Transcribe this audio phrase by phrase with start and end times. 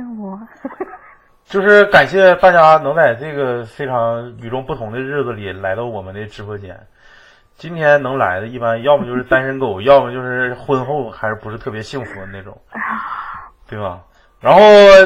[0.00, 0.38] 幸福。
[1.44, 6.78] 就是感谢大家能在这个非常与众不同的日子里来到我们的直播间。
[7.56, 12.58] 今天能来的，一般要么就是单身狗， 要么就是婚后还是不是特别幸福的那种，
[13.68, 14.00] 对吧？
[14.40, 14.60] 然后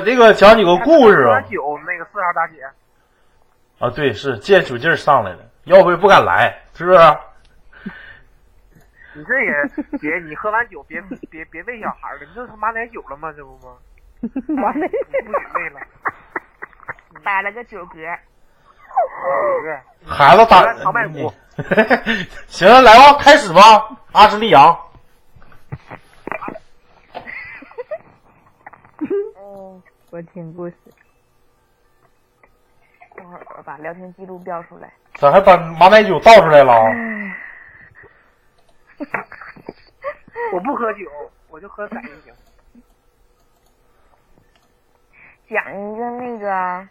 [0.04, 1.40] 这个讲几个故事啊。
[1.50, 2.62] 酒那个四号大姐。
[3.80, 6.98] 啊，对，是借酒劲儿上来的，要不不敢来，是不是？
[9.16, 11.00] 你这也别，你喝完酒别
[11.30, 13.32] 别别喂小孩了，你这他妈来酒了吗？
[13.36, 13.74] 这不吗？
[14.62, 15.80] 完了，不许喂了。
[17.22, 17.98] 摆了个酒格。
[20.06, 21.32] 孩子打长麦谷。
[22.48, 23.60] 行了，来吧，开始吧，
[24.12, 24.64] 阿什利杨。
[29.36, 30.74] 哦，我听故事。
[33.16, 34.92] 等会儿我把聊天记录标出来。
[35.14, 36.74] 咋还把马奶酒倒出来了？
[40.52, 41.08] 我不喝酒，
[41.48, 42.34] 我就喝奶就行。
[45.48, 46.88] 讲一个那个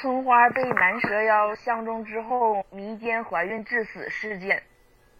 [0.00, 4.62] 春花被男蛇妖相中之后迷奸怀孕致死事件。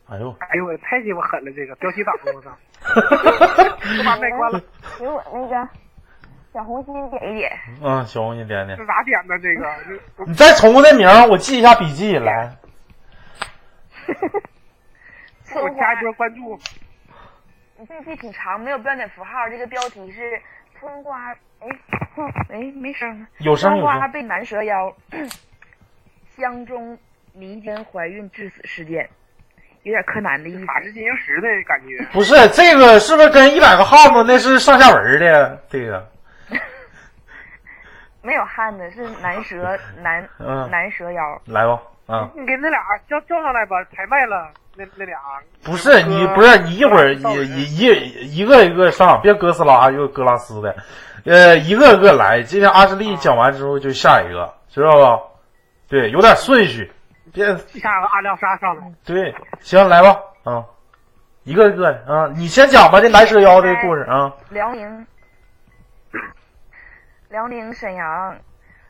[0.09, 0.35] 哎呦！
[0.41, 2.51] 哎呦我太鸡巴狠了，这个标题党我操！
[2.83, 4.61] 我把麦关了。
[4.99, 5.69] 给我那个
[6.53, 7.53] 小红心点一点。
[7.81, 8.77] 嗯，小红心点点。
[8.77, 9.39] 这咋点的？
[9.39, 9.65] 这个？
[10.27, 12.57] 你再重复那名，我记一下笔记来。
[15.55, 16.59] 我加一波关注。
[17.81, 19.49] 你这这挺长，没有标点符号。
[19.49, 20.39] 这个标题是
[20.79, 21.69] 春瓜，哎，
[22.51, 23.27] 哎，没声。
[23.39, 24.95] 有声春瓜被男蛇妖
[26.37, 26.99] 相中
[27.33, 29.09] 民间怀孕致死事件，
[29.83, 30.67] 有点柯南的意思。
[30.67, 32.05] 法制进行时的感觉。
[32.13, 35.63] 不是这个，是不是跟一百个汉子那是上下文的？
[35.71, 36.07] 这个
[38.21, 40.29] 没有汉子，是男蛇男
[40.71, 41.43] 男蛇妖。
[41.47, 41.81] 来吧。
[42.09, 42.29] 啊！
[42.35, 42.79] 你给那俩
[43.09, 44.53] 叫叫上来吧，排麦了。
[44.81, 45.19] 那那俩
[45.63, 50.75] 不是你，不是你一会儿一一一个一个上，别哥斯拉又哥拉斯的，
[51.27, 52.43] 呃，一个一个来。
[52.43, 55.23] 今天阿什利讲完之后就下一个，知道吧？
[55.87, 56.91] 对，有点顺序，
[57.31, 58.91] 别下个阿廖沙上来。
[59.05, 60.65] 对，行，来吧，啊，
[61.45, 64.33] 一个一个啊，你先讲吧，这男蛇妖的故事啊。
[64.49, 65.07] 辽宁，
[67.29, 68.35] 辽宁沈阳，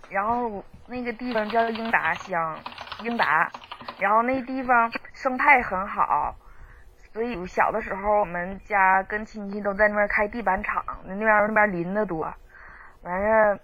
[0.08, 2.56] 然后那个地方叫英达乡。
[3.02, 3.50] 英达，
[3.98, 6.34] 然后那地方生态很好，
[7.12, 12.32] 所以小的时候我们家跟亲戚都在那边开地板厂，那边那边林子多，
[13.02, 13.60] 完事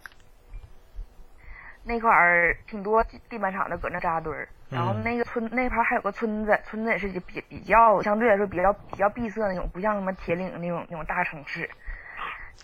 [1.83, 11.71] 那块儿挺多地板厂的搁那扎堆儿，然后那个村那块还有个村子，村子也是比比较相对来说比较比较闭塞那种，不像什么铁岭那种那种大城市。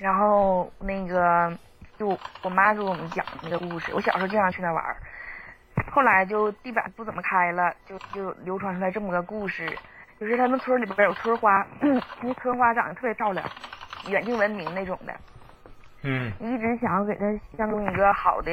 [0.00, 1.56] 然后那个
[1.96, 4.96] 就我妈给我们讲那个故事，我小时候经常去那玩儿。
[5.90, 9.76] 后来就地板不怎么开了，就就流传出来这么个故事，
[10.18, 11.66] 就是他们村里边有村花，
[12.22, 13.46] 那村花长得特别漂亮，
[14.08, 15.14] 远近闻名那种的。
[16.02, 16.32] 嗯。
[16.40, 17.26] 一直想要给她
[17.56, 18.52] 相中一个好的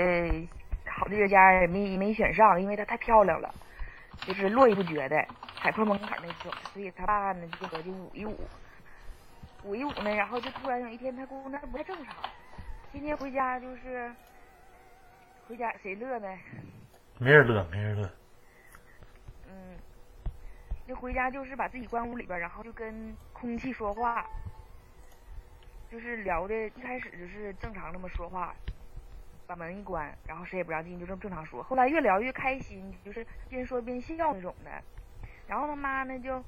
[0.85, 3.53] 好的人家，也没没选上，因为她太漂亮了，
[4.22, 5.25] 就是络绎不绝的
[5.61, 6.51] 踩破门槛那种。
[6.73, 8.38] 所以他爸呢就合计捂一捂，
[9.63, 12.16] 捂一捂呢，然后就突然有一天他姑娘不太正常，
[12.91, 14.11] 今天回家就是
[15.47, 16.28] 回家谁乐呢？
[17.22, 18.09] 没人乐，没人乐。
[19.47, 19.78] 嗯，
[20.88, 24.25] 就回家就是把自己关屋里边，然后就跟空气说话，
[25.91, 28.56] 就是聊的，一开始就是正常那么说话，
[29.46, 31.62] 把门一关，然后谁也不让进，就这么正常说。
[31.62, 34.72] 后来越聊越开心，就是边说边笑那种的。
[35.46, 36.41] 然后他妈呢就，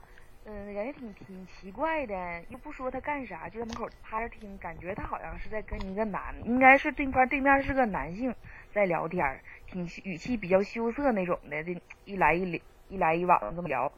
[0.43, 8.33] 嗯，人家挺挺奇怪的，又不说他干啥，就在门口趴着听，感觉他好像是在跟一个男，应该是对方对面是个男性
[8.73, 9.39] 在聊天。
[9.67, 13.89] 挺语气比较羞涩那种的，这一来一一来一往这么聊，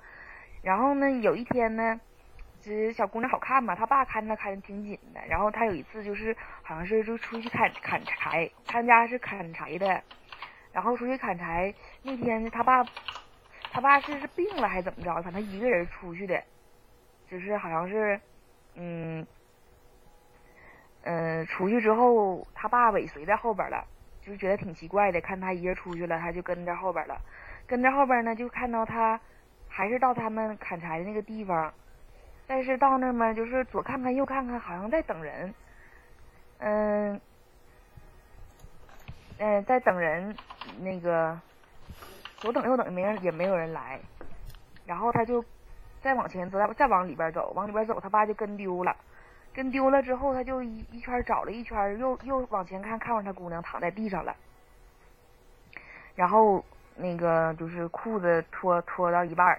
[0.61, 1.99] 然后呢，有一天呢，
[2.61, 10.03] 这小姑娘好看嘛，她爸看她看的挺紧的，然后她有一次就是好像是就出去砍砍柴，他们家是砍柴的，
[10.71, 12.83] 然后出去砍柴那天他爸
[13.73, 16.41] 他爸是是病了还是怎么着，反正一个人出去的，
[17.27, 18.21] 就是好像是
[18.75, 19.25] 嗯
[21.01, 23.83] 嗯出去之后他爸尾随在后边了。
[24.25, 27.19] 就觉得挺奇怪的，看他一人出去了，他就跟着后边了。
[27.67, 29.19] 跟着后边呢，就看到他
[29.67, 31.73] 还是到他们砍柴的那个地方，
[32.47, 35.53] 但是到那嘛，就是左看看右看看，好像在等人。
[36.59, 37.19] 嗯，
[39.39, 40.33] 嗯，在等人，
[40.79, 41.37] 那个
[42.43, 44.01] 左等右等，没人也没有人来。
[44.85, 45.45] 然后他就
[46.01, 48.93] 再往前走，再再往里边走，往里边走，他爸就跟丢了。
[49.53, 54.35] 跟丢了之后，他就一一圈找了一圈，又又往前看，看着他姑娘躺在地上了。
[56.15, 56.65] 然后
[56.97, 59.57] 那个就是裤子脱脱到一半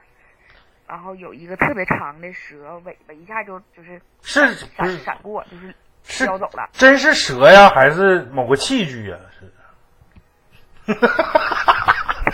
[0.87, 6.69] 然后有一个特别长的蛇尾巴，一下就就是是闪闪过，就是是飘走了。
[6.75, 9.19] 真是蛇呀，还是某个器具呀？
[9.41, 10.93] 是。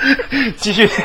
[0.57, 1.03] 继续蛇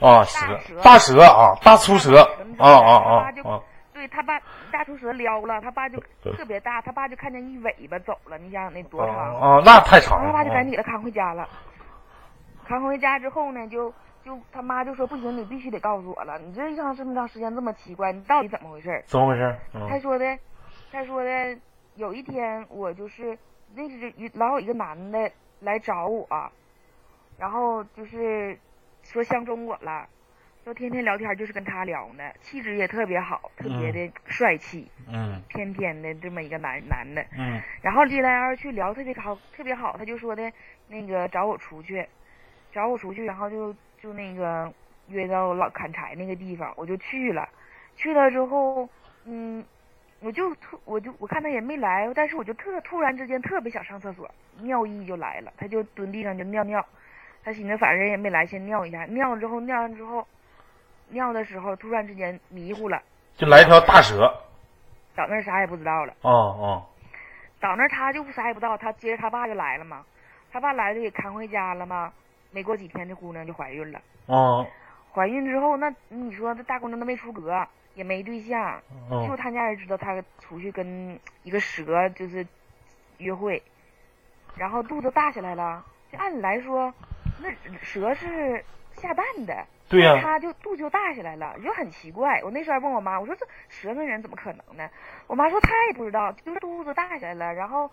[0.00, 2.18] 啊，蛇蛇大蛇啊，大粗蛇
[2.58, 3.60] 啊啊啊他就啊！
[3.92, 4.40] 对他爸
[4.72, 5.98] 大粗蛇撩了，他爸就
[6.36, 9.16] 特别大，他爸就看见一尾巴走了，你想想那多长？
[9.36, 10.64] 啊，那太长然后他爸就赶。
[10.64, 11.48] 紧给他扛回家了。
[12.66, 13.92] 扛回家之后呢，就
[14.24, 19.02] 就他妈就说不行，你必须得告诉我了，你这一长这么长时间这么奇怪，你到底怎么回事儿？
[19.06, 19.54] 怎么回事？
[19.74, 20.38] 嗯他说的，
[20.90, 21.56] 他说的，
[21.96, 23.38] 有一天我就是
[23.74, 26.26] 那是一老有一个男的来找我，
[27.42, 28.56] 然后就是
[29.02, 30.08] 说相中我了，
[30.64, 37.20] 就天天聊天就是跟他聊呢，气质也特别好，特别的帅气，嗯翩翩的这么一个男男的。
[37.36, 40.52] 嗯然后一来二去聊特别好，特别好，他就说的
[40.86, 42.06] 那个找我出去，
[42.70, 44.72] 找我出去，然后就就那个
[45.08, 47.48] 约到老砍柴那个地方，我就去了。
[47.96, 48.88] 去了之后，
[49.24, 49.64] 嗯，
[50.20, 56.86] 我就突我就我看他也没来，但是我就特突然之间特别想上厕所，尿意就来了，他就蹲地上就尿尿。
[57.44, 59.04] 他寻思反正人也没来，先尿一下。
[59.06, 60.26] 尿了之后，尿完之后，
[61.08, 63.02] 尿的时候突然之间迷糊了，
[63.36, 64.32] 就来一条大蛇。
[65.14, 66.14] 到那儿啥也不知道了。
[66.22, 66.86] 哦哦
[67.60, 70.04] 到那儿他就啥也不知道，他接着他爸就来了嘛，
[70.50, 72.12] 他爸来了给扛回家了嘛。
[72.50, 74.00] 没过几天，这姑娘就怀孕了。
[74.26, 74.66] 哦
[75.12, 78.80] 怀孕之后，那你说这大姑娘都没出阁，也没对象，
[79.10, 79.36] 就啊！
[79.36, 82.46] 他家人知道她出去跟一个蛇就是
[83.18, 83.62] 约会，
[84.56, 85.84] 然后肚子大起来了。
[86.10, 86.92] 就按理来说，
[87.42, 87.50] 那
[87.82, 92.40] 蛇是下蛋的，对呀、它就肚就大起来了，就很奇怪。
[92.44, 94.88] 我那时候还问我妈，我说这蛇跟人怎么可能呢？
[95.26, 97.90] 我妈说她也不知道，就是肚子大起来了，然后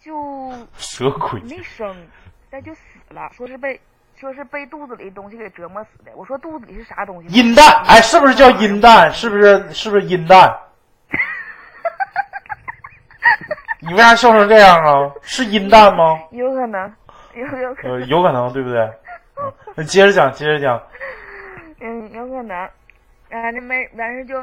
[0.00, 1.40] 就蛇鬼。
[1.42, 1.94] 没生，
[2.50, 2.80] 但就死
[3.10, 3.80] 了，说是被
[4.16, 6.12] 说是被肚子里的东西给折磨死的。
[6.14, 7.28] 我说肚子里是啥东西？
[7.28, 9.12] 阴蛋，哎，是不是叫阴蛋？
[9.12, 9.72] 是不是？
[9.72, 10.58] 是不是阴蛋？
[13.80, 15.12] 你为啥笑成这样啊？
[15.22, 16.18] 是阴蛋吗？
[16.30, 16.92] 有可能，
[17.34, 18.80] 有有可呃，能，有可能，对不对？
[19.36, 20.80] 嗯那接着讲，接着讲。
[21.80, 22.56] 嗯，有可能。
[22.56, 24.40] 啊，那没完事就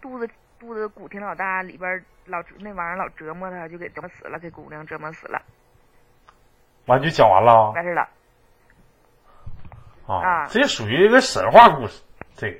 [0.00, 0.28] 肚子
[0.58, 5.42] 肚子鼓挺老大，里边老那玩意儿老折磨他，就给折磨死了，给姑娘折磨死了，
[6.86, 8.08] 完就讲完了完事了。
[10.06, 12.02] 啊啊这属于一个神话故事。
[12.34, 12.58] 这个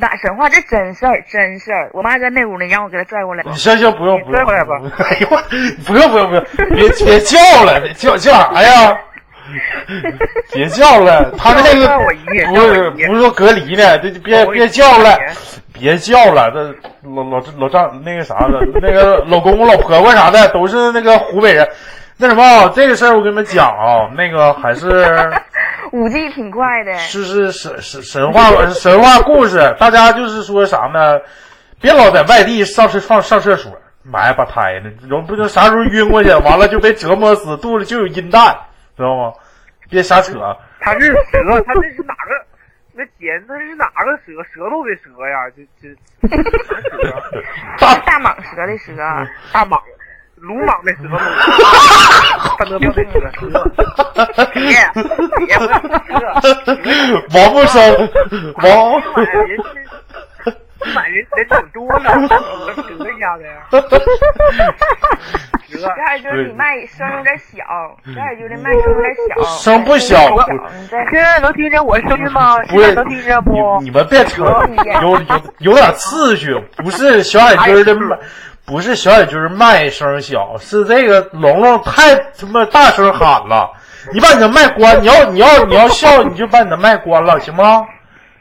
[0.00, 0.48] 哪神话？
[0.48, 1.90] 这真事儿，真事儿。
[1.92, 3.42] 我妈在那屋呢，让我给她拽过来。
[3.44, 5.42] 你行行，不用不用，拽过来吧哎呦我，
[5.84, 8.96] 不用不用不用，别别叫了，别叫叫啥呀？
[10.52, 11.88] 别叫了，他那个
[12.46, 15.18] 不是不是说隔离呢，这别别叫了，
[15.72, 16.62] 别叫了，这
[17.08, 21.68] 老老老丈那个啥的，那个老公公老婆婆啥的都是那个湖北人。
[22.20, 24.88] 那什么啊，这个事儿我跟你们讲啊，那个还是
[25.92, 31.18] 五 G 挺快的，是是神神神话神话故事，大家就是说啥呢？
[31.80, 38.56] 别老在外地上厕放上厕所，埋把胎呢，容不能啥时候晕过去，完了就被折磨死，肚里就有阴蛋，
[38.96, 39.32] 知道吗？
[39.88, 40.34] 别瞎扯。
[40.80, 42.46] 他是蛇，他这是哪个？
[42.92, 44.42] 那姐，那是哪个蛇？
[44.52, 45.48] 舌头的蛇呀？
[45.54, 45.88] 这这
[46.66, 47.42] 啥蛇？
[47.78, 48.92] 大大蟒蛇的蛇，
[49.52, 49.80] 大蟒，
[50.40, 51.16] 鲁莽的舌头，
[52.58, 53.10] 范德彪的蛇，
[54.54, 54.62] 别
[55.46, 55.60] 别蛇，
[57.34, 58.08] 王不生，
[58.62, 59.64] 王买人是
[60.94, 62.08] 买人人挺多呢，
[62.76, 63.50] 蛇一下子呀，
[65.68, 67.52] 蛇这还就是你麦声有点小，
[68.14, 70.16] 这还就是麦声有点小，声不小
[71.10, 72.56] 现在能听见我声音吗？
[72.94, 73.78] 能听见不？
[73.80, 74.44] 你你们别扯，
[75.02, 78.16] 有有有点次序，不是小眼睛儿的麦，
[78.68, 83.72] 不是小野君儿麦声小，是这个龙龙太他妈大声喊了。
[84.12, 87.82] 你把你的麦关，你要你要你要笑，你就把你的麦关了，行吗？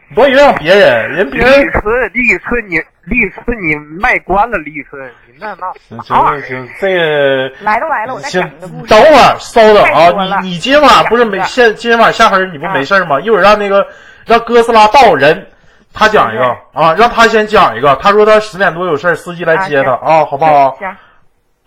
[0.10, 8.90] 你不要影响别人，人别李人宇春，李宇春，你李宇春，你麦关了，李宇春，你那那行行行，这个来都来了，我再行讲一个故，事。
[8.90, 10.40] 等会儿稍等啊！
[10.42, 13.18] 你你今晚不是没现今晚下回你不没事儿吗？
[13.22, 13.86] 一会儿让那个
[14.26, 15.48] 让哥斯拉到人
[15.98, 17.96] 他讲一个啊，让他先讲一个。
[17.96, 20.76] 他说他十点多有事儿，司机来接他啊，好不好？
[20.78, 20.88] 行，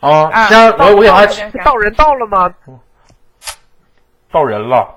[0.01, 1.27] 啊，啊先我我给他
[1.65, 2.55] 到人到了吗？
[4.31, 4.89] 到人了，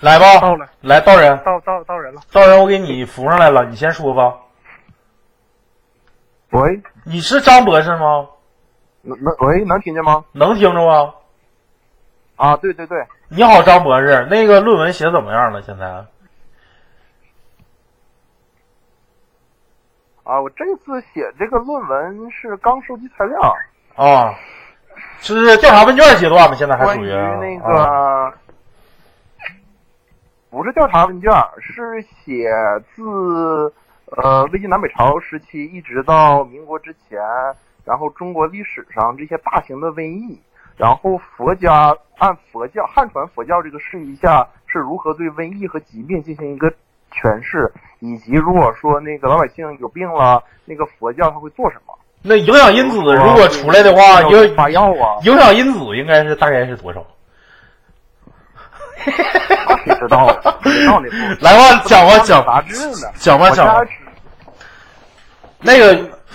[0.00, 2.20] 来吧，到了，来到人，到到到人了。
[2.30, 4.34] 到人，我给你扶上来了，你先说吧。
[6.50, 8.26] 喂，你是张博士吗？
[9.00, 10.24] 能能喂，能听见吗？
[10.32, 11.14] 能听着吗？
[12.36, 15.62] 啊，对对对，你好，张博士，那个论文写怎么样了？
[15.62, 16.04] 现在？
[20.28, 23.40] 啊，我这次写这个论文是刚收集材料，
[23.96, 24.34] 啊，
[25.20, 26.54] 是调查问卷阶段吗？
[26.54, 28.36] 现在还属于那啊个
[30.50, 31.32] 不是调查问卷，
[31.62, 32.50] 是写
[32.94, 33.72] 自
[34.18, 37.18] 呃魏晋南北朝时期一直到民国之前，
[37.86, 40.38] 然后中国历史上这些大型的瘟疫，
[40.76, 46.70] 然后佛家按佛教汉传佛教这个视域下是如何对瘟疫和疾病进行一个
[47.12, 51.94] 诠释，以及如果说那个老百姓有病了，那个佛教他会做什么？
[52.22, 57.04] 那影响因子如果出来的话，有影发药啊，影响因子应该是大概是多少？
[59.86, 60.58] 那谁知道啊？
[60.64, 61.16] 谁知道那不？
[61.44, 63.08] 来吧，讲吧讲杂志呢？
[63.14, 63.86] 讲吧讲
[65.60, 65.86] 那个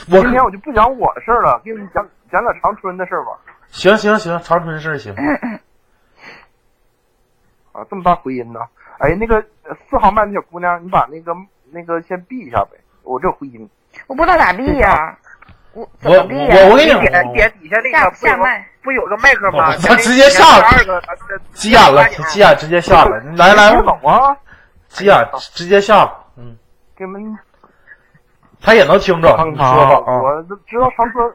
[0.09, 3.31] 我今天我就不讲我的事儿了，给你们讲讲点长春的事儿吧。
[3.69, 5.13] 行行行，长春市行。
[7.73, 8.59] 啊，这么大回音呢？
[8.99, 11.33] 哎，那个呃四号麦的小姑娘，你把那个
[11.71, 13.69] 那个先闭一下呗，我这有回音。
[14.07, 15.17] 我不知道咋闭呀、
[15.73, 19.67] 我怎我么闭呀、我我跟你讲点点底下那个不下麦不有个麦克吗？
[19.89, 21.01] 我直接下了
[21.53, 23.19] 急眼了，急眼直接下了。
[23.37, 24.35] 来来听，懂啊？
[24.89, 26.25] 急眼直接下了。
[26.37, 26.57] 嗯，
[26.95, 27.37] 给你们
[28.61, 30.21] 他也能听着，看你说吧啊。
[30.21, 31.33] 我都知道长春，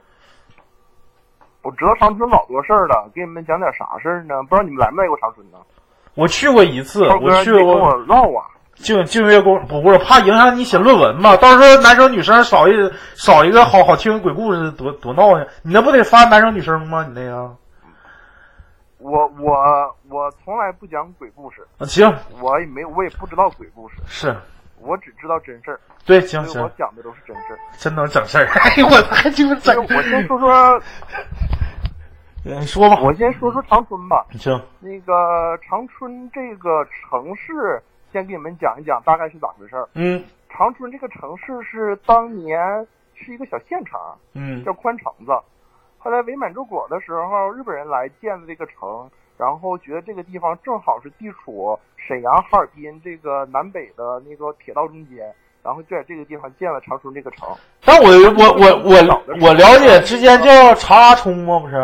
[1.62, 4.42] 我知道长春老多事儿了，给你们讲点啥事儿呢？
[4.44, 5.58] 不知道你们来没来过长春呢？
[6.18, 8.44] 我去过一次，我去过得跟我唠啊。
[8.74, 11.36] 净净月宫，不是怕影响你写论文嘛？
[11.36, 12.72] 到时候男生女生少一
[13.14, 15.46] 少一个好好听鬼故事，多多闹呀。
[15.62, 17.04] 你那不得发男生女生吗？
[17.08, 17.54] 你那个
[18.98, 19.52] 我我
[20.08, 24.36] 我从来不讲鬼故事，啊行我也没我也不知道鬼故事，是，
[24.80, 27.58] 我只知道真事儿，对行行我，讲的都是真事儿。
[27.78, 28.46] 真能整事儿。
[28.62, 30.82] 哎呦我还就整就，我先说说，
[32.56, 33.00] 你说吧。
[33.02, 34.24] 我先说说长春吧。
[34.32, 39.88] 行，那个长春这个城市，先给你们讲一讲大概是咋回事儿。
[39.94, 42.58] 嗯长春这个城市是当年
[43.14, 44.00] 是一个小县城，
[44.34, 45.32] 嗯叫宽城子。
[45.98, 55.30] 后来伪满洲国的时候，日本人来建了这个城，然后觉得这个地方正好是地处沈阳、哈尔滨这个南北的那个铁道中间，
[55.62, 57.48] 然后就在这个地方建了长春这个城。
[57.84, 61.58] 但我我我我我了解之间叫查拉冲吗？
[61.58, 61.74] 不是？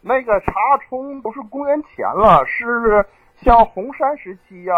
[0.00, 3.04] 那个查拉冲不是公元前了，是
[3.42, 4.74] 像红山时期呀、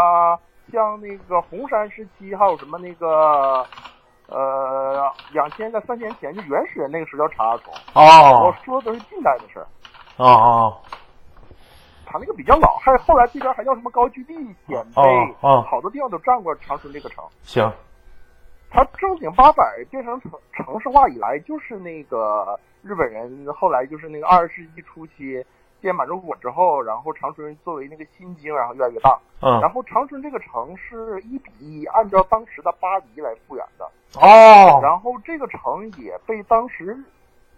[0.73, 3.65] 像那个红山时期，还有什么那个
[4.27, 7.73] 呃两千在三千年前就原始人那个时候叫查拉冲。
[7.95, 9.67] 我哦说的都是近代的事儿，
[10.17, 10.77] 哦哦。
[12.05, 14.35] 他那个比较老，还后来这边还叫什么高句丽、
[14.67, 17.25] 鲜卑，好多地方都占过长春这个城。
[17.43, 17.73] 行，
[18.71, 25.45] 它正经八百变成城城市化以来，就是那个日本人后来就是那个二十世纪初期
[25.81, 29.19] 建满洲国之后，然后长春作为那个新京，然后越来越大。
[29.41, 29.61] 嗯。
[29.61, 33.85] 然后长春这个城是一比一按照当时的巴黎来复原的，
[34.21, 34.81] 哦。
[34.83, 36.97] 然后这个城也被当时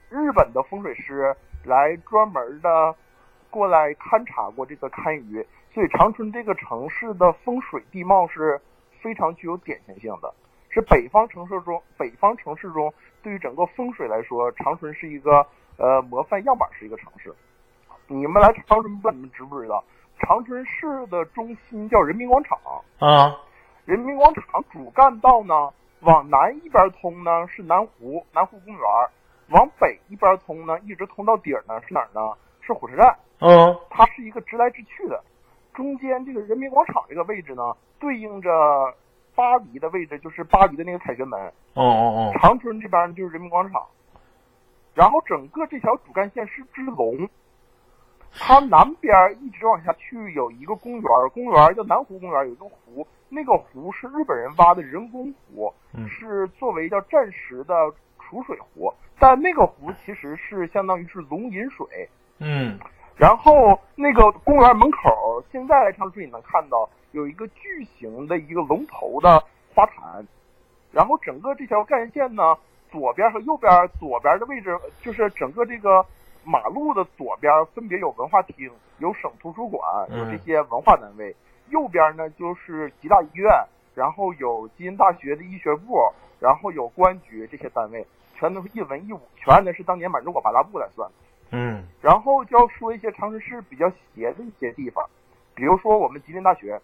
[0.09, 2.95] 日本的风水师来专门的
[3.51, 8.61] 过来勘察过这个堪舆，所以长春这个城市的风水地貌是
[9.01, 10.33] 非常具有典型性的，
[10.75, 15.47] 是北方城市中北方城市中对于整个风水来说，长春是一个
[15.79, 17.33] 呃模范样板式一个城市。
[18.09, 19.85] 你们来长春，不知道你们知不知道？
[20.19, 22.59] 长春市的中心叫人民广场，
[22.99, 23.39] 啊
[23.85, 28.83] 人民广场主干道呢，往南一边通呢是南湖南湖公园，
[29.51, 32.21] 往北一边通呢，一直通到底儿呢是哪儿呢？
[32.63, 35.23] 是火车站，嗯它是一个直来直去的。
[35.73, 37.63] 中间这个人民广场这个位置呢，
[38.01, 38.51] 对应着
[39.35, 41.41] 巴黎的位置，就是巴黎的那个凯旋门。
[41.75, 42.33] 哦哦哦。
[42.41, 43.83] 长春这边就是人民广场，
[44.95, 47.29] 然后整个这条主干线是只龙，
[48.33, 56.09] 它南边一直往下去有一个公园，公园叫南湖公园，有一个湖，那个湖是日本人挖的人工湖，嗯。
[56.09, 57.75] 是作为叫战时的
[58.21, 62.09] 储水湖，但那个湖其实是相当于是龙饮水。
[62.39, 62.79] 嗯。
[63.17, 69.41] 然后那个公园门口，现在来长春也能看到有一个巨型的一个龙头的
[69.73, 70.27] 花坛，
[70.91, 72.59] 然后整个这条干线呢，
[72.91, 76.05] 左边和右边，左边的位置就是整个这个
[76.43, 78.69] 马路的左边分别有文化厅、
[78.99, 79.81] 有省图书馆、
[80.11, 81.35] 有这些文化单位，
[81.71, 83.49] 右边呢就是吉大医院，
[83.95, 85.97] 然后有吉林大学的医学部，
[86.41, 88.05] 然后有公安局这些单位，
[88.37, 91.15] 全都是一文一武，全按的是当年满洲国八大部来算的。
[91.57, 95.09] 嗯然后就要说一些长春市比较邪的一些地方，
[95.55, 96.81] 比如说我们吉林大学，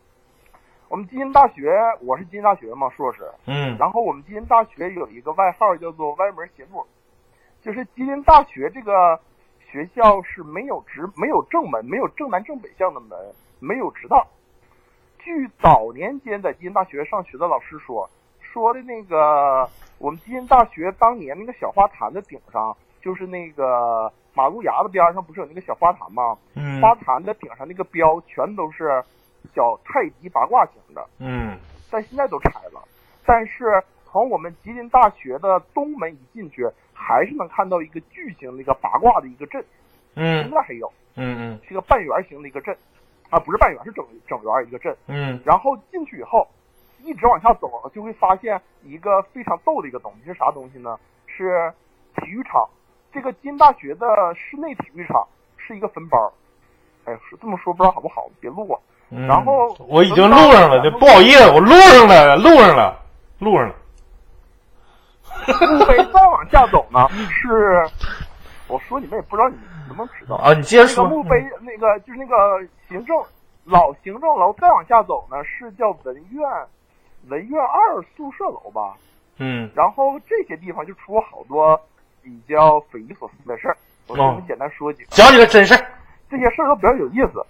[0.90, 1.70] 我们吉林大学，
[2.00, 6.84] 我是吉林大学嘛硕士，嗯然后我们吉林大学有一个外号叫做歪门邪路，
[7.62, 9.16] 就是吉林大学这个
[9.70, 13.16] 学校是没有直没有正门，没有正南正北向的门，
[13.60, 14.26] 没有直道。
[15.20, 26.36] 据早年间在吉林大学上学的老师说，说的那个我们吉林大学当年那个小花坛的顶上，就是那个马路牙子边上不是有那个小花坛吗？
[26.56, 29.00] 嗯花坛的顶上那个标全都是
[29.54, 31.58] 小太极八卦形的，嗯
[31.90, 32.82] 但现在都拆了。
[33.26, 39.60] 但是从我们吉林大学的东门一进去，还是能看到一个巨型的一个八卦的一个阵，
[40.14, 42.76] 现嗯在还有，嗯嗯是个半圆形的一个阵，
[43.28, 44.96] 啊，不是半圆，是整整圆一个阵。
[45.06, 46.46] 嗯然后进去以后，
[47.02, 50.98] 一直往下走，就会发现一个非常逗的一个东西，是啥东西呢？
[51.26, 51.72] 是
[52.16, 52.68] 体育场。
[53.12, 54.06] 这个吉林大学的
[54.36, 56.32] 室内体育场是一个分包。
[57.04, 58.78] 哎，是这么说不知道好不好，别录啊。
[59.10, 62.96] 嗯，然后我已经录上了，这不好意思，我录上了，录上了，
[63.38, 63.74] 录上了。
[65.46, 67.88] 路碑再往下走呢，是
[68.68, 70.36] 我说你们也不知道你们能不能知道。
[70.36, 71.04] 啊，你接着说。
[71.04, 72.36] 那个墓碑，那个就是那个
[72.88, 73.16] 行政
[73.64, 76.48] 老行政楼，再往下走呢是叫文苑
[77.28, 78.94] 文苑二宿舍楼吧。
[79.38, 81.80] 嗯然后这些地方就出过好多
[82.22, 83.76] 比较匪夷所思的事儿，
[84.06, 85.08] 我给你哦们简单说几个。
[85.10, 85.84] 讲几个真事儿。
[86.30, 87.44] 这些事儿都比较有意思。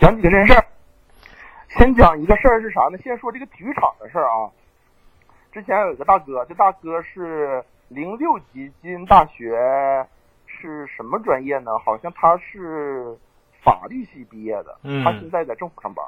[0.00, 0.64] 讲几个真事儿，
[1.68, 2.98] 先讲一个事儿是啥呢？
[2.98, 4.50] 先说这个体育场的事儿啊。
[5.50, 10.06] 之前有一个大哥，这大哥是零六级吉林大学
[10.46, 11.78] 是什么专业呢？
[11.78, 13.16] 好像他是
[13.62, 16.04] 法律系毕业的，嗯他现在在政府上班。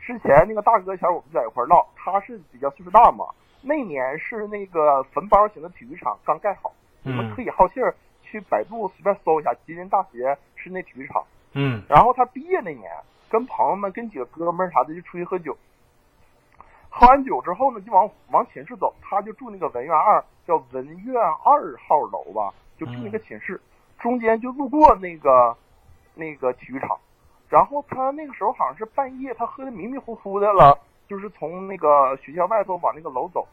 [0.00, 3.26] 之前那个大哥前儿我们在一块儿唠，他是比较岁数大嘛，
[3.60, 6.72] 那年是那个坟包型的体育场刚盖好，
[7.02, 11.22] 你们嗯可以好信儿去百度随便搜一下吉林大学室内体育场。
[11.54, 12.90] 嗯然后他毕业那年，
[13.30, 15.56] 跟朋友们、跟几个哥们儿啥的就出去喝酒。
[16.88, 23.60] 喝完酒之后呢，就往往寝室走，他就住那个文苑二，叫文苑二号楼吧，就住那个寝室，
[23.98, 25.56] 中间就路过那个
[26.14, 26.98] 那个体育场。
[27.48, 33.46] 然后他那个时候好像是半夜，他喝的迷迷糊糊的了，就是从那个学校外头往那个楼走，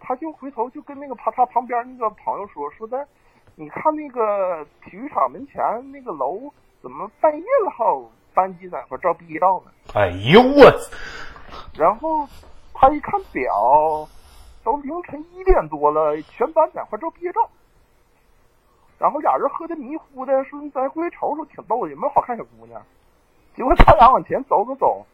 [0.00, 3.06] 他就回头就跟那个他他旁边那个朋友说说的，
[3.54, 5.62] 你看那个体育场门前
[5.92, 9.72] 那个楼怎么半夜了还有班级在那块照毕业照呢？
[9.94, 10.64] 哎呦我，
[11.74, 12.28] 然后
[12.74, 14.08] 他一看表，
[14.62, 17.48] 都凌晨一点多了，全班在块照毕业照。
[18.98, 22.80] 然后俩人喝的迷糊的，说咱回去瞅瞅，挺逗的，有没有好看小姑娘？
[23.54, 25.04] 结果他俩往前走走走，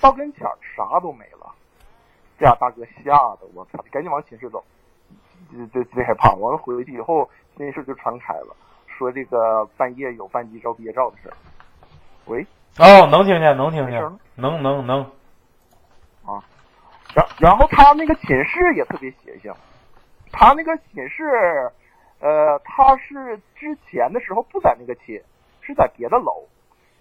[0.00, 1.52] 到跟前儿啥都没了。
[2.38, 4.64] 这俩大哥吓得我操，赶紧往寝室走，
[5.50, 6.32] 这这贼害怕。
[6.34, 8.56] 完了回去以后，那事就传开了，
[9.02, 11.34] 说这个半夜有班级照毕业照的事儿。
[12.26, 12.46] 喂，
[12.78, 14.00] 哦，能听见，能听见
[14.36, 15.00] 能，能能
[16.24, 16.38] 啊。
[17.12, 19.52] 然然后他那个寝室也特别邪性，
[20.30, 21.24] 他那个寝室，
[22.20, 25.20] 呃，他是之前的时候不在那个寝，
[25.60, 26.46] 是在别的楼，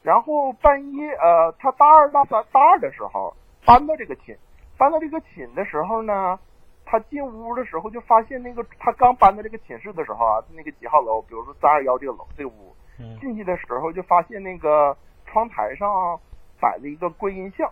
[0.02, 3.32] 然后半夜，呃，他大二大三大二的时候
[3.64, 4.36] 搬到这个寝，
[4.76, 6.40] 搬到这个寝的时候呢，
[6.86, 13.18] 他进屋的时候就发现那个他刚搬到这个寝室的时候啊，那个几号楼，比如说三二幺这个楼这个屋，嗯。
[13.20, 16.20] 进去的时候就发现那个窗台上
[16.60, 17.70] 摆了一个观音像。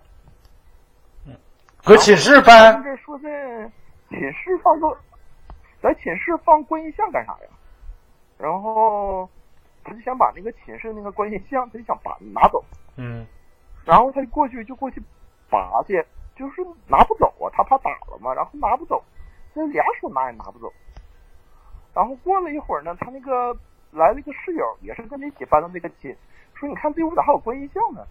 [1.82, 3.30] 搁寝室搬，这说在
[4.10, 4.98] 寝室放个，
[5.82, 7.50] 在寝室放观音像干啥呀？
[8.38, 9.28] 然后
[9.84, 12.64] 他就想把那个寝室那个观音像，他就想把拿走，
[12.98, 13.26] 嗯。
[13.86, 15.02] 然后他就过去就过去
[15.50, 16.06] 拔去，
[16.40, 19.04] 就是拿不走啊，他怕打了嘛，然后拿不走，
[19.54, 20.72] 这俩手拿也拿不走。
[21.94, 23.54] 然后过了一会儿呢，他那个
[23.92, 26.16] 来了一个室友，也是跟他一起搬到那个寝，
[26.54, 28.06] 说你看这屋咋还有观音像呢？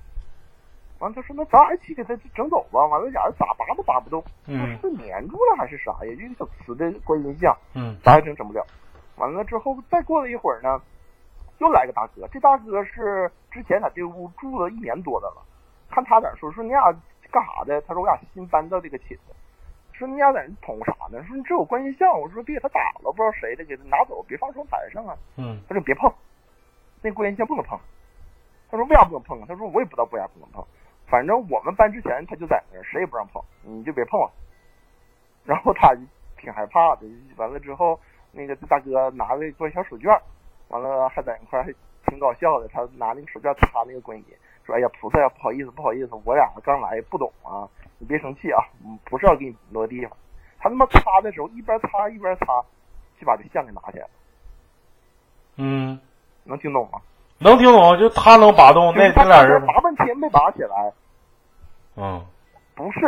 [0.98, 2.84] 完，他说那咱俩一起给他整走吧。
[2.84, 6.04] 完了，俩人咋拔都拔不动，那是嗯不是粘住了还是啥呀？
[6.04, 8.66] 就一个小瓷的观音像，嗯咋也整整不了。
[9.16, 10.82] 完了之后，再过了一会儿呢，
[11.58, 12.28] 又来个大哥。
[12.28, 15.42] 这大哥是之前在这屋住了一年多的了，
[15.88, 16.92] 看他咋说说你俩
[17.30, 17.80] 干啥的？
[17.82, 19.20] 他说我俩新搬到这个寝室。
[19.92, 21.22] 说你俩在那捅啥呢？
[21.26, 25.16] 说你这有观音像，我说别给他打了，不知道谁的，给他拿走，别放窗台上啊。
[25.36, 26.12] 嗯他说别碰，
[27.02, 27.78] 那观音像不能碰。
[28.70, 29.46] 他说为啥不能碰啊？
[29.48, 30.64] 他说我也不知道为啥不能碰，
[31.06, 34.30] 反正我们搬之前他就在那儿，谁也不让碰，你就别碰了。
[35.44, 35.92] 然后他
[36.36, 37.98] 挺害怕的，完了之后，
[38.30, 40.20] 那个大哥拿了一个小手绢，
[40.68, 41.72] 完了还在一块儿还
[42.06, 44.24] 挺搞笑的，他拿那个手绢擦那个观音，
[44.68, 47.64] 说哎呀菩萨呀不好意思不好意思，我俩刚来不懂啊，
[47.98, 50.12] 你别生气啊，嗯不是要给你挪地方。
[50.60, 52.62] 他他妈擦的时候一边擦一边擦，
[53.18, 54.10] 就把这像给拿起来了，
[55.56, 55.98] 嗯，
[56.44, 57.00] 能听懂吗？
[57.38, 60.92] 能听懂，就他能拔动，那就是他那俩人，拔半天没拔起来，
[61.96, 62.22] 嗯
[62.74, 63.00] 不是，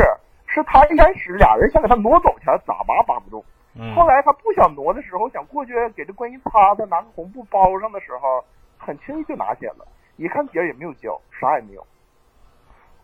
[0.47, 3.45] 是他一开始俩人想给他挪走去，咋拔拔不动。
[3.75, 8.43] 嗯后来他不想挪的时候，想过去给这观音擦擦，拿个红布包上的时候，
[8.79, 9.87] 很轻易就拿起来了。
[10.21, 11.87] 一看底儿也没有胶，啥也没有。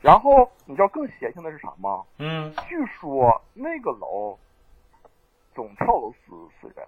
[0.03, 2.05] 然后你知道更邪性的是啥吗？
[2.19, 4.39] 嗯据说那个楼
[5.55, 6.87] 总跳楼死死人，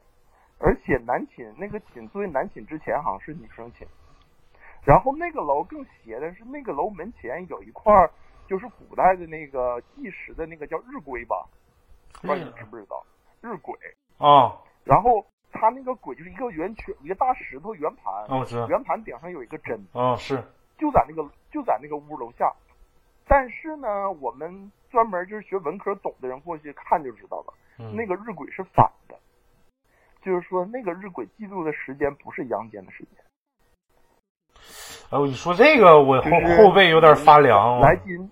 [0.58, 3.88] 而且男寝那个寝作为男寝之前好像是女生寝，
[4.84, 8.10] 然后那个楼更邪的是那个楼门前有一块儿
[8.46, 11.48] 就是古代的那个计时的那个叫日晷吧，
[12.20, 13.02] 不知道你们知不知道
[13.40, 13.74] 日晷？
[14.18, 20.42] 啊，然后它那个晷就是一个圆圈，一个大石头圆盘，哦我知道，圆盘顶上有一个针，啊是，
[20.78, 22.52] 就在那个就在那个屋楼下。
[23.26, 29.14] 但是呢，我们专门就是学文科懂的人过去看就知道了，嗯那个日晷是反的，
[30.22, 33.12] 就是说那个日晷记录的时间不是阳间的时间。
[35.10, 37.80] 哎呦，你说这个我后就是后背有点发凉。
[37.80, 38.30] 来金，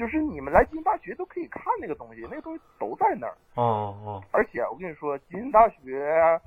[0.00, 3.36] 就是你们来吉林大学都可以看那个东西，那个东西都在那儿。
[3.54, 6.40] 哦哦而且我跟你说，吉林大学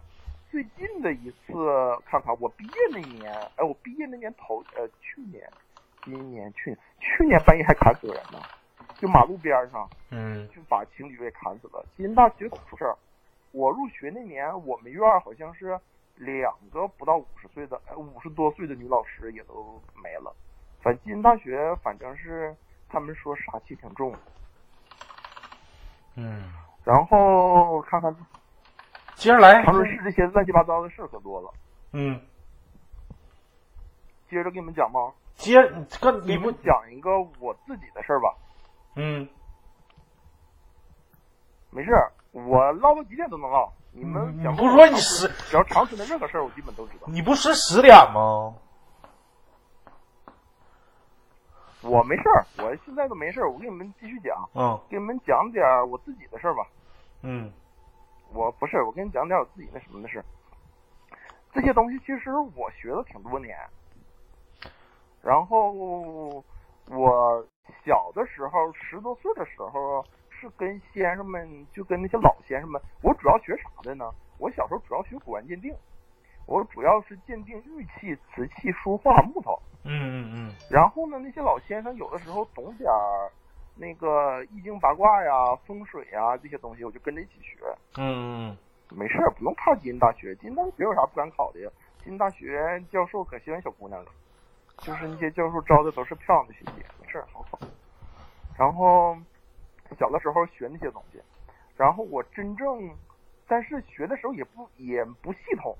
[0.49, 1.53] 最近的一次，
[2.03, 5.47] 看看我毕业那年，哎，我毕业那年头，呃，去年、
[6.03, 8.39] 今年、去年，去年半夜还砍死个人呢，
[8.97, 11.85] 就马路边上嗯就把情侣给砍死了。
[11.95, 12.97] 吉林大学出事儿，
[13.51, 15.79] 我入学那年，我们院儿好像是
[16.15, 20.35] 两个不到五十岁的，呃五十多岁的女老师也都没了。
[20.81, 22.55] 反正吉林大学，反正是
[22.93, 24.15] 他们说杀气挺重。
[26.15, 26.43] 嗯，
[26.83, 28.15] 然后看看
[29.15, 29.63] 接着来。
[29.63, 31.51] 长春市这些乱七八糟的事儿可多了。
[31.91, 32.21] 嗯，
[34.29, 35.11] 接着给你们讲吗？
[35.35, 35.55] 接
[35.89, 38.35] 这个你不讲一个我自己的事儿吧。
[38.95, 39.27] 嗯
[41.71, 43.73] 没事儿，我唠到几点都能唠。
[43.91, 47.07] 你们嗯你讲不是说你十只要长春的任何事儿，我基本都知道。
[47.07, 48.53] 你不是十点吗？
[51.83, 53.51] 我没事儿，我现在都没事儿。
[53.51, 56.65] 我给你们继续讲，嗯给你们讲点儿我自己的事儿吧。
[57.21, 57.51] 嗯
[58.33, 60.23] 我不是，我跟你讲点儿我自己那什么的事。
[61.53, 63.55] 这些东西其实我学了挺多年，
[65.21, 65.71] 然后
[66.89, 67.45] 我
[67.85, 74.09] 小的时候十多岁的时候是跟先生们，就跟那些老先生们，我主要学啥的呢？
[74.39, 75.71] 我小时候主要学古玩鉴定，
[76.45, 79.57] 我主要是鉴定玉器、瓷器、书画、木头。
[79.85, 83.31] 嗯嗯嗯然后呢，那些老先生有的时候懂点儿
[83.75, 87.57] 那个易经八卦呀、风水呀这些东西，我就跟着一起学。
[87.97, 88.57] 嗯嗯
[88.89, 90.35] 没事儿，不用怕吉林大学。
[90.35, 91.69] 吉林大学有啥不敢考的呀？
[92.03, 94.11] 吉林大学教授可喜欢小姑娘了，
[94.77, 97.57] 就是那些教授招的都是漂亮的学姐，没事儿，好考。
[98.57, 99.17] 然后
[99.97, 101.19] 小的时候学那些东西，
[101.75, 102.89] 然后我真正，
[103.47, 105.75] 但是学的时候也不也不系统，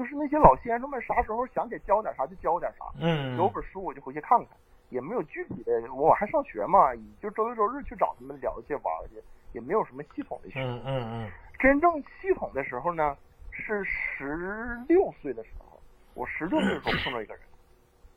[0.00, 4.56] 就是那些老先生们啥时候想起来教点啥就教点啥，嗯，有本书我就回去看看，
[4.88, 10.62] 也没有具体的，我还上学嘛，也就周六周日去找他们聊去玩儿去，也没有什么系统的学。
[10.62, 13.14] 嗯嗯嗯真正系统的时候呢，
[13.50, 15.78] 是十六岁的时候，
[16.14, 17.42] 我十六岁的时候碰到一个人，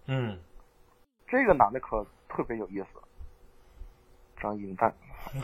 [0.07, 0.39] 嗯
[1.27, 2.87] 这个男的可特别有意思，
[4.37, 4.93] 张英蛋。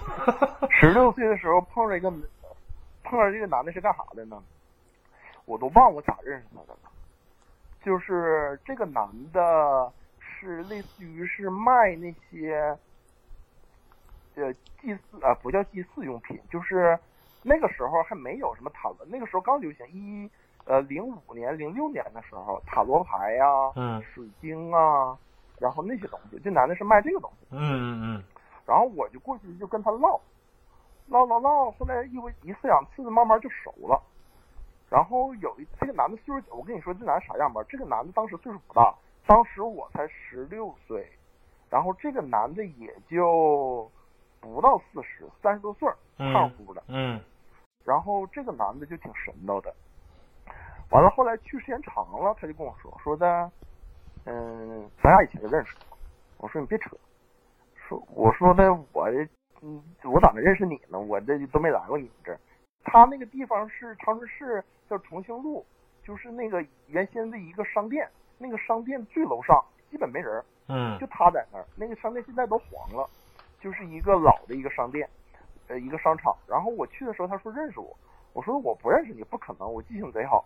[0.71, 2.09] 十六岁的时候碰着一个，
[3.03, 4.41] 碰着这个男的是干啥的呢？
[5.49, 6.91] 我都忘我咋认识他的了。
[7.83, 12.77] 就是这个男的是类似于是卖那些，
[14.35, 16.97] 呃，祭祀啊、不叫祭祀用品，就是
[17.41, 20.29] 那个时候还没有什么塔罗，那个时候刚流行一
[20.65, 25.17] 呃零五年、零六年的时候，塔罗牌呀、嗯水晶啊，
[25.57, 27.47] 然后那些东西，这男的是卖这个东西。
[27.49, 28.23] 嗯嗯
[28.67, 30.21] 然后我就过去就跟他唠，
[31.07, 33.99] 唠唠唠，后来一回一次两次，慢慢就熟了。
[34.89, 37.61] 然后有一这个男的岁数，我跟你说这男的啥样吧？
[37.69, 38.93] 这个男的当时岁数不大，
[39.27, 41.07] 当时我才十六岁，
[41.69, 43.89] 然后这个男的也就
[44.39, 46.83] 不到四十，三十多岁胖乎的。
[46.87, 47.19] 嗯
[47.85, 49.73] 然后这个男的就挺神叨的。
[50.89, 53.51] 完了，后来去时间长了，他就跟我说说的，
[54.25, 55.75] 嗯，咱俩以前就认识。
[56.37, 56.97] 我说你别扯，
[57.75, 59.07] 说我说的我
[59.61, 60.99] 嗯，我咋能认识你呢？
[60.99, 62.39] 我这都没来过你们这儿。
[62.83, 65.65] 他那个地方是长春市叫重庆路，
[66.03, 71.65] 就是那个原先的一个商店，那个商店最楼上基本没人，嗯就他在那儿。
[71.75, 73.07] 那个商店现在都黄了，
[73.59, 75.07] 就是一个老的一个商店，
[75.67, 76.35] 呃，一个商场。
[76.47, 77.95] 然后我去的时候，他说认识我，
[78.33, 80.45] 我说我不认识你，不可能，我记性贼好。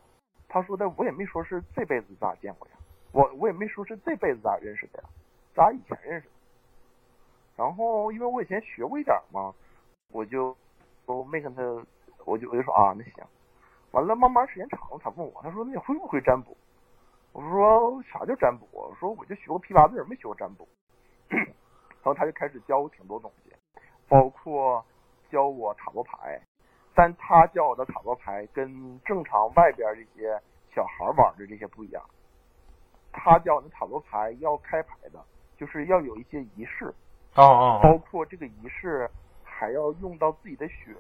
[0.50, 2.74] 他说的我也没说是这辈子咱俩见过呀，
[3.12, 5.10] 我我也没说是这辈子咱俩认识的呀，
[5.56, 6.34] 咱俩以前认识的。
[7.56, 9.54] 然后因为我以前学过一点嘛，
[10.12, 10.56] 我就
[11.06, 11.62] 都没跟他，
[12.26, 13.24] 我就我就说啊，那行。
[13.92, 16.58] 完了，慢慢时间长了，他问我，他说你会不会占卜？
[17.32, 18.68] 我说啥叫占卜？
[18.72, 20.68] 我说我就学过批八字，没学过占卜。
[21.30, 23.54] 然后他就开始教我挺多东西，
[24.08, 24.84] 包括
[25.30, 26.42] 教我塔罗牌，
[26.94, 30.42] 但他教我的塔罗牌跟正常外边这些
[30.74, 32.04] 小孩玩的这些不一样。
[33.12, 35.24] 他教我的塔罗牌要开牌的，
[35.56, 36.86] 就是要有一些仪式，
[37.36, 39.10] 哦哦包括这个仪式
[39.44, 40.96] 还要用到自己的血。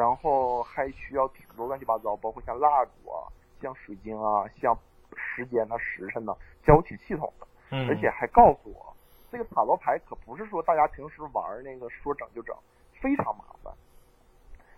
[0.00, 3.28] 然后还需要挺多乱七八糟，包括像蜡烛啊、
[3.60, 4.74] 像水晶啊、像
[5.14, 6.34] 时间呐、时辰呐，
[6.64, 7.46] 交挺系统的。
[7.70, 8.96] 嗯，而且还告诉我，
[9.30, 12.56] 这个塔罗牌可不是说大家平时玩那个说整就整，
[12.98, 13.70] 非常麻烦。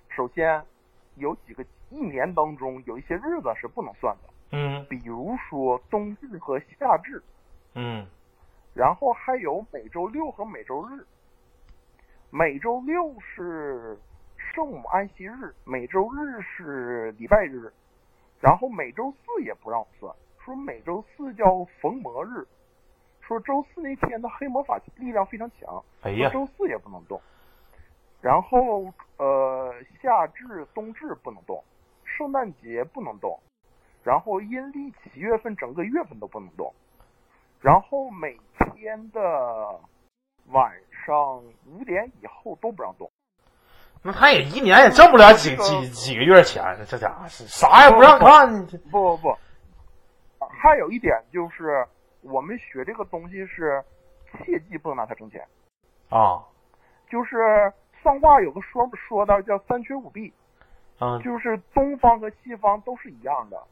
[0.08, 0.60] 首先，
[1.14, 7.22] 有几个一年当中有一些日子是不能算的，嗯比如说冬至和夏至，
[7.76, 8.04] 嗯
[8.74, 11.06] 然后还有每周六和每周日。
[12.34, 13.96] 每周六是
[14.54, 17.72] 圣母安息日，每周日是礼拜日，
[18.38, 22.46] 然后每周四也不让我算，说每周四叫逢魔日，
[23.22, 27.18] 说周四那天的黑魔法力量非常强，哎呀，周四也不能动。
[28.20, 31.64] 然后呃，夏至、冬至不能动，
[32.04, 33.40] 圣诞节不能动，
[34.04, 36.72] 然后阴历七月份整个月份都不能动，
[37.62, 38.38] 然后每
[38.74, 39.80] 天的
[40.48, 43.10] 晚上五点以后都不让动。
[44.02, 49.38] 那他也一年也挣不了几几几个月钱，这家伙是啥也不让干，这不不不，
[50.46, 51.86] 还有一点就是，
[52.22, 53.82] 我们学这个东西是
[54.32, 55.40] 切记不能拿它挣钱。
[56.08, 56.42] 啊，
[57.08, 60.32] 就是算卦有个说说的叫三缺五弊，
[60.98, 63.62] 嗯就是东方和西方都是一样的，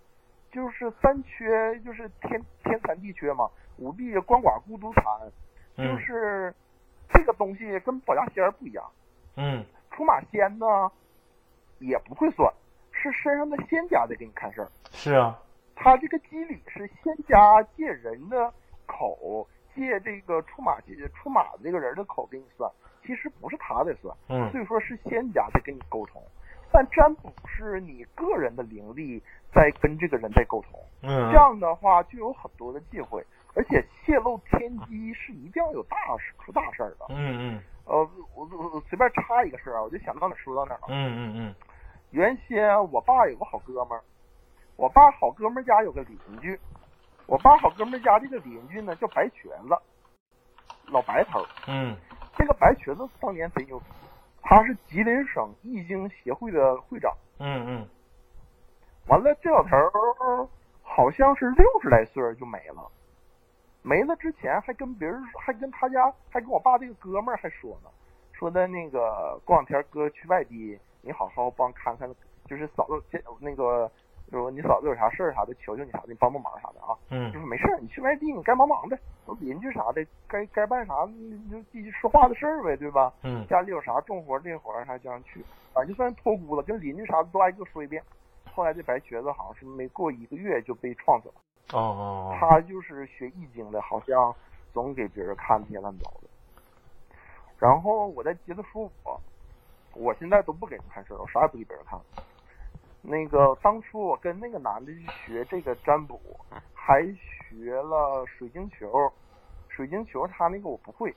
[0.53, 5.05] 就是三缺就是天天残地缺嘛，五弊鳏寡孤独残，
[5.77, 6.55] 就嗯是
[7.13, 8.85] 这个东西跟保家仙儿不一样。
[9.37, 10.67] 嗯出马仙呢
[11.79, 12.53] 也不会算，
[12.93, 14.69] 是身上的仙家在给你看事儿。
[14.91, 15.39] 是啊，
[15.75, 18.53] 他这个机理是仙家借人的
[18.87, 20.79] 口，借这个出马
[21.15, 22.71] 出马的这个人的口给你算，
[23.07, 26.23] 其实不是他在算，嗯所以说是仙家在跟你沟通。
[26.73, 29.21] 但占卜是你个人的灵力
[29.53, 37.07] 在跟这个人在沟通，嗯这样的话就有很多的忌讳，而且泄露天机是一定要有大事出大事儿的。
[37.09, 40.87] 嗯嗯呃，我我我随便插一个事儿啊，我就想到哪儿说到哪儿了。
[40.91, 41.55] 嗯嗯
[42.13, 44.03] 原先我爸有个好哥们儿，
[44.77, 46.59] 我爸好哥们儿家有个邻居，
[47.27, 49.77] 我爸好哥们儿家这个邻居呢叫白瘸子，
[50.87, 51.47] 老白头儿。
[51.67, 51.97] 嗯
[52.37, 53.87] 这个白瘸子当年贼牛逼，
[54.41, 57.13] 他是吉林省易经协会的会长。
[57.39, 57.89] 嗯嗯
[59.09, 60.49] 完了，这老头儿
[60.83, 62.89] 好像是六十来岁就没了，
[63.83, 67.89] 没了之前还跟别人，还跟他家，还跟我爸这个哥们儿还说呢，
[68.33, 72.09] 说的那个过两天哥去外地，你好好帮看看，
[72.47, 73.91] 就是嫂子这那个，
[74.31, 76.97] 说你嫂子有啥事儿啥的，求求你啥的，你帮帮忙啥的啊。
[77.09, 83.13] 嗯就是没事儿，你去外地你该忙忙的，都邻居啥的，该该办啥你就继续说话的事儿呗，对吧？
[83.23, 88.03] 嗯家里有啥重活累活儿还叫人去，反正就算托孤了，跟邻居啥的都挨个说一遍。
[88.53, 91.35] 后来这白瘸子好像是没过一个月就被撞死了。
[91.73, 94.35] 哦哦他就是学易经的，好像
[94.73, 96.29] 总给别人看那些乱糟的。
[97.59, 99.21] 然后我再接着说我，
[99.95, 101.99] 我现在都不给人看事儿，我啥也不给别人看。
[103.03, 106.21] 那个当初我跟那个男的去学这个占卜，
[106.75, 107.03] 还
[107.49, 109.11] 学了水晶球，
[109.69, 111.15] 水晶球他那个我不会，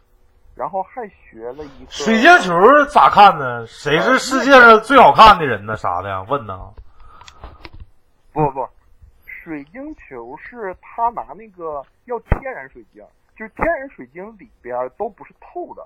[0.56, 2.54] 然后还学了一个水晶球
[2.86, 3.66] 咋看呢？
[3.68, 5.76] 谁是世界上最好看的人呢？
[5.76, 6.26] 啥的呀？
[6.30, 6.74] 问呢？
[8.32, 8.68] 不不，
[9.44, 15.86] 水晶球是他拿那个要天然水晶，就是天然水晶里边都不是透的，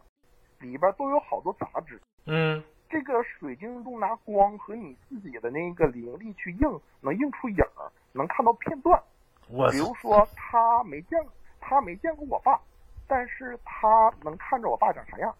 [0.59, 1.99] 里边都有好多杂质。
[2.27, 9.01] 嗯这个水晶中拿光和你自己的那个灵力去映，能映出影儿，能看到片段。
[9.49, 11.19] 我比如说他没见，
[11.59, 12.59] 他没见过我爸，
[13.07, 15.33] 但是他能看着我爸长啥样。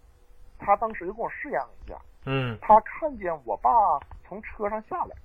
[0.57, 3.69] 他当时就跟我试验了一下，嗯他看见我爸
[4.27, 5.15] 从车上下来，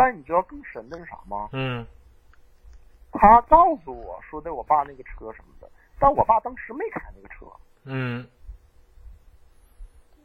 [0.00, 1.50] 但你知道更神的是啥吗？
[1.52, 1.86] 嗯
[3.12, 7.44] 他告诉我说的我爸那个车什么的，但我爸当时没开那个车，
[7.84, 8.26] 嗯，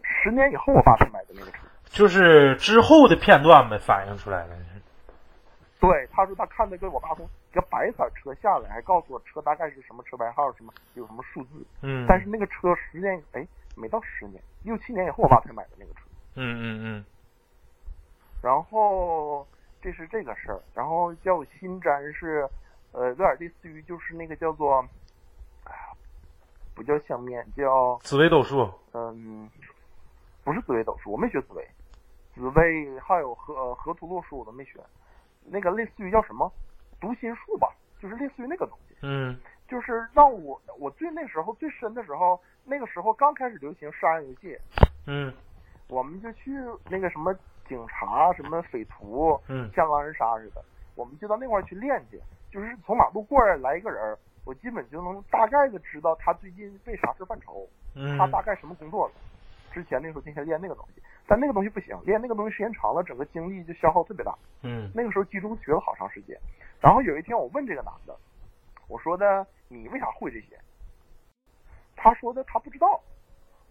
[0.01, 1.57] 十年以后我爸才买的那个车。
[1.87, 4.55] 就是之后的片段呗，反映出来了。
[5.77, 11.65] 对，他说他看那个我爸从一个白色车下来，还告诉我车大概是什么车牌号，什么有什么数字。
[11.81, 16.01] 嗯，但是那个车十年，哎，没到十年，六七年以后我爸才买的那个车。
[16.35, 17.05] 嗯嗯嗯
[18.41, 19.45] 然后
[19.85, 22.49] 这是这个事儿，然后叫我新占是，
[22.91, 24.83] 呃，有点类似于就是那个叫做，
[25.63, 25.93] 哎呀，
[26.73, 28.67] 不叫相面，叫紫薇斗数。
[28.93, 29.47] 嗯，
[30.43, 31.63] 不是紫薇斗数，我没学紫薇，
[32.33, 34.79] 紫薇还有河呃河图洛书我都没学，
[35.43, 36.51] 那个类似于叫什么
[36.99, 37.71] 读心术吧，
[38.01, 39.37] 就是类似于那个东西，嗯。
[39.67, 44.57] 就是让我我最那时候最深的时候，那个时候刚开始流行杀人游戏，
[45.05, 45.31] 嗯。
[45.89, 46.51] 我们就去
[46.89, 47.31] 那个什么
[47.67, 50.63] 警察什么匪徒，嗯像狼人杀似的，
[50.95, 57.67] 我们就到那块儿去练去，就是从马路过来来一个人儿，我基本就能大概的知道他最近为啥事犯愁。
[57.95, 59.13] 嗯他大概什么工作了，
[59.71, 64.35] 之前那时候天天练那个东西，但那个东西不行，练那个东西时间长了，整个精力就消耗特别大。
[64.63, 66.37] 嗯那个时候集中学了好长时间。
[66.81, 68.15] 然后有一天我问这个男的，
[68.87, 70.59] 我说的你为啥会这些？
[71.95, 73.01] 他说的他不知道，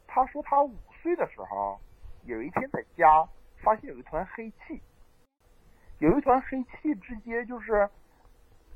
[0.07, 1.79] 他说他五岁的时候
[2.25, 3.23] 有一天在家
[3.65, 4.81] 发现有一团黑气，
[5.99, 7.89] 有一团黑气直接就是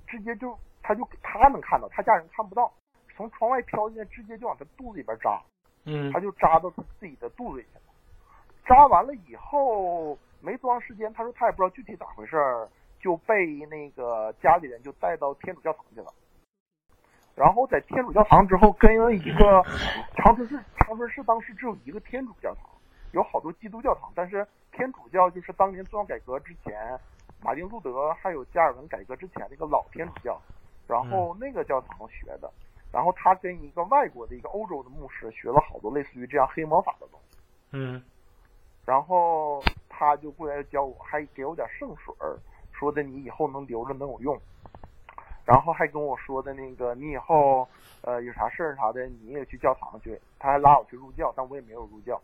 [0.07, 2.73] 直接就他就他能看到，他家人看不到，
[3.15, 5.41] 从窗外飘进来，直接就往他肚子里边扎。
[5.85, 7.83] 嗯他就扎到他自己的肚子里去了。
[8.67, 12.69] 扎完了以后没多长时间，他说他也不知道具体咋回事儿，
[13.01, 16.13] 就被那个家里人就带到天主教堂去了。
[17.35, 19.63] 然后在天主教堂之后，跟了一个
[20.17, 22.65] 长春市，长春市当时只有一个天主教堂，
[23.13, 24.47] 有好多基督教堂，但是
[24.79, 26.97] 天主教就是当年宗教改革之前，
[27.43, 30.41] 马丁路德还有加尔文改革之前那个老天主教，
[30.87, 32.49] 然后那个教堂学的。
[32.93, 37.37] 然后他跟一个外国的一个欧洲的牧师学了好多类似于这样黑魔法的东西，
[37.73, 38.03] 嗯
[38.87, 42.39] 然后他就过来教我，还给我点圣水儿，
[42.73, 44.41] 说的你以后能留着能有用，
[45.45, 47.69] 然后还跟我说的那个你以后
[48.03, 52.19] 呃有啥事儿啥的你也去教堂去，他还拉我去入教，但我也没有入教。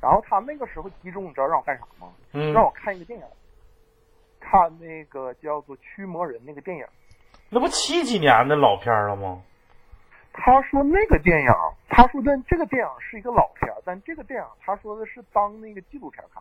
[0.00, 2.12] 然后他那个时候集中，你知道让我干啥吗？
[2.32, 3.26] 嗯，让我看一个电影，
[4.38, 6.86] 看那个叫做《驱魔人》那个电影。
[7.50, 9.42] 那不七几年的老片儿了吗？
[10.32, 11.52] 他说那个电影，
[11.88, 16.40] 他说的这个电影是一个老片儿，但这个电影他说的是当那个纪录片看，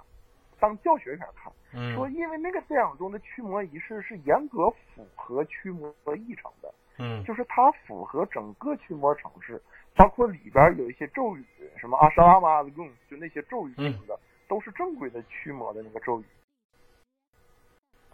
[0.60, 1.52] 当教学片看。
[1.74, 9.62] 嗯说因为那个电影中的驱魔仪式是严格符合驱魔议程的，嗯就是它符合整个驱魔城市，
[9.96, 11.46] 包括里边有一些咒语，
[11.78, 16.26] 什么阿沙拉玛的用，就那些咒语什么的，都是正规的驱魔的那个咒语。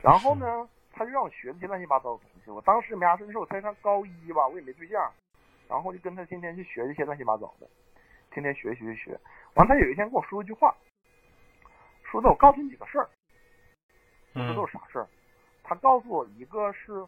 [0.02, 2.52] 然后呢，他就让我学那些乱七八糟的东西。
[2.52, 5.12] 我当时没啥事，那时候我才上高一吧，我也没对象，
[5.70, 7.68] 然后就跟他天天去学这些乱七八糟的，
[8.32, 9.18] 天天学学学。
[9.56, 10.76] 完，他有一天跟我说一句话，
[12.04, 13.10] 说的我告诉你几个事儿。
[14.34, 15.08] 我说都是啥事儿？
[15.64, 17.06] 他告诉我一个是，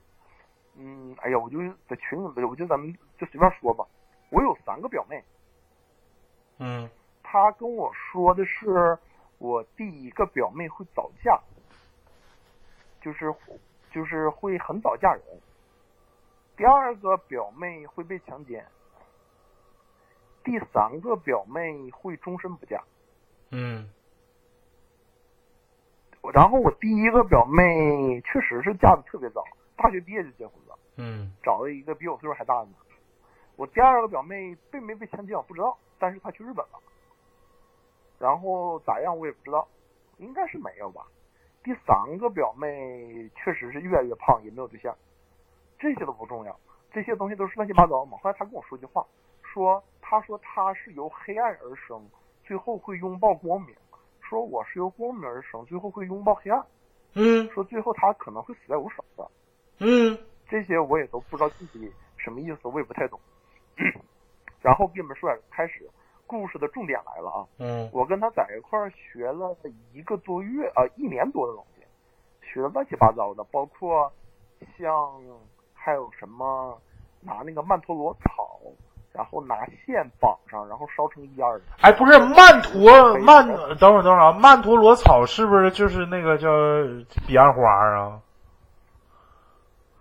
[0.77, 1.57] 嗯，哎呀，我就
[1.87, 3.85] 在群里，我就咱们就随便说吧。
[4.29, 5.23] 我有三个表妹，
[6.59, 6.89] 嗯
[7.23, 8.97] 他跟我说的是，
[9.37, 11.39] 我第一个表妹会早嫁，
[13.01, 13.33] 就是
[13.91, 15.21] 就是会很早嫁人。
[16.57, 18.65] 第二个表妹会被强奸，
[20.43, 22.83] 第三个表妹会终身不嫁。
[23.51, 23.89] 嗯
[26.33, 29.43] 然后我第一个表妹确实是嫁的特别早，
[29.77, 30.64] 大学毕业就结婚了。
[30.97, 32.67] 嗯找了一个比我岁数还大的。
[33.55, 36.79] 我第二个表妹被没被强奸我不知道，但是她去日本了，
[38.19, 39.67] 然后咋样我也不知道，
[40.17, 41.07] 应该是没有吧。
[41.63, 44.95] 第三个表妹确实是越来越胖，也没有对象，
[45.79, 46.59] 这些都不重要，
[46.91, 48.17] 这些东西都是乱七八糟的嘛。
[48.21, 49.05] 后来她跟我说句话，
[49.41, 52.05] 说她说她是由黑暗而生，
[52.43, 53.73] 最后会拥抱光明；
[54.21, 56.61] 说我是由光明而生，最后会拥抱黑暗；
[57.13, 59.27] 嗯说最后她可能会死在我手上。
[59.79, 60.17] 嗯
[60.55, 63.19] 这些我也都不知道具体什么意思，我也不太懂。
[64.61, 65.85] 然后给你们说点开始，
[66.25, 67.45] 故事的重点来了啊！
[67.59, 69.53] 嗯我跟他在一块儿学了
[69.91, 71.83] 一个多月啊、一年多的东西，
[72.41, 74.09] 学的乱七八糟的，包括
[74.77, 74.89] 像
[75.73, 76.79] 还有什么
[77.19, 78.61] 拿那个曼陀罗草，
[79.11, 81.61] 然后拿线绑上，然后烧成烟儿。
[81.81, 83.45] 哎，不是曼陀曼，
[83.77, 86.47] 等会儿等会儿啊，曼陀罗草是不是就是那个叫
[87.27, 88.21] 彼岸花啊？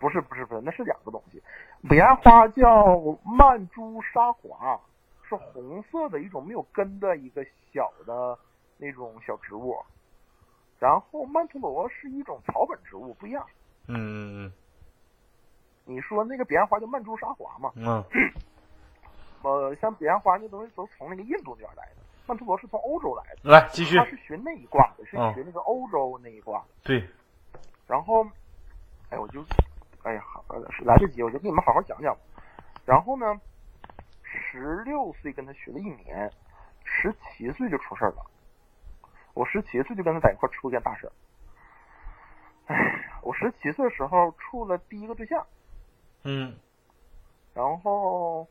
[0.05, 1.43] 不是不是不是，那是两个东西。
[1.89, 4.79] 彼岸花叫曼珠沙华，
[5.27, 8.39] 是红色的一种没有根的一个小的
[8.77, 9.75] 那种小植物。
[10.79, 13.47] 然后曼陀罗是一种草本植物，不一样。
[13.89, 14.53] 嗯
[15.87, 17.73] 你说那个彼岸花叫曼珠沙华嘛？
[17.77, 18.05] 嗯
[19.43, 24.05] 呃，像彼岸花那东西都是从那个印度那边来的，曼陀罗是从欧洲来的，嗯，来继续它。
[24.05, 26.63] 是学那一卦的，是嗯学那个欧洲那一卦。
[26.83, 27.03] 对，
[27.87, 28.27] 然后，
[29.09, 29.43] 哎，我就，
[30.05, 32.17] 哎呀，好是来得及，我就给你们好好讲讲。
[32.87, 33.41] 然后呢，
[34.23, 36.31] 十六岁跟他学了一年，
[36.85, 38.25] 十七岁就出事儿了。
[39.35, 41.13] 我十七岁就跟他在一块儿出件大事儿。
[42.67, 45.45] 哎，我十七岁的时候处了第一个对象，
[46.23, 46.55] 嗯
[47.55, 48.47] 然后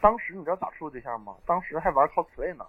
[0.00, 1.36] 当时你知道咋处对象吗？
[1.46, 2.66] 当时还玩 cosplay 呢。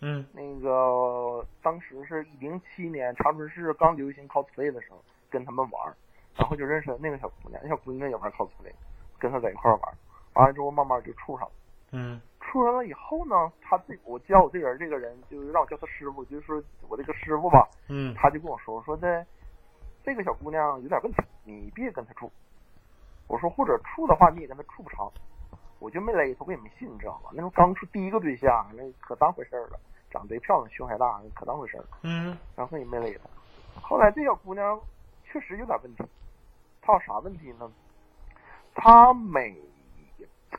[0.00, 5.96] 嗯那个当时是一零七年长春市刚流行 cosplay 的时候，跟他们玩儿，
[6.38, 8.72] 然后就认识了那个小姑娘，那小姑娘也玩 cosplay，
[9.18, 9.80] 跟她在一块玩，
[10.34, 11.52] 完了之后慢慢就处上了。
[11.90, 19.26] 嗯处上了以后呢，他这我教我这人这个人，就让我叫他师傅，就是说我这个师傅吧，嗯他就跟我说说的，
[20.02, 22.30] 这个小姑娘有点问题，你别跟她处。
[23.26, 25.10] 我说或者处的话，你也跟她处不长。
[25.78, 27.30] 我就没勒她，我也没信，你知道吗？
[27.32, 29.78] 那时候刚处第一个对象，那可当回事儿了。
[30.10, 31.84] 长得贼漂亮，胸还大，可当回事儿。
[32.02, 33.80] 嗯然后也没勒她。
[33.82, 34.80] 后来这小姑娘
[35.24, 36.02] 确实有点问题，
[36.88, 37.70] 她有啥问题呢？
[38.74, 39.54] 他每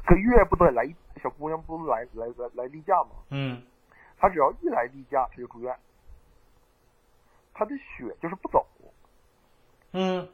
[0.06, 3.10] 个月不得来一小姑娘不来来来来例假吗？
[3.32, 3.64] 嗯
[4.20, 5.76] 她只要一来例假，她就住院。
[7.52, 8.64] 她的血就是不走。
[9.94, 10.30] 嗯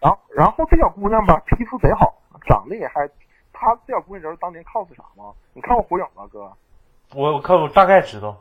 [0.00, 2.14] 然后然后这小姑娘吧，皮肤贼好，
[2.46, 3.08] 长得也还。
[3.52, 5.34] 她这小姑娘知道当年 cos 啥吗？
[5.52, 6.56] 你看过火影吗，哥？
[7.16, 8.36] 我我看我大概知道。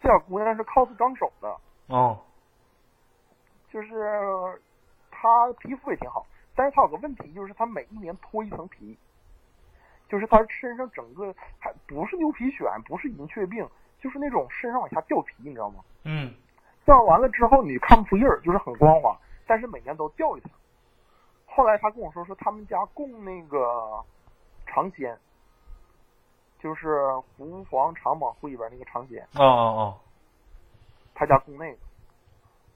[0.00, 1.54] 这小姑娘是 cos 纲手的，
[1.88, 2.18] 哦
[3.70, 4.62] 就是
[5.22, 8.98] 她皮肤也挺好，但是他有个问题，就是他每一年脱一层皮，
[10.08, 13.64] 就是他身上整个还不是牛皮癣，不是银屑病，
[14.00, 15.84] 就是那种身上往下掉皮，你知道吗？
[16.02, 16.34] 嗯
[16.84, 19.16] 掉完了之后你看不出印儿，就是很光滑，
[19.46, 20.50] 但是每年都掉一层。
[21.46, 24.04] 后来他跟我说，说他们家供那个
[24.66, 25.16] 尝鲜，
[26.58, 27.06] 就是
[27.36, 30.00] 狐黄长蟒会里边那个尝鲜，哦哦
[31.14, 31.78] 他家供那个，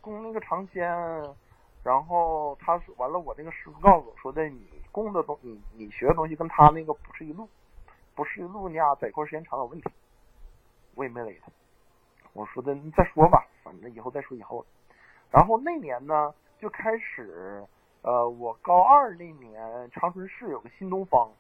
[0.01, 0.89] 供那个尝鲜，
[1.87, 7.49] 然后他说完了，我那个师傅告诉我说的，你供的东，你你学的东西跟他那个不是一路，
[8.17, 9.89] 不是一路，你俩在一块儿时间长有问题。
[10.97, 11.53] 我也没理他，
[12.33, 14.67] 我说的你再说吧，反正以后再说以后。
[15.31, 17.65] 然后那年呢，就开始，
[18.03, 21.31] 呃，我高二那年，长春市有个新东方，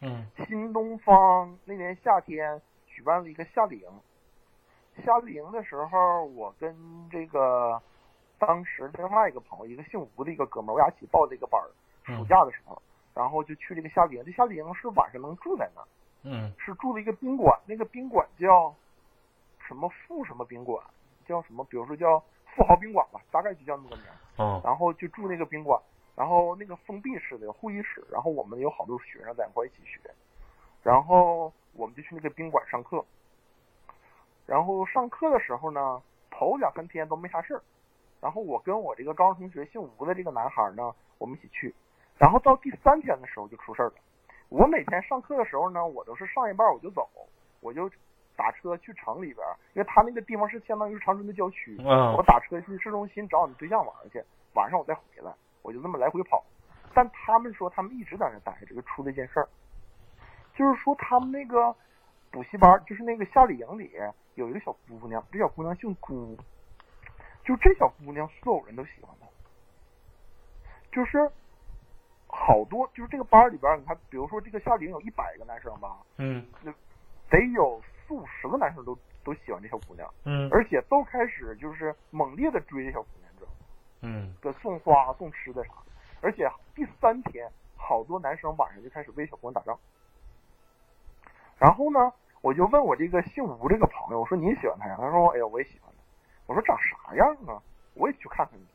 [0.00, 3.88] 嗯新东方那年夏天举办了一个夏令营。
[5.02, 6.76] 夏令营的时候，我跟
[7.10, 7.80] 这个
[8.40, 11.68] 当时另外一个朋友，一个姓吴的一个哥们儿，我俩一起报这个班儿。
[12.02, 12.80] 暑嗯假的时候，
[13.14, 14.24] 然后就去这个夏令营。
[14.24, 15.86] 这夏令营是晚上能住在那儿，
[16.24, 18.74] 嗯是住了一个宾馆，那个宾馆叫
[19.58, 20.82] 什么富什么宾馆，
[21.26, 24.16] 叫什么，比如说叫富豪宾馆吧，大概就叫那个名儿。
[24.42, 25.78] 哦然后就住那个宾馆，
[26.16, 30.00] 然后那个封闭式的有会议室，然后我们有好多学生在一块一起学，
[30.82, 33.04] 然后我们就去那个宾馆上课，
[34.46, 37.62] 然后上课的时候呢，头两三天都没啥事儿，
[38.20, 41.74] 然后我跟我这个高中同学姓吴的这个男孩呢，我们一起去，
[42.18, 43.94] 然后到第三天的时候就出事儿了。
[44.48, 47.08] 我每天上课的时候呢，我都是上一半我就走，
[47.60, 47.90] 我就
[48.36, 54.22] 打车去城里边儿，因为他那个地方是相当于是长春的郊区，我嗯打车去市中心找你对象玩去，
[54.54, 56.44] 晚上我再回来，我就这么来回跑。
[56.92, 59.48] 但他们说他们一直在那待着，就出了一件事儿，
[60.54, 61.74] 就是说他们那个
[62.32, 63.92] 补习班，就是那个夏令营里
[64.34, 66.36] 有一个小姑娘，这小姑娘姓辜，
[67.50, 69.26] 就这小姑娘所有人都喜欢她，
[70.92, 71.28] 就是
[72.28, 76.72] 好多就是这个班里边，你看，比如说这个夏令营有一百个男生吧，嗯那
[77.28, 80.08] 得有四五十个男生都都喜欢这小姑娘。
[80.22, 83.56] 嗯而且都开始就是猛烈的追这小姑娘，知道吗？
[84.02, 85.90] 嗯给送花、送吃的啥的。
[86.20, 89.76] 而且第三天，好多男生晚上就开始为小姑娘打仗。
[91.58, 94.94] 然后呢，我就问我这个姓吴这个朋友，我说你喜欢她呀？
[94.96, 95.89] 他说，哎呀，我也喜欢她。
[96.50, 97.62] 我说长啥样啊？
[97.94, 98.66] 我也去看看你。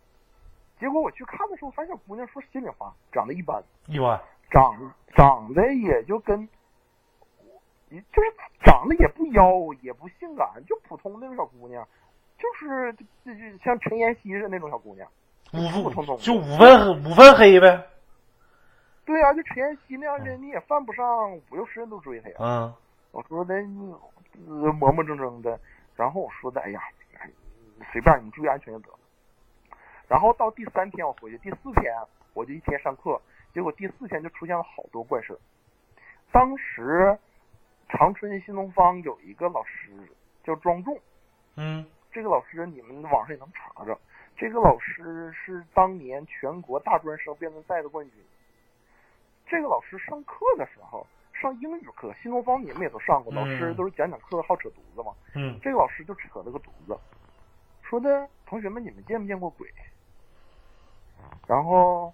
[0.79, 4.17] 结果我去看的时候，发现小姑娘说心里话，长得一般，一般
[4.49, 6.47] 长长得也就跟，
[7.89, 11.85] 就是长得也不妖，也不性感，就普通那种小姑娘，
[12.37, 15.05] 就是就就就像陈妍希似的那种小姑娘。
[15.51, 17.87] 普普通通就五分五分黑呗。
[19.03, 22.35] 对呀、就陈妍希那样的，你也犯不上五六十人都追她呀。
[22.39, 22.73] 嗯
[23.11, 23.93] 我说的你
[24.47, 25.59] 呃磨磨蹭蹭的，
[25.95, 26.81] 然后我说的，哎呀，
[27.79, 28.99] 哎随便你注意安全就得了。
[30.07, 31.93] 然后到第三天我回去，第四天
[32.33, 33.21] 我就一天上课，
[33.53, 35.39] 结果第四天就出现了好多怪事儿。
[36.31, 37.17] 当时
[37.89, 39.91] 长春新东方有一个老师
[40.43, 40.99] 叫庄重，
[41.55, 43.97] 嗯这个老师你们网上也能查着，
[44.37, 48.23] 这个老师是当年全国大专生辩论赛的冠军。
[49.47, 55.13] 这个老师上课的时候上英语课，新东方你们也都上过，嗯老师都是讲讲课好扯犊子嘛。
[55.33, 56.97] 嗯这个老师就扯了个犊子，
[57.89, 59.71] 说的同学们你们见没见过鬼？
[61.47, 62.13] 然后、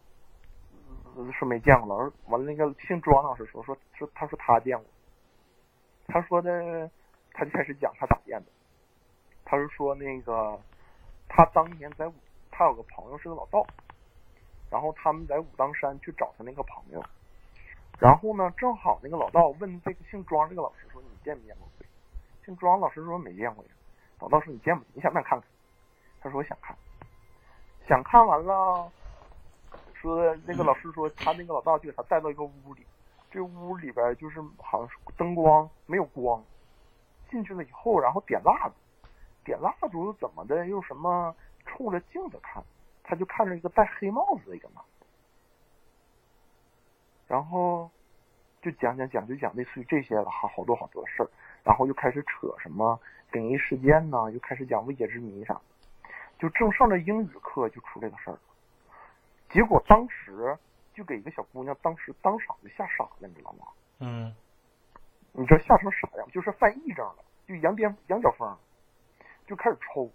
[1.34, 4.86] 说没见过，老师完了那个姓庄老师说说说他说他见过，
[6.08, 6.90] 他说的
[7.32, 8.52] 他就开始讲他咋见的，
[9.46, 10.60] 他是说那个
[11.30, 12.14] 他当年在武
[12.52, 13.66] 他有个朋友是个老道，
[14.70, 17.02] 然后他们在武当山去找他那个朋友，
[18.00, 21.88] 然后呢正好那个老道问这个姓庄这个老师说你见没见过鬼？
[22.46, 23.72] 姓庄老师说没见过呀。
[24.20, 24.92] 老道说你见不见？
[24.96, 25.50] 你想不想看看？
[26.22, 26.76] 他说我想看。
[27.88, 28.90] 想看完了，
[29.94, 32.86] 说那个老师说他那个老大就给他带到一个屋里，
[33.30, 36.42] 这屋里边就是好像是灯光没有光，
[37.30, 38.74] 进去了以后，然后点蜡烛，
[39.44, 42.64] 点蜡烛怎么的又什么冲着镜子看，
[43.04, 45.06] 他就看着一个戴黑帽子的一个男的，
[47.28, 47.90] 然后
[48.62, 51.30] 就讲讲讲就讲类似于这些了，好好多好多事儿，
[51.64, 52.98] 然后又开始扯什么
[53.32, 55.62] 灵异事件呢，又开始讲未解之谜啥的，
[56.42, 58.40] 就正上着英语课就出这个事儿了。
[59.48, 60.58] 结果当时
[60.92, 63.68] 就给一个小姑娘当时当场就吓傻了，你知道吗？
[64.00, 64.34] 嗯
[65.34, 66.28] 你知道吓成啥样？
[66.32, 67.18] 就是犯癔症了，
[67.48, 68.58] 就羊癫羊角风，
[69.46, 70.10] 就开始抽，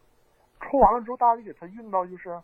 [0.60, 2.42] 抽完了之后，大家就给他运到就是，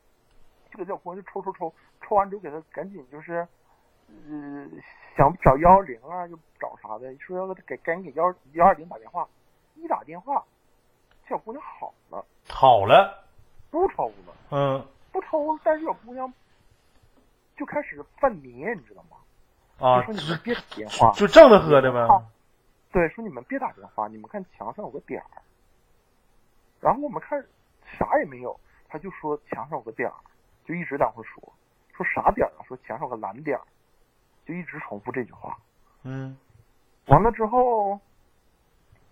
[0.70, 3.46] 就给这小姑娘就抽抽抽，抽完之后给他赶紧就是，
[4.06, 4.68] 呃，
[5.16, 9.28] 想找幺幺零啊，就找啥的，说要给赶紧给幺幺二零打电话，
[9.74, 10.44] 一打电话，
[11.24, 13.21] 这小姑娘好了，好了，
[13.72, 16.32] 不抽了，嗯不抽了，但是小姑娘
[17.56, 19.16] 就开始犯迷，你知道吗？
[19.80, 22.06] 啊，就说你们别打电话，就正着喝的呗。
[22.92, 25.42] 对，说你们别打电话，你们看墙上有个点儿。
[26.80, 27.42] 然后我们看
[27.98, 30.14] 啥也没有，他就说墙上有个点儿，
[30.66, 31.52] 就一直在那说，
[31.96, 32.62] 说啥点儿啊？
[32.68, 33.64] 说墙上有个蓝点儿，
[34.46, 35.58] 就一直重复这句话。
[36.04, 36.36] 嗯
[37.06, 37.98] 完了之后，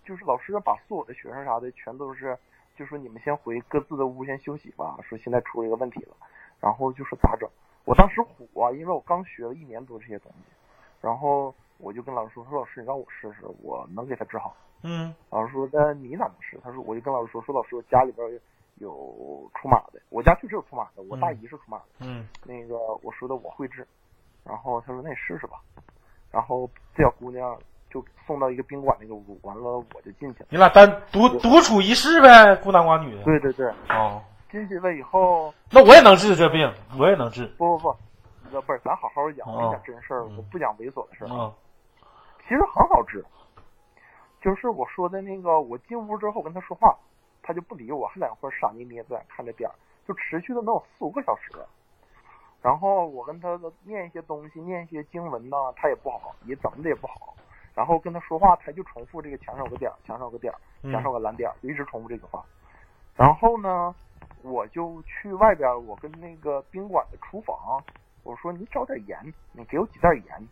[0.05, 2.37] 就是老师把所有的学生啥的全都是，
[2.81, 4.97] 就说你们先回各自的屋先休息吧。
[5.03, 6.15] 说现在出了一个问题了，
[6.59, 7.47] 然后就说咋整？
[7.85, 10.51] 我当时虎啊，因为我刚学了一年多这些东西，
[10.99, 14.55] 然后我就跟老师说，说老师你让我试试，我能给他治好。
[14.81, 16.59] 嗯老师说那你咋能试？
[16.63, 18.27] 他说我就跟老师说，说老师我家里边
[18.77, 21.85] 有出马的，我家确实有出马的，我大姨是出马的。
[21.99, 23.87] 嗯那个我说的我会治，
[24.43, 25.61] 然后他说那你试试吧，
[26.31, 27.55] 然后这小姑娘
[27.91, 30.47] 就送到一个宾馆那个屋，完了我就进去了。
[30.49, 33.23] 你俩单独独处一室呗，孤男寡女的。
[33.23, 37.45] 对对对，哦，进去了以后，那我也能治这病，我也能治。
[37.57, 37.97] 不不不，
[38.51, 41.27] 那不是咱好好讲，哦我讲真事儿，嗯我不讲猥琐的事儿。
[41.29, 41.53] 嗯
[42.47, 43.23] 其实很好治，
[44.41, 46.93] 就是我说的那个，我进屋之后跟他说话，
[47.41, 49.73] 他就不理我，还在那块儿傻捏捏在看着点儿，
[50.05, 51.51] 就持续的能有四五个小时。
[52.61, 57.33] 然后我跟他念一些东西，念一些经文呢，他也不好，也怎么的也不好。
[57.75, 60.57] 然后跟他说话，他就重复这个墙上有个点儿，墙上有个点儿，
[60.91, 62.43] 墙上有个蓝点儿，就一直重复这句话。
[63.15, 63.93] 然后呢，
[64.41, 67.83] 我就去外边，我跟那个宾馆的厨房，
[68.23, 69.17] 我说你找点盐，
[69.53, 70.47] 你给我几袋盐。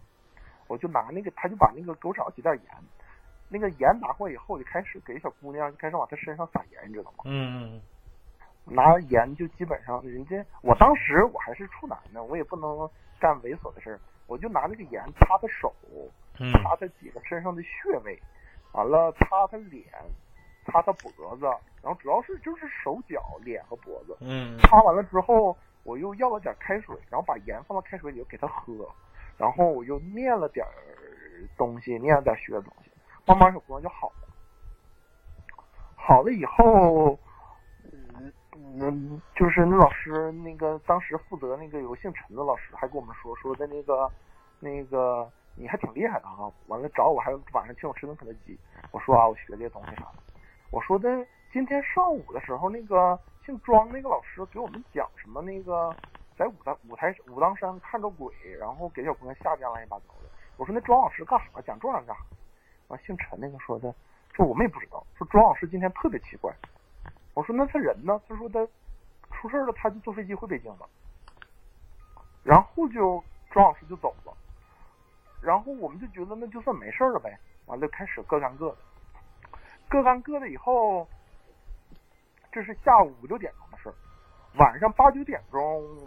[0.67, 2.63] 我就拿那个，他就把那个给我找几袋盐，
[3.49, 7.23] 那个盐拿过来以后，就开始给小姑娘就开始往她身上撒盐，你知道吗？
[7.25, 7.81] 嗯
[8.65, 12.87] 拿盐就基本上人家，我当时我还是处男呢，我也不能
[13.19, 16.07] 干猥琐的事儿，我就拿那个盐擦擦手，嗯
[16.53, 18.19] 擦他几个身上的穴位，
[18.73, 19.85] 完了擦他脸，
[20.65, 21.45] 擦他脖子，
[21.81, 24.17] 然后主要是就是手脚、脸和脖子。
[24.21, 28.87] 嗯擦完了之后，我又要了点开水，然后把盐放到开水里给他喝，
[29.37, 30.71] 然后我又念了点儿
[31.57, 32.91] 东西，念了点学的东西，
[33.25, 34.27] 慢慢小姑娘就好了。
[35.95, 37.17] 好了以后，
[37.91, 44.09] 嗯嗯，就是那老师那个当时负责那个有个姓陈的老师还跟我们说说的那个
[44.59, 45.29] 那个
[45.59, 48.57] 你还挺厉害的啊，完了找我还晚上请我吃顿肯德基，
[48.91, 50.15] 我说啊我学这些东西啥的，
[50.71, 51.09] 我说的
[51.51, 55.93] 今天上午的时候那个姓庄那个老师给我们讲什么那个
[56.37, 60.29] 在武当、武台武当山看着鬼，然后给小姑娘吓得乱七八糟的。
[60.55, 61.61] 我说那庄老师干啥？
[61.61, 62.23] 讲这玩意儿干啥？
[62.87, 63.93] 完姓陈那个说的，
[64.33, 66.53] 说我们也不知道，说庄老师今天特别奇怪。
[67.33, 68.21] 我说那他人呢？
[68.29, 68.65] 他说他
[69.31, 70.87] 出事了，他就坐飞机回北京了。
[72.43, 74.33] 然后就庄老师就走了，
[75.41, 78.77] 然后我们就觉得那就算没事儿了呗，完了开始各干各的，
[79.87, 81.07] 各干各的以后，
[82.51, 83.95] 这是下午五六点钟的事儿，
[84.57, 85.61] 晚上八九点钟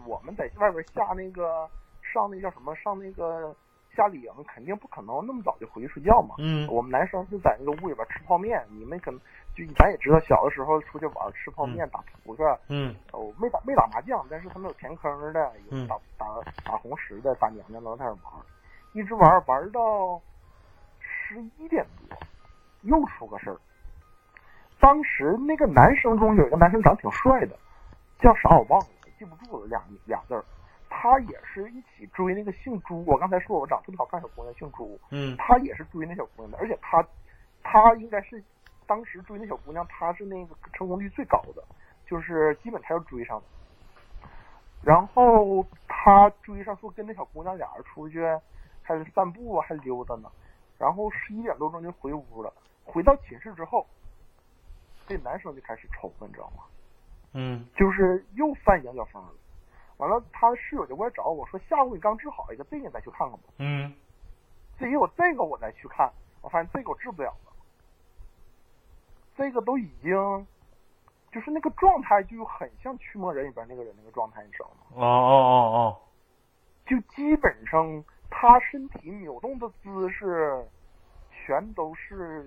[0.07, 1.69] 我们在外边下那个
[2.03, 3.55] 上那叫什么上那个
[3.95, 6.35] 夏令营，肯定不可能那么早就回去睡觉嘛。
[6.39, 6.67] 嗯。
[6.69, 9.21] 我们男生就在那个屋里边吃泡面，你们可能
[9.55, 12.95] 就咱也知道，小的时候出去玩吃泡面、打扑克，嗯。
[13.13, 16.27] 哦，没打没打麻将，但是他们有填坑的，有嗯打打
[16.65, 18.21] 打红石的，打娘娘的，在那玩，
[18.93, 20.21] 一直玩玩到
[21.01, 22.19] 十一点多，
[22.83, 23.57] 又出个事儿。
[24.81, 27.57] 当时那个男生中有一个男生长挺帅的，
[28.19, 28.87] 叫啥我忘了，
[29.19, 30.45] 记不住了，俩俩字儿。
[30.91, 37.03] 他也是一起追那个姓朱，我刚才说我长特别好看小姑娘姓朱，嗯他也是追那小姑娘的，而且他
[37.63, 38.43] 他应该是
[38.87, 41.65] 当时追那小姑娘，他是那个成功率最高的，
[42.07, 43.45] 就是基本他要追上的。
[44.83, 48.21] 然后他追上说跟那小姑娘俩人出去，
[48.83, 50.31] 还是散步啊，还溜达呢。
[50.79, 52.53] 然后十一点多钟就回屋了。
[52.85, 53.87] 回到寝室之后，
[55.07, 56.65] 这男生就开始抽了，你知道吗？
[57.35, 59.31] 嗯就是又犯羊角风了。
[59.97, 63.95] 完了，他的室友就过来找我说：“下午你刚治好一个，这个你再去看看吧。”嗯
[64.79, 67.53] 至于我这个我再去看，我发现这个我治不了了，
[69.37, 70.47] 这个都已经
[71.31, 74.97] 就是那个状态就很像驱魔人里边那个人那个状态，你知道吗？
[74.97, 76.01] 哦哦哦哦
[76.85, 78.05] 就基本上
[78.35, 80.65] 他身体扭动的姿势，
[81.31, 82.43] 全都是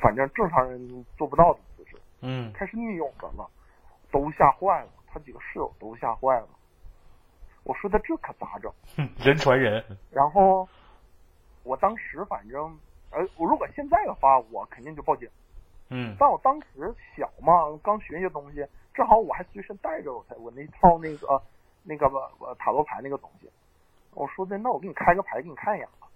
[0.00, 3.48] 反正正常人做不到的姿势嗯开始扭着了，
[4.10, 6.48] 都吓坏了，他几个室友都吓坏了。
[7.62, 8.70] 我说的这可咋整？
[8.96, 10.68] 哼 人传人，然后
[11.62, 12.76] 我当时反正，
[13.10, 15.28] 呃，我如果现在的话，我肯定就报警。
[15.90, 21.42] 嗯但我当时小嘛，刚学一些东西，正好我还随身带着我才我那套那个、呃
[21.82, 22.06] 那个
[22.40, 23.48] 呃塔罗牌那个东西。
[24.14, 26.08] 我说的，那我给你开个牌给你看一眼吧。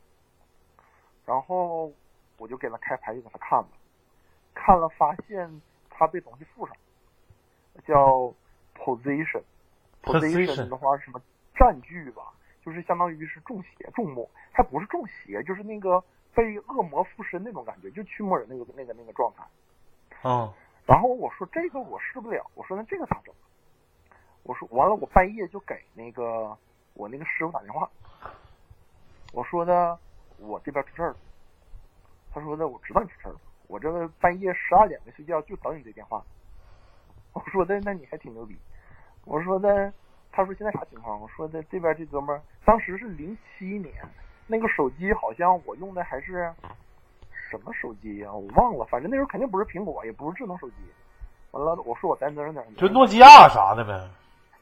[1.27, 1.93] 然后
[2.39, 3.69] 我就给他开牌，就给他看了，
[4.55, 6.77] 看了发现他被东西附上，
[7.87, 8.33] 叫
[8.75, 9.43] position。
[10.03, 11.21] Position 的话是什么
[11.55, 12.33] 占据吧，
[12.65, 16.03] 就是相当于是中邪中魔，还不是中邪，就是那个
[16.35, 19.45] 被恶魔附身那种感觉，就驱魔人那个那个那个状态。
[20.29, 20.55] 啊
[20.87, 23.35] 然后我说这个我试不了，我说那这个咋整？
[24.45, 26.57] 我说完了，我半夜就给那个
[26.99, 27.89] 我那个师傅打电话，
[29.33, 29.97] 我说呢
[30.37, 31.17] 我这边出事儿了，
[32.35, 33.39] 他说呢我知道你出事儿了，
[33.69, 36.21] 我这个半夜十二点没睡觉就等你这电话。
[37.33, 38.59] 我说的那你还挺牛逼，
[39.25, 39.93] 我说的
[40.33, 41.21] 他说现在啥情况？
[41.21, 43.95] 我说的这边这哥们儿当时是零七年，
[44.49, 46.53] 那个手机好像我用的还是
[47.49, 50.75] 什么手机呀、我忘了，反正那时候肯定不是苹果，也不是智能手机。
[51.53, 54.11] 完了，我说我在哪儿哪儿哪，就诺基亚啥的呗。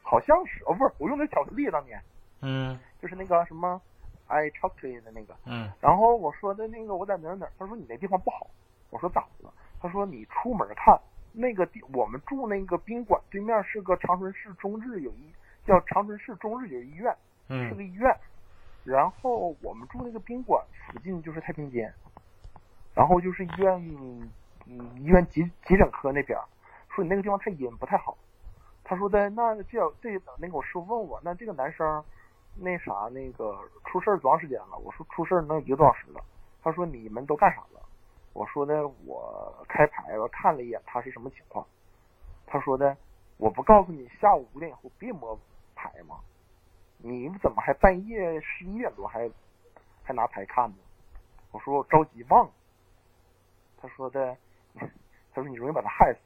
[0.03, 2.01] 好像是哦，不是，我用的巧克力当年，
[2.49, 3.81] 嗯就是那个什么
[4.29, 5.35] i chocolate 的那个。
[5.45, 8.49] 嗯然后我说的那个我在哪儿哪儿，他说你那地方不好，
[8.91, 9.53] 我说咋的了？
[9.81, 10.99] 他说你出门看
[11.33, 15.33] 那个地，我们住那个宾馆对面是个长春市中日友谊
[15.67, 17.15] 叫长春市中日友谊医院，
[17.49, 18.17] 是个嗯医院。
[18.85, 21.93] 然后我们住那个宾馆附近就是太平间，
[22.95, 23.75] 然后就是医院，
[24.67, 26.39] 嗯，医院急急诊科那边，
[26.89, 28.17] 说你那个地方太阴不太好。
[28.85, 32.05] 他说的那这这那个我师傅问我，那这个男生
[32.59, 34.77] 那啥那个出事儿多长时间了？
[34.79, 36.25] 我说出事儿能一个多小时了。
[36.63, 37.81] 他说你们都干啥了？
[38.33, 41.67] 我说的我开牌我看了一眼他是什么情况。
[42.47, 42.97] 他说的
[43.37, 45.39] 我不告诉你下午五点以后别摸
[45.75, 46.21] 牌吗？
[46.99, 49.31] 你怎么还半夜十一点多还
[50.03, 50.77] 还拿牌看呢？
[51.53, 52.53] 我说我着急忘了。
[53.79, 54.37] 他说的，
[54.75, 56.19] 他说你容易把他害死。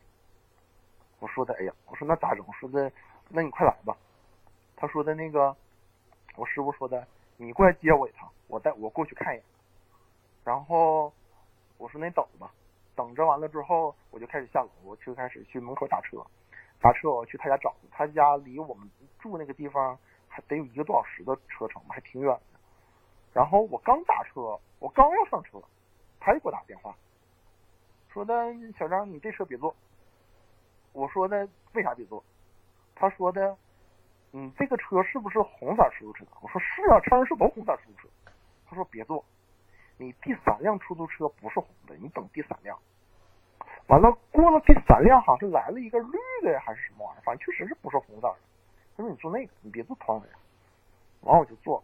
[1.18, 2.44] 我说的，哎呀，我说那咋整？
[2.46, 2.90] 我说的，
[3.28, 3.96] 那你快来吧。
[4.76, 5.54] 他说的那个，
[6.36, 7.06] 我师傅说的，
[7.36, 9.44] 你过来接我一趟，我带我过去看一眼。
[10.44, 11.12] 然后
[11.76, 12.52] 我说那你等着吧，
[12.94, 16.24] 等着完了之后，我就开始下楼，我就开始去门口打车，
[16.80, 22.60] 打车我去他家找他，家离我们住那个地方还得有一个多小时的车程，还挺远的。
[23.32, 25.60] 然后我刚打车，我刚要上车，
[26.18, 26.96] 他就给我打电话，
[28.08, 28.34] 说的
[28.78, 29.74] 小张，你这车别坐。
[30.92, 32.24] 我说的为啥别坐？
[32.96, 33.56] 他说的，
[34.32, 36.24] 你这个车是不是红色出租车？
[36.40, 38.08] 我说是啊，长春市都红色出租车。
[38.68, 39.24] 他说别坐，
[39.96, 42.78] 你第三辆出租车不是红的，你等第三辆。
[43.88, 48.36] 完了，过了第三辆，好像是来了一个绿的还是什么玩意儿，反正确实是不是红色的。
[48.96, 50.28] 他说你坐那个，你别坐头上的。
[51.22, 51.82] 完我就坐，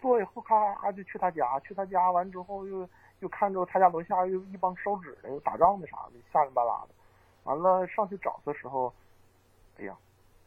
[0.00, 2.88] 坐以后咔就去他家，去他家完之后又
[3.20, 6.88] 又看着他家楼下又一帮烧纸的，又打仗的啥的，下里巴拉的。
[7.44, 8.92] 完了上去找的时候，
[9.78, 9.96] 哎呀，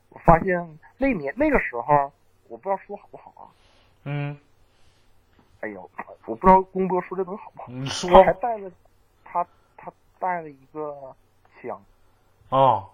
[0.10, 2.12] 我发现那年那个时候，
[2.48, 3.44] 我不知道说好不好啊。
[4.04, 4.38] 嗯，
[5.62, 5.90] 哎呦，
[6.26, 7.68] 我不知道公波说这东西好不好。
[7.70, 8.72] 你说他还带了，
[9.24, 9.46] 他
[9.78, 11.16] 他带了一个
[11.62, 11.80] 枪。
[12.50, 12.86] 啊，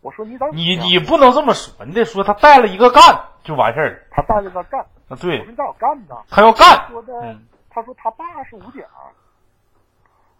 [0.00, 3.02] 我说你咋你你不能这么说，你得说他带了一个干
[3.44, 3.98] 就完事儿了。
[4.10, 6.16] 他带了个干，啊，我对说，你咋有干呢？
[6.28, 6.88] 他要干。
[6.88, 8.82] 说的，嗯他说他爸是武警，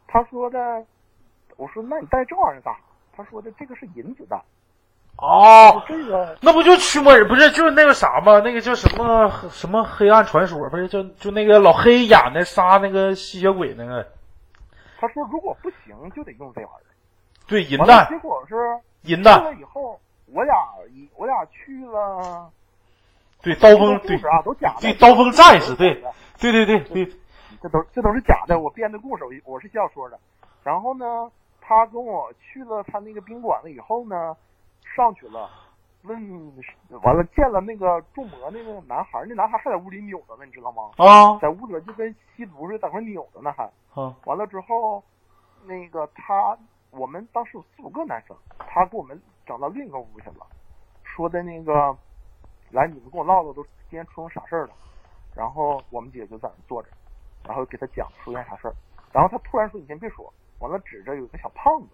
[0.09, 0.85] 他说的，
[1.57, 2.81] 我说那你带这玩意儿干啥？
[3.15, 4.41] 他说的这个是银子弹，
[5.19, 8.41] 哦，这个那不就驱魔人不是就是那个啥吗？
[8.41, 14.07] 那个叫什么什么黑暗传说，不是就就那个老黑演的杀那个吸血鬼那个，
[14.99, 16.93] 他说如果不行就得用这玩意儿。
[17.47, 18.57] 对银弹结果是
[19.03, 19.99] 银弹，了以后，
[20.33, 20.55] 我俩
[20.93, 22.51] 一我俩去了，
[23.41, 25.95] 对刀锋对啊都假的，对刀锋战士对
[26.39, 27.07] 对对对对，
[27.63, 30.19] 这都这都是假的，我编的故事，我我是笑说的。
[30.63, 34.37] 然后呢，他跟我去了他那个宾馆了以后呢，
[34.97, 35.51] 上去了，
[36.05, 36.53] 问
[37.03, 40.91] 完了见了那个中魔那个男孩，那男孩还在屋里扭着呢，你知道吗？
[40.97, 43.65] 啊在屋里就跟吸毒似的，在那扭着呢还。
[43.95, 45.05] 啊完了之后，
[45.65, 46.57] 那个他
[46.91, 50.47] 我们当时有四五个男生，他给我们整到另一个屋去了，
[51.05, 51.95] 说的那个，
[52.71, 54.73] 来你们跟我唠唠都今天出生啥事儿了。
[55.35, 56.89] 然后我们几个就在那坐着，
[57.45, 58.75] 然后给他讲出现啥事儿。
[59.13, 61.89] 然后他突然说：“你先别说。”完了指着有个小胖子，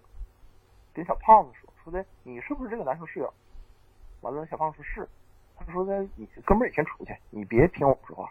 [0.94, 3.32] 跟小胖子说：“说的你是不是这个男生室友？”
[4.22, 5.08] 完了，小胖说是。
[5.64, 8.28] 他说的你哥们儿也先出去，你别听我说话。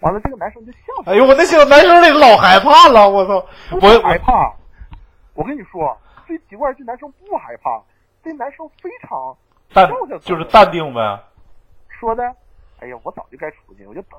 [0.00, 3.46] 完了，这个男生就笑哎呦，我那小男生里老害怕了，我操！
[3.78, 4.54] 不是害怕。
[5.34, 5.94] 我跟你说，
[6.26, 7.82] 最奇怪，这男生不害怕，
[8.22, 9.36] 这男生非常
[9.74, 11.22] 淡笑着就是淡定呗。
[11.88, 12.24] 说的，
[12.78, 14.18] 哎呀，我早就该出去，我就等。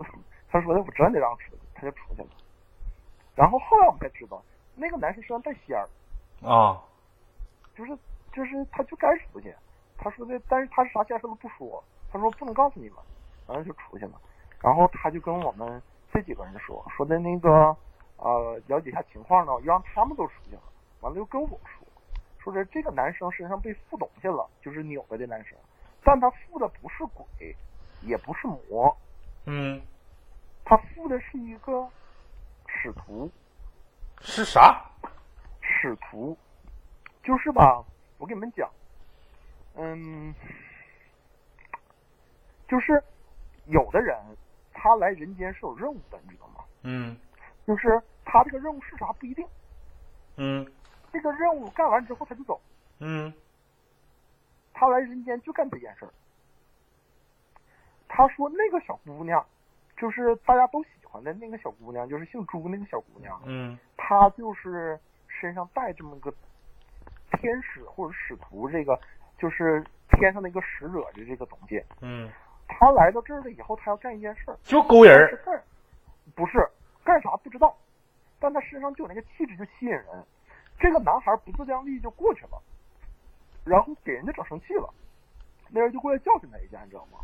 [0.52, 2.28] 他说的，我真得让出去，他就出去了。
[3.34, 4.44] 然后后来我们才知道，
[4.76, 5.90] 那个男生身上带仙儿，
[6.48, 6.80] 啊，
[7.76, 7.98] 就是
[8.34, 9.54] 就是他就该出去。
[9.98, 12.98] 他说的，但是他是啥仙儿他都不说，他说不能告诉你们，
[13.48, 14.14] 完了就出去了。
[14.62, 17.76] 然后他就跟我们这几个人说，说的那个
[18.18, 20.62] 呃了解一下情况呢，又让他们都出去了，
[21.02, 21.86] 完了又跟我说，
[22.40, 25.58] 说是这个男生身上被附东西了，就是扭了的男生，
[26.04, 27.56] 但他附的不是鬼，
[28.02, 28.96] 也不是魔，
[29.46, 29.82] 嗯，
[30.66, 31.88] 他附的是一个
[32.68, 33.30] 使徒，
[34.22, 34.84] 是啥？
[35.62, 36.38] 使徒，
[37.24, 37.84] 就是吧，
[38.22, 38.70] 我给你们讲，
[39.74, 40.32] 嗯，
[42.68, 43.04] 就是
[43.66, 44.16] 有的人
[44.72, 46.64] 他来人间是有任务的，你知道吗？
[46.84, 47.18] 嗯？
[47.66, 49.44] 就是他这个任务是啥不一定，
[50.36, 50.72] 嗯。
[51.12, 52.62] 这个任务干完之后他就走，
[53.00, 53.34] 嗯。
[54.72, 56.14] 他来人间就干这件事儿。
[58.08, 59.44] 他说那个小姑娘，
[59.98, 66.32] 就是大家都喜欢的那个小姑娘，就是姓朱那个小姑娘，嗯她就是身上带这么个
[67.42, 68.98] 天使或者使徒，这个
[69.38, 71.84] 就是天上的一个使者的这个东西。
[72.02, 72.30] 嗯，
[72.68, 75.18] 他来到这儿了以后，他要干一件事儿，就勾人
[76.36, 76.66] 不是
[77.04, 77.76] 干啥不知道，
[78.40, 80.06] 但他身上就有那个气质就吸引人。
[80.80, 82.62] 这个男孩不自量力就过去了，
[83.66, 84.88] 然后给人家整生气了，
[85.70, 87.20] 那人就过来教训他一下，你知道吗？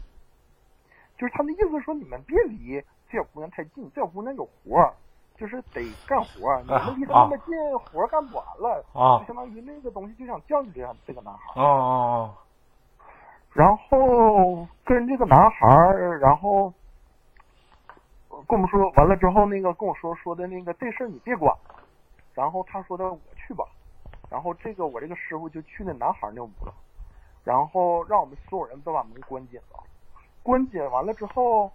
[1.17, 4.93] 就是他的意思说，你们别离这小姑娘太近，这小姑娘有活儿，
[5.37, 9.19] 就是得干活儿，你们离她那么近，活儿干不完了，啊。
[9.19, 11.61] 就相当于那个东西就想教育这样这个男孩。
[11.61, 12.33] 哦哦哦。
[13.53, 16.71] 然后跟这个男孩儿，然后
[18.47, 21.55] 跟我们说完了之后，那个跟我说说的那个这事儿你别管，
[22.33, 23.65] 然后他说的我去吧，
[24.29, 26.73] 然后这个我这个师傅就去那男孩儿那屋了，
[27.43, 29.83] 然后让我们所有人都把门关紧了，
[30.43, 31.71] 关紧完了之后，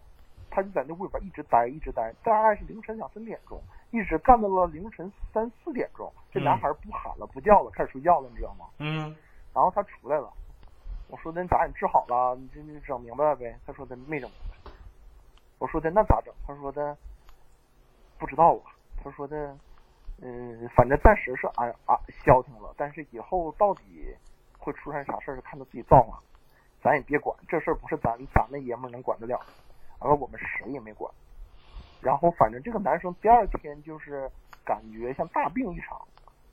[0.55, 3.59] 他就在那屋里边一直待一直待，大概是凌晨两三点钟，
[3.91, 8.67] 一直干到了凌晨三四点钟，这男孩不喊了不叫了，开始睡觉了，你知道吗？
[8.79, 9.17] 嗯
[9.55, 10.31] 然后他出来了，
[11.09, 12.37] 我说的咋你治好了？
[12.37, 13.59] 你这你整明白了呗？
[13.67, 14.71] 他说的没整明白。
[15.59, 16.33] 我说的那咋整？
[16.47, 16.97] 他说的
[18.19, 18.73] 不知道啊。
[19.03, 19.57] 他说的
[20.21, 24.15] 嗯，反正暂时是安啊消停了，但是以后到底
[24.59, 26.21] 会出现啥事儿，看他自己造化。
[26.81, 29.47] 咱也别管这事儿，不是咱咱那爷们儿能管得了的。
[30.03, 31.13] 完了，我们谁也没管。
[32.01, 34.29] 然后反正这个男生第二天就是
[34.65, 36.01] 感觉像大病一场，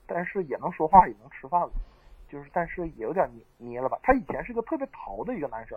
[0.06, 1.70] 但是也能说话，也能吃饭了。
[2.28, 3.98] 就是但是也有点捏捏了吧。
[4.04, 5.76] 他以前是个特别淘的一个男生，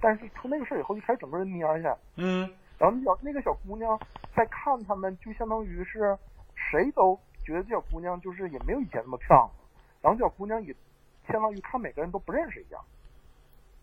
[0.00, 2.00] 但是出那个事儿以后就开始整个人蔫儿去。
[2.16, 4.00] 嗯然后那小那个小姑娘
[4.34, 6.16] 在看他们，就相当于是
[6.54, 9.52] 谁都觉得这小姑娘就是也没有以前那么漂亮了。
[10.00, 10.74] 然后这小姑娘也
[11.28, 12.82] 相当于看每个人都不认识一样，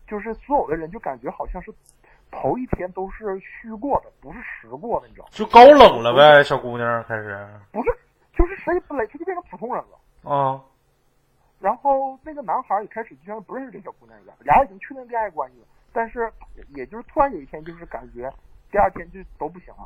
[0.08, 1.72] 就是所有的人就感觉好像是
[2.30, 5.30] 头一天都是虚过的，不是实过的，你知道吗？
[5.32, 7.90] 就高冷了呗，小姑娘开始不是，
[8.36, 10.30] 就是谁不来他就变成普通人了。
[10.30, 10.62] 啊
[11.60, 16.32] 然后那个男孩也开始就像不认识这小姑娘一样，俩人已经确定恋爱关系了，但是
[16.76, 18.32] 也就是突然有一天就是感觉
[18.70, 19.84] 第二天就都不行了，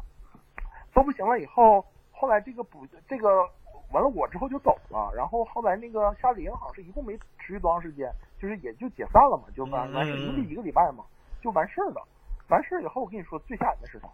[0.93, 3.49] 都不行了以后，后来这个补这个
[3.91, 11.05] 完了我之后就走了，然后后来那个夏令营好像是一共没持续多长时间，就是也就解散了嘛，就完完事一个礼一个礼拜嘛，
[11.41, 12.07] 就完事儿了。
[12.53, 14.07] 完事儿以后，我跟你说最吓人的是啥？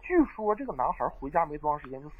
[0.00, 2.14] 据说这个男孩回家没多长时间就死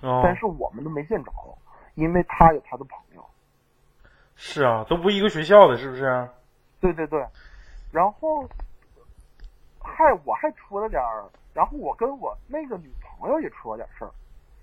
[0.00, 0.08] 了。
[0.08, 0.22] 啊！
[0.24, 1.30] 但是我们都没见着，
[1.94, 3.22] 因为他有他的朋友。
[4.34, 6.26] 是啊，都不一个学校的，是不是？
[6.80, 7.22] 对对对，
[7.92, 8.48] 然后
[9.78, 14.10] 还我还出了点儿，然后我跟我那个女朋友也出了点事儿，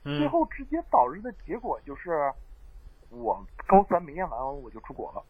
[0.04, 2.34] 最嗯后直接导致的结果就是，
[3.12, 5.24] 我高三没念完我就出国了。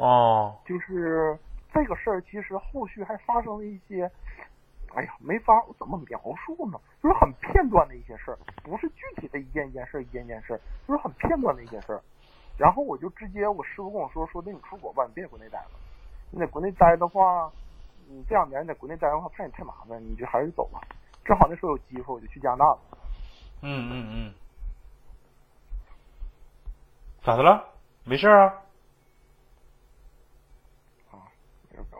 [0.00, 1.38] 哦就是
[1.72, 4.10] 这个事儿，其实后续还发生了一些，
[4.94, 6.80] 哎呀，没法怎么描述呢？
[7.02, 12.00] 就是很片段的一些事儿，不是具体的一件一件事儿一件一件事儿，就是很片段的一些事儿。
[12.56, 15.70] 然后我就直接，我师傅跟我说，说那你出国吧，你别在国内待了。
[16.30, 17.50] 你在国内待的话，
[18.08, 20.80] 你这两年在国内待的话，怕你太麻烦，你就还是走吧。
[21.24, 22.78] 正好那时候有机会，我就去加拿大了。
[23.62, 24.34] 嗯嗯嗯，
[27.22, 27.64] 咋的了？
[28.04, 28.52] 没事啊？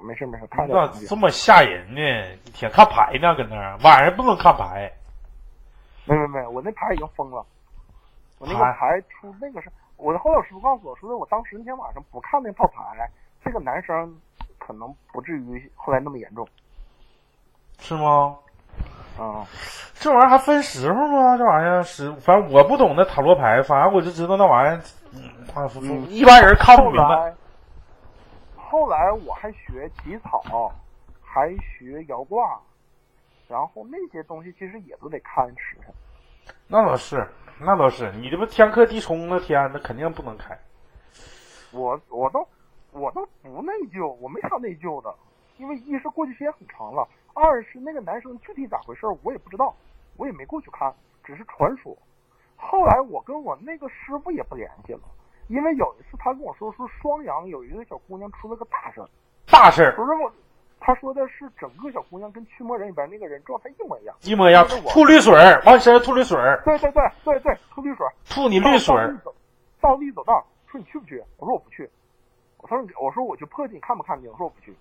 [0.02, 2.00] 没事没事，看咋这么吓人呢？
[2.44, 4.90] 一天看牌呢，搁那儿晚上不能看牌。
[6.06, 7.44] 没没没，我那牌已经封了。
[8.38, 13.08] 我那个牌牌出那个是，我的后来我师傅告诉我说的，我当时那天晚上不看那套牌，
[13.44, 14.14] 这个男生
[14.58, 16.48] 可能不至于后来那么严重
[17.78, 18.36] 是吗？
[19.18, 19.46] 啊，
[19.94, 21.36] 这玩意儿还分时候吗？
[21.36, 24.80] 这玩意儿时，反正我不懂那塔罗牌，反正我就知道那玩意儿，
[26.08, 27.34] 一般人看不明白。
[28.70, 30.72] 来，后来我还学起草，
[31.20, 32.60] 还学摇卦，
[33.48, 35.92] 然后那些东西其实也都得看时辰。
[36.68, 37.26] 那倒是，
[37.58, 40.56] 那倒是，你这不天克地冲的天，那肯定不能开。
[41.72, 42.46] 我我都
[42.92, 45.12] 我都不内疚，我没啥内疚的，
[45.58, 49.74] 因为一是过去时间很长了，二是那个男生具体咋回事儿我也不知道，
[50.16, 50.92] 我也没过去看，
[51.24, 51.96] 只是传说。
[52.56, 55.00] 后来我跟我那个师傅也不联系了，
[55.50, 59.08] 因为有一次他跟我说说双阳有一个小姑娘出了个大事儿，
[59.50, 60.32] 大事儿不是我，
[60.78, 64.14] 他说的是整个小姑娘跟驱魔人里边那个人状态一模一样。
[64.22, 69.12] 一模一样吐绿水儿，往你身上吐绿水儿，对对对对对，吐绿水儿，吐你绿水儿。
[69.80, 71.20] 到立走，道，说你去不去？
[71.36, 71.90] 我说我不去。
[72.58, 74.30] 我说我说我去破镜，你看不看见？
[74.30, 74.72] 我说我不去。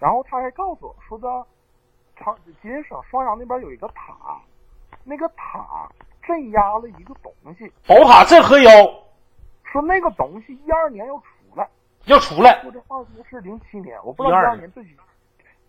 [0.00, 1.28] 然后他还告诉我说的，
[2.16, 4.40] 长吉林省双阳那边有一个塔，
[5.04, 5.88] 那个塔
[6.26, 8.70] 镇压了一个东西，宝塔镇河妖
[9.72, 11.68] 说那个东西一二年要出来，
[12.04, 14.96] 要出来或者好像是零七年，我不知道一12二年具体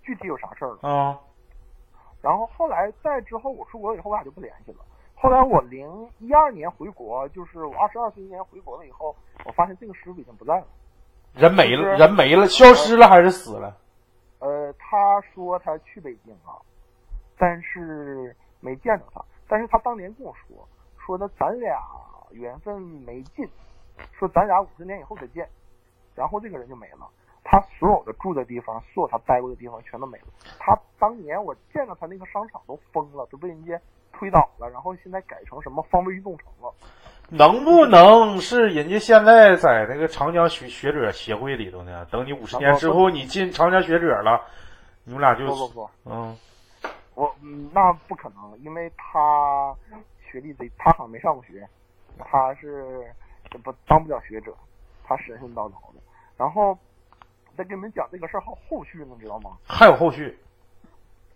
[0.02, 0.90] 具体有啥事儿了。
[0.90, 1.20] 啊！
[2.22, 4.80] 然后后来再之后我出国以后，我俩就不联系了。
[5.16, 10.68] 后来我零一二年回国，就是我二十二岁那年回国了以后，我发现这个师傅已经不在了。
[11.34, 13.78] 人没了，就是人没了，消失了还是死了？
[14.40, 16.62] 呃，他说他去北京了，
[17.38, 19.22] 但是没见着他。
[19.48, 21.82] 但是他当年跟我说，说的咱俩
[22.32, 23.48] 缘分没尽，
[24.18, 25.48] 说咱俩五十年以后再见。
[26.16, 27.08] 然后这个人就没了，
[27.46, 30.26] 他所有的住的地方，所有他待过的地方全都没了。
[30.60, 33.80] 他当年我见到他那个商场都封了，都被人家
[34.12, 36.74] 推倒了，然后现在改成什么方位运动城了。
[37.30, 42.04] 能不能是人家现在在那个长江学学者协会里头呢？
[42.12, 44.42] 等你五十年之后，你进长江学者了，
[45.06, 46.36] 你们俩就不不不，嗯，
[47.14, 49.74] 我嗯，那不可能，因为他
[50.30, 51.66] 学历贼，他好像没上过学，
[52.18, 53.06] 他是
[53.58, 54.54] 不当不了学者，
[55.04, 56.00] 他神神叨叨的。
[56.38, 56.78] 然后
[57.58, 59.58] 再给你们讲这个事儿还有后续呢，知道吗？
[59.66, 60.38] 还有后续。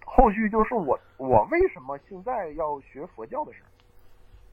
[0.06, 3.68] 后续就是我我为什么现在要学佛教的事儿。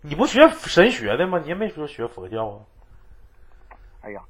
[0.00, 1.38] 你不学神学的吗？
[1.38, 2.60] 你也没说学佛教啊？
[4.00, 4.22] 哎呀，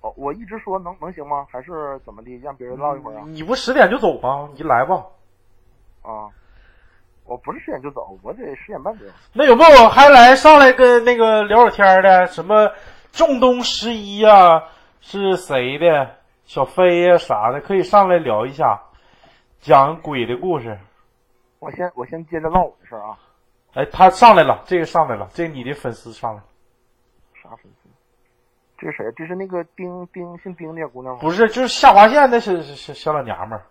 [0.00, 1.46] 哦，我一直说能能行吗？
[1.50, 2.34] 还是怎么的？
[2.38, 3.24] 让别人唠一会儿啊？
[3.26, 4.48] 你不十点就走吗？
[4.54, 5.06] 你来吧。
[6.02, 6.30] 啊，
[7.30, 9.04] 我不是十点就走，我得十点半走。
[9.32, 12.26] 那有没有还来上来跟那个聊会儿天的？
[12.26, 12.68] 什么
[13.12, 14.64] 仲冬十一呀？
[15.00, 16.16] 是谁的？
[16.44, 18.82] 小飞呀、啥的，可以上来聊一下，
[19.60, 20.76] 讲鬼的故事。
[21.60, 23.16] 我先我先接着唠我的事儿啊。
[23.74, 26.44] 哎，他上来了，这个上来了，这个你的粉丝上来了，
[27.40, 27.88] 啥粉丝？
[28.76, 29.06] 这是谁？
[29.16, 31.20] 这是那个丁丁姓丁那个姑娘吗？
[31.20, 33.64] 不是，就是下划线那小小小老娘们儿。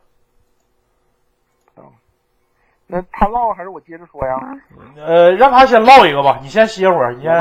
[2.92, 4.36] 那他唠还是我接着说呀？
[4.98, 7.32] 呃，让他先唠一个吧，你先歇会儿，你先。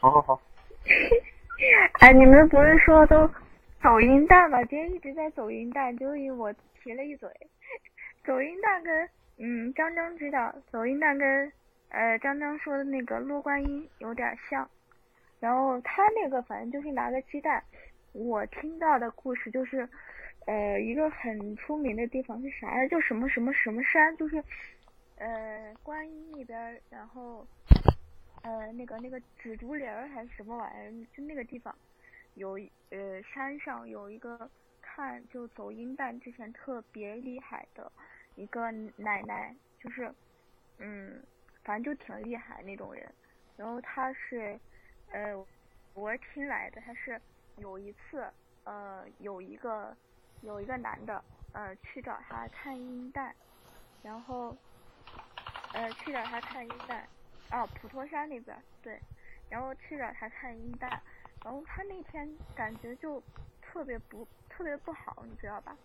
[0.00, 0.40] 好好好，
[2.00, 3.28] 哎，你们不是说都
[3.80, 4.58] 走音蛋吗？
[4.64, 7.28] 今天一直在走音蛋，就因为我提了一嘴。
[8.26, 11.52] 走音蛋跟嗯张张知道，走音蛋跟
[11.90, 14.68] 呃张张说的那个落观音有点像。
[15.38, 17.62] 然后他那个反正就是拿个鸡蛋，
[18.12, 19.88] 我听到的故事就是，
[20.46, 22.88] 呃，一个很出名的地方是啥呀？
[22.88, 24.42] 就什么什么什么山，就是，
[25.20, 27.46] 呃，观音那边，然后，
[28.42, 31.76] 呃，那个那个紫竹林还是什么玩意儿，就那个地方，
[32.34, 32.52] 有
[32.88, 34.50] 呃山上有一个
[34.80, 37.92] 看就走阴蛋之前特别厉害的
[38.34, 40.10] 一个奶奶，就是，
[40.78, 41.22] 嗯，
[41.64, 43.14] 反正就挺厉害那种人，
[43.56, 44.58] 然后她是。
[45.12, 45.34] 呃，
[45.94, 47.20] 我是听来的，他是
[47.56, 49.96] 有一次，呃，有一个
[50.40, 53.34] 有一个男的，呃，去找他看阴蛋，
[54.00, 54.56] 然后，
[55.72, 57.08] 呃，去找他看阴蛋，
[57.50, 59.02] 哦，普陀山那边对，
[59.48, 61.02] 然后去找他看阴蛋，
[61.42, 63.22] 然后他那天感觉就
[63.60, 65.78] 特别不特别不好，你知道吧？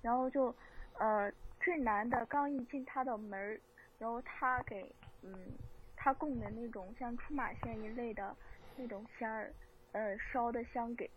[0.00, 0.56] 然后就，
[0.98, 3.60] 呃，这男的刚一进他的门儿，
[3.98, 5.58] 然后他给，嗯。
[6.02, 8.34] 他供的那种像出马仙一类的
[8.74, 9.54] 那种香儿，
[9.92, 11.12] 呃，烧的香给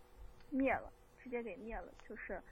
[0.50, 2.42] 灭了，直接给灭了，就是，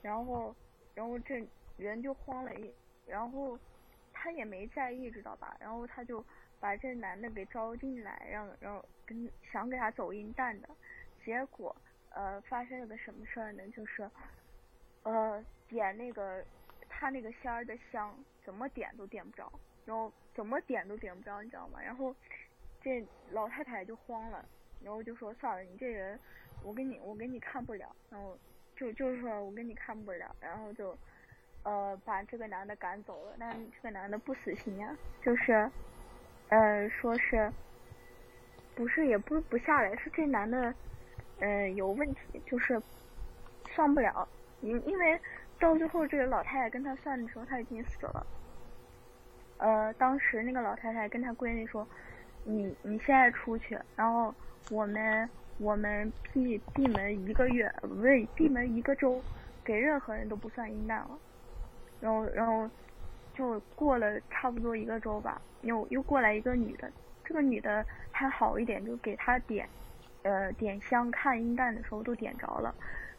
[0.00, 0.56] 然后，
[0.94, 1.46] 然后这
[1.76, 2.74] 人就慌了一，
[3.04, 3.60] 然后
[4.24, 5.54] 他也没在意，知道吧？
[5.60, 6.24] 然后他就
[6.58, 10.68] 把这男的给招进来，让让跟想给他走阴蛋的，
[11.22, 11.76] 结果
[12.08, 13.62] 呃发生了个什么事儿呢？
[13.76, 14.10] 就是，
[15.02, 16.42] 呃，点那个
[16.88, 19.52] 他那个仙儿的香，怎么点都点不着。
[19.84, 21.78] 然后怎么点都点不着，你知道吗？
[21.82, 22.16] 然后
[22.80, 24.42] 这老太太就慌了，
[24.82, 26.18] 然后就说：“算了，你这人，
[26.62, 28.38] 我给你，我给你看不了。”然后
[28.74, 30.96] 就就是说我给你看不了，然后就
[31.64, 35.68] 呃把这个男的赶走了，但这个男的不死心呀，就是
[36.48, 37.52] 呃说是
[38.74, 40.72] 不是也不是不下来，是这男的
[41.40, 42.80] 呃有问题，就是
[43.70, 44.28] 算不了，
[44.60, 45.20] 因因为
[45.58, 48.26] 到最后这个老太太跟他算的时候他已经死了。
[49.58, 51.86] 呃，当时那个老太太跟她闺女说
[52.44, 54.34] ：“你你现在出去，然后
[54.68, 59.22] 我们我们闭闭门一个月，呃不是闭门一个周，
[59.64, 61.18] 给任何人都不算阴蛋了。”
[62.04, 62.68] 然后然后
[63.32, 66.92] 就过了差不多一个周吧，又又过来一个女的，
[67.24, 67.82] 这个女的
[68.12, 69.66] 还好一点，就给她点
[70.22, 72.74] 呃点香看阴蛋的时候都点着了。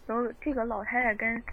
[0.05, 1.43] 然后这个老太太跟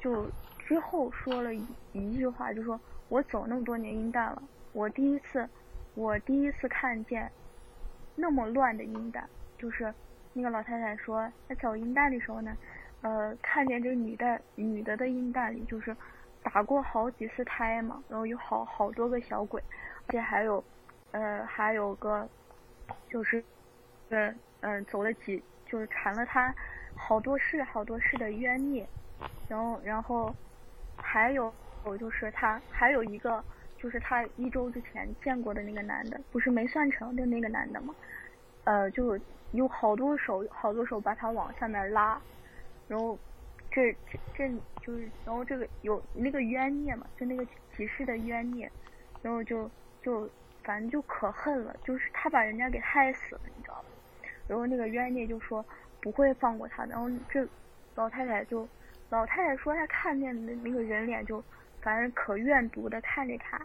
[0.00, 0.28] 就
[0.58, 2.78] 之后说了一一句话，就说。
[3.10, 4.40] 我走那么多年阴蛋了，
[4.72, 5.44] 我第一次，
[5.96, 7.28] 我第一次看见
[8.14, 9.28] 那么乱的阴蛋，
[9.58, 9.92] 就是
[10.32, 12.56] 那个老太太说，在走阴蛋的时候呢，
[13.00, 15.92] 呃，看见这个女的女的的阴蛋里就是
[16.42, 19.62] 打过好几次胎嘛，然后有好好多个小鬼，
[20.06, 20.62] 而且还有，
[21.12, 22.28] 呃，还有个
[23.08, 23.42] 就是，
[24.08, 26.54] 嗯嗯，走了几就是缠了他
[26.94, 28.88] 好多世好多世的冤孽，
[29.48, 30.34] 然后然后
[30.96, 31.52] 还有。
[31.98, 33.42] 就是他，还有一个
[33.78, 37.94] 就是他一周之前见过的那个男的，不是没算成的那个男的吗？
[38.64, 39.18] 呃，就
[39.52, 42.20] 有好多手，好多手把他往下面拉，
[42.86, 43.18] 然后
[43.70, 44.48] 这这这
[44.80, 47.44] 就是，然后这个有那个冤孽嘛，就那个
[47.76, 48.70] 几世的冤孽，
[49.22, 49.70] 然后就
[50.02, 50.28] 就
[50.62, 53.84] 反正就可恨了，就是他把人家给害死了，你知道吧？
[54.48, 55.64] 然后那个冤孽就说
[56.00, 57.46] 不会放过他，然后这
[57.94, 58.68] 老太太就
[59.08, 61.42] 老太太说她看见的那个人脸就。
[61.82, 63.58] 反正可怨毒的看着他，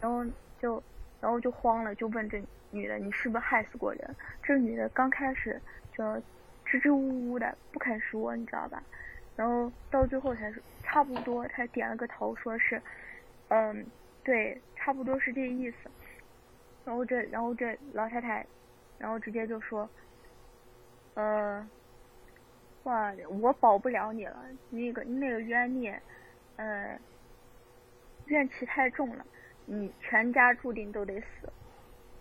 [0.00, 0.24] 然后
[0.58, 0.82] 就，
[1.20, 5.60] 然后就慌了，就问这女的：“你是不是害死过人？”这女的刚开始
[5.92, 6.02] 就
[6.64, 8.82] 支支吾吾的不肯说，你知道吧？
[9.38, 12.82] 然后到最后才差不多，他点了个头，说是
[13.48, 13.86] ：“嗯，
[14.24, 15.88] 对，差不多是这意思。”
[16.84, 18.44] 然后这，然后这老太太，
[18.98, 19.88] 然后直接就说
[21.14, 21.70] ：“呃，
[22.82, 26.02] 哇，我保不了你了，那个那个冤孽，
[26.56, 26.98] 呃。”
[28.26, 29.24] 怨气太重了，
[29.64, 31.50] 你全家注定都得死。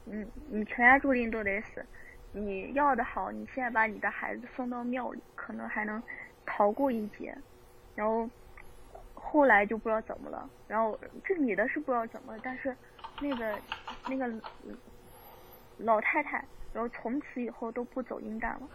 [0.05, 1.85] 嗯，你全家注定都得死。
[2.31, 6.01] 你要的好，你现在把你的孩子送到庙里，可能还能
[6.47, 7.37] 逃过一劫。
[7.93, 8.27] 然后
[9.13, 10.49] 后来就不知道怎么了。
[10.67, 12.75] 然后这女的是不知道怎么了，但是
[13.21, 13.55] 那个
[14.07, 14.27] 那个
[15.77, 16.43] 老太太，
[16.73, 18.67] 然后从此以后都不走阴蛋了，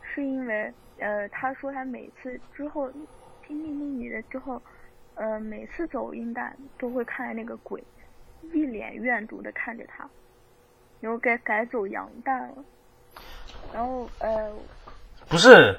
[0.00, 2.90] 是因为呃，她说她每次之后
[3.46, 4.62] 经历那女的之后。
[5.18, 7.82] 呃，每次走阴蛋都会看见那个鬼，
[8.52, 10.06] 一脸怨毒的看着她，
[11.00, 12.64] 然后该改走阳蛋了，
[13.72, 14.52] 然后呃，
[15.26, 15.74] 不是，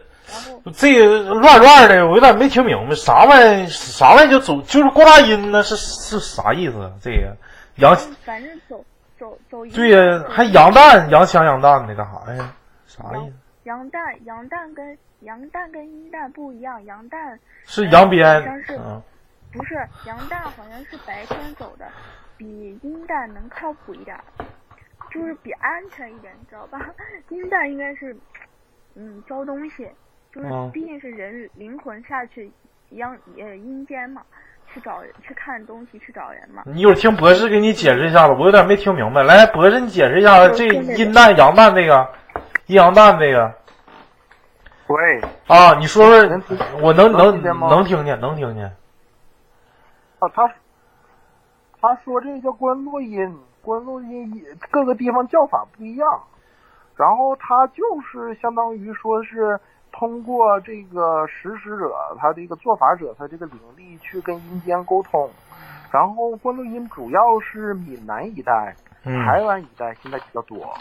[0.73, 5.63] 这个乱乱的，我有点没听明白，啥玩意啥玩意就走就是过大阴呢？
[5.63, 6.91] 是是啥意思？
[7.01, 7.36] 这个
[7.75, 8.84] 阳，反正走
[9.17, 12.53] 走走对呀，还阳蛋阳枪阳蛋的干啥呀？
[12.86, 13.34] 啥意思？
[13.63, 19.01] 阳蛋阳蛋跟阳蛋跟阴蛋不一样，阳蛋是阳边，嗯。
[19.53, 19.75] 不是
[20.05, 21.88] 阳蛋好像是白天走的，
[22.36, 24.15] 比阴蛋能靠谱一点，
[25.09, 26.86] 就是比安全一点，你知道吧？
[27.30, 28.15] 阴蛋应该是，
[28.95, 29.89] 嗯，招东西，
[30.34, 32.51] 就是毕竟是人灵魂下去
[32.89, 34.21] 阳呃阴间嘛，
[34.71, 36.63] 去找去看东西去找人嘛。
[36.65, 39.23] 你一会儿听博士给你解释一下子，我有点没听明白。
[39.23, 42.07] 来，博士你解释一下这阴蛋阳蛋那个
[42.67, 43.53] 阴阳蛋那个。
[44.88, 45.21] 喂。
[45.47, 46.39] 啊，你说说，
[46.82, 48.65] 我能能能听见，能听见。
[50.19, 50.49] 啊，他
[51.82, 56.23] 他说这个叫观落阴，观落阴各个地方叫法不一样，
[56.95, 59.59] 然后他就是相当于说是
[59.98, 65.28] 通过这个实施者，他这个做法者，他这个灵力去跟阴间沟通，
[65.91, 70.72] 然后观落阴主要是闽南一带、台湾一带现在比较多，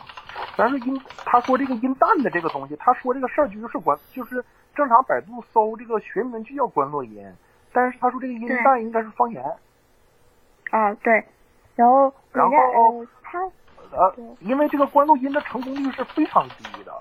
[0.54, 4.44] 但是阴他说这个阴蛋的这个东西，他说这个事儿就是关，就是
[4.74, 7.26] 正常百度搜这个学名就叫关落阴。
[7.72, 9.42] 但是他说这个阴蛋应该是方言，
[10.70, 11.24] 啊对，
[11.74, 13.38] 然后然后他
[13.92, 16.92] 呃，因为这个关录音的成功率是非常低的，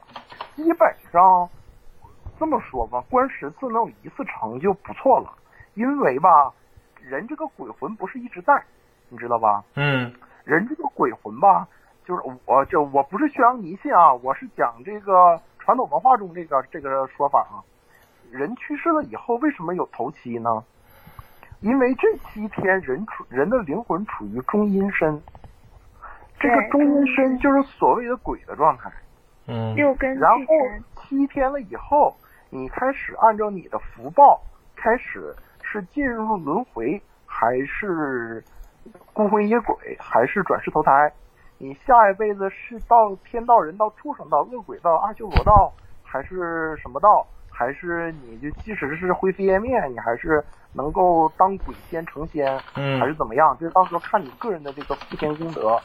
[0.56, 1.50] 基本上
[2.38, 5.32] 这么说吧，观十次能有一次成就不错了。
[5.74, 6.54] 因为吧，
[7.02, 8.64] 人这个鬼魂不是一直在，
[9.10, 9.64] 你知道吧？
[9.76, 10.14] 嗯，
[10.44, 11.68] 人这个鬼魂吧，
[12.06, 17.60] 就是我就我不是宣扬迷信啊，我是讲这个传统文化中这个这个说法啊。
[18.32, 20.64] 人去世了以后，为什么有头七呢？
[21.62, 25.22] 因为这七天人处人的灵魂处于中阴身，
[26.40, 28.92] 这个中阴身就是所谓的鬼的状态。
[29.48, 29.76] 嗯。
[29.76, 30.46] 六根然后
[30.96, 32.16] 七天了以后，
[32.56, 34.42] 你开始按照你的福报
[34.78, 38.42] 开始是进入轮回，还是
[39.12, 41.12] 孤魂野鬼，还是转世投胎？
[41.58, 45.70] 你下一辈子是到天道、人道、畜生道、恶鬼道、阿修罗道，
[46.02, 47.28] 还是什么道？
[47.52, 50.42] 还是你就即使是灰飞烟灭，你还是
[50.72, 53.58] 能够当鬼仙成仙，嗯还是怎么样？
[53.60, 55.78] 这到时候看你个人的这个福田功德。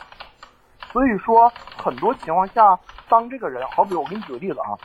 [0.93, 4.79] 所以说，很多情况下，当这个人，好比我给你举个例子啊，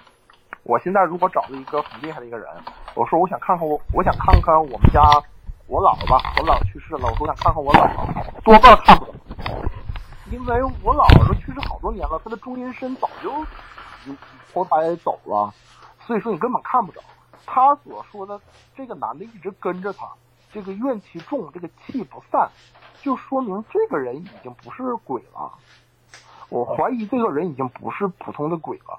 [0.66, 2.50] 我现在如果找了一个很厉害的一个人，
[2.96, 5.00] 我说我想看看我，我想看看我们家
[5.68, 9.14] 我姥吧，我姥去世了，我说我想看看我姥姥，多半看不懂，
[10.32, 13.32] 因为我姥姥都去世好多年了，她的中阴身早就
[14.52, 15.54] 投胎走了，
[16.00, 17.00] 所以说你根本看不着。
[17.46, 18.42] 他所说的
[18.76, 20.10] 这个男的一直跟着他，
[20.52, 22.50] 这个怨气重，这个气不散，
[23.04, 25.52] 就说明这个人已经不是鬼了。
[26.50, 28.98] 我怀疑这个人已经不是普通的鬼了。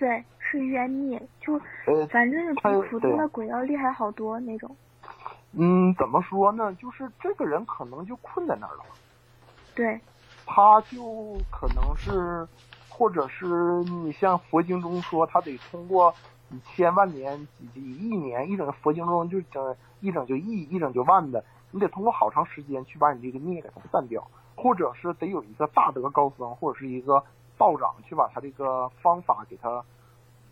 [0.00, 4.74] 对，是冤孽，就呃，反正比他普通的鬼要厉害好多那种。
[5.52, 6.74] 嗯，怎么说呢？
[6.76, 8.84] 就是这个人可能就困在那儿了，
[9.74, 10.00] 对，
[10.46, 12.48] 他就可能是，
[12.88, 16.14] 或者是你像佛经中说，他得通过
[16.48, 24.26] 几千万年、几几亿年，一整佛经中就整一整就亿，一整就万的，你得通过好长时间去把你这个孽给它散掉，
[24.56, 27.22] 或者是得有一个大德高僧或者是一个
[27.60, 29.84] 道长去把他这个方法给他，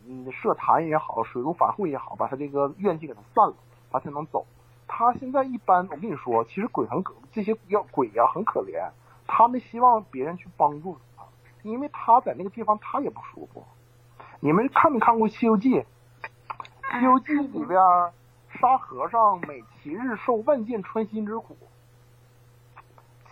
[0.07, 3.55] 嗯，设坛也好，水陆法会也好，把他这个怨气给他散了，
[3.91, 4.45] 他才能走。
[4.87, 8.91] 他现在一般，我跟你说，其实鬼很可，这些要鬼呀、很可怜，
[9.27, 11.25] 他们希望别人去帮助他，
[11.63, 13.65] 因为他在那个地方他也不舒服。
[14.41, 15.81] 你们看没看过《西游记》？
[16.99, 17.81] 《西游记》里边，
[18.61, 21.57] 沙和尚每七日受万箭穿心之苦，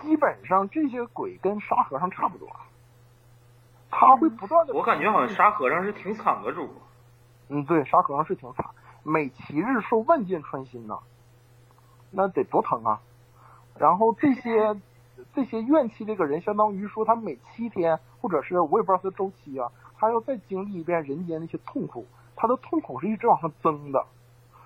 [0.01, 2.49] 基本上这些鬼跟沙和尚差不多，
[3.91, 4.74] 他会不断的。
[4.74, 6.68] 我感觉好像沙和尚是挺惨的主。
[7.49, 8.66] 嗯，对，沙和尚是挺惨，
[9.03, 10.99] 每七日受万箭穿心呐，
[12.11, 13.01] 那得多疼啊！
[13.78, 14.80] 然后这些
[15.32, 24.05] 这些怨气，这个人相当于说他每七天，或者是我也不知道他的周期啊，他要再经历一遍人间那些痛苦，他的痛苦是一直往上增的。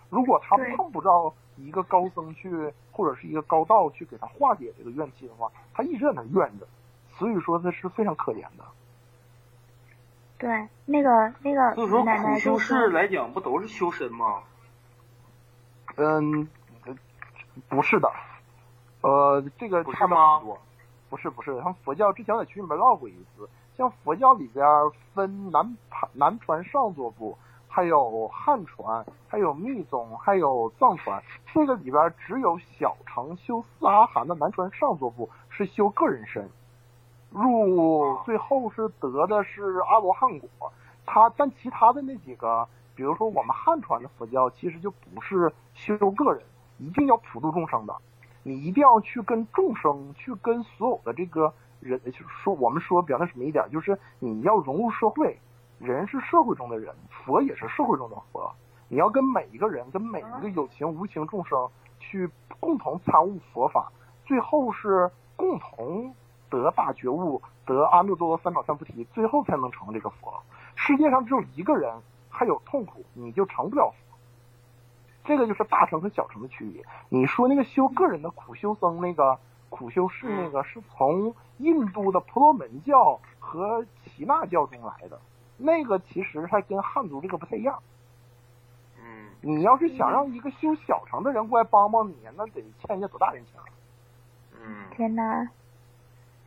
[0.08, 6.66] 如果他碰不着一个高僧去，或者是一个高道去给他化解这个怨气的话，他一直在那怨着，
[7.18, 8.64] 所以说他是非常可怜的。
[10.40, 14.42] 对，那个那个所以说，奶奶苦修就说士来讲，不都是修身吗？
[15.96, 16.48] 嗯，
[16.86, 16.96] 呃
[17.68, 18.10] 不是的，
[19.02, 20.40] 呃，这个不是差别吗。
[21.10, 24.64] 不是不是，他们佛教之前在群里面唠过一次，像佛教里边
[25.12, 27.36] 分南传南传上座部，
[27.68, 31.22] 还有汉传，还有密宗，还有藏传。
[31.52, 36.48] 这个里边只有小乘修四阿含的南传上座部是修个人身，
[37.30, 40.48] 入最后是得的是阿罗汉果。
[41.06, 46.42] 他但其他的那几个，比如说我们汉传的佛教，其实就不是修个人，
[46.78, 47.96] 一定要普度众生的。
[48.42, 55.38] 你一定要去跟众生，去跟所有的这个人，就是说我们说表达什么一点，就是你要融入社会，
[55.78, 58.50] 人是社会中的人，佛也是社会中的佛。
[58.88, 61.68] 你要跟每一个人，跟每一个有情无情众生
[61.98, 63.90] 去共同参悟佛法，
[64.24, 66.14] 最后是共同
[66.50, 70.42] 得大觉悟，得阿耨多罗三藐三菩提，最后才能成这个佛。
[70.74, 71.94] 世界上只有一个人
[72.28, 73.96] 还有痛苦，你就成不了佛。
[75.24, 76.84] 这个就是大乘和小乘的区别。
[77.08, 79.38] 你说那个修个人的苦修僧，那个
[79.68, 85.20] 苦修士，那个是从印度的婆罗门教和耆那教中来的，
[85.56, 87.80] 那个其实还跟汉族这个不太一样。
[88.98, 93.64] 嗯，你要是想让一个修小乘的人过来帮帮你，那得欠人家多大人情啊？
[94.62, 95.48] 嗯，天呐，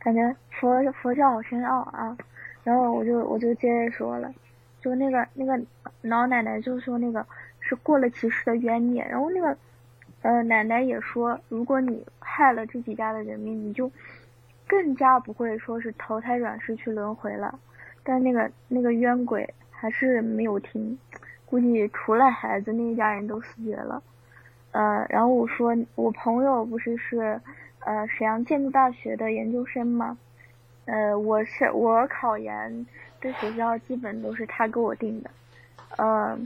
[0.04, 2.16] 感觉佛佛教好深奥啊。
[2.62, 4.32] 然后我就我就接着说了，
[4.80, 5.60] 就那个那个
[6.02, 7.26] 老奶奶就说那个
[7.60, 9.56] 是过了其世的冤孽，然后那个
[10.22, 13.90] 呃奶奶也说，如果你害了这几家的人命，你就
[14.66, 17.58] 更加不会说是投胎转世去轮回了。
[18.02, 20.98] 但那个那个冤鬼还是没有听，
[21.44, 24.02] 估计除了孩子那一家人都死绝了。
[24.72, 27.38] 呃，然后我说我朋友不是是
[27.84, 30.18] 呃沈阳建筑大学的研究生吗？
[30.86, 32.86] 呃，我是我考研
[33.20, 35.30] 的学校基本都是他给我定的，
[35.96, 36.38] 呃，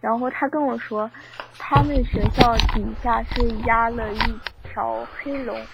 [0.00, 1.12] 然后他跟我说，
[1.58, 5.68] 他们学校底下是压了一条黑龙，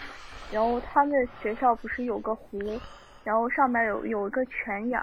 [0.49, 2.83] 然后他们学校不是有个湖，
[3.23, 5.03] 然后上面有有一个泉眼，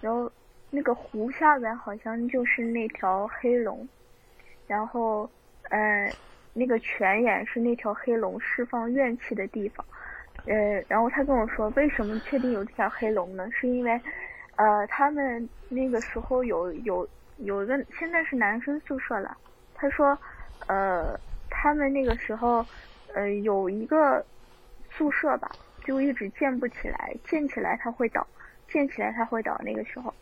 [0.00, 0.30] 然后
[0.70, 3.88] 那个湖下面好像就是那条黑龙，
[4.66, 5.30] 然后
[5.70, 6.14] 呃
[6.52, 9.84] 那个泉眼是那条黑龙释放怨气的地方。
[10.44, 13.50] 呃，然后他跟我说，为什么确定有这条黑龙呢？
[13.50, 14.00] 是因为，
[14.56, 17.06] 呃，他们那个时候有有
[17.36, 19.36] 有一个，现在是男生宿舍了。
[19.74, 20.18] 他说，
[20.68, 21.18] 呃，
[21.50, 22.66] 他们那个时候，
[23.14, 24.26] 呃，有一个
[24.90, 25.54] 宿舍吧，
[25.84, 28.26] 就一直建不起来，建起来它会倒，
[28.68, 29.60] 建起来它会倒。
[29.62, 30.14] 那个时候，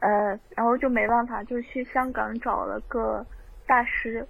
[0.00, 3.26] 呃，然后就没办法，就去香港找了个
[3.66, 4.28] 大师，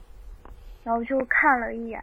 [0.85, 2.03] 然后就看了一眼，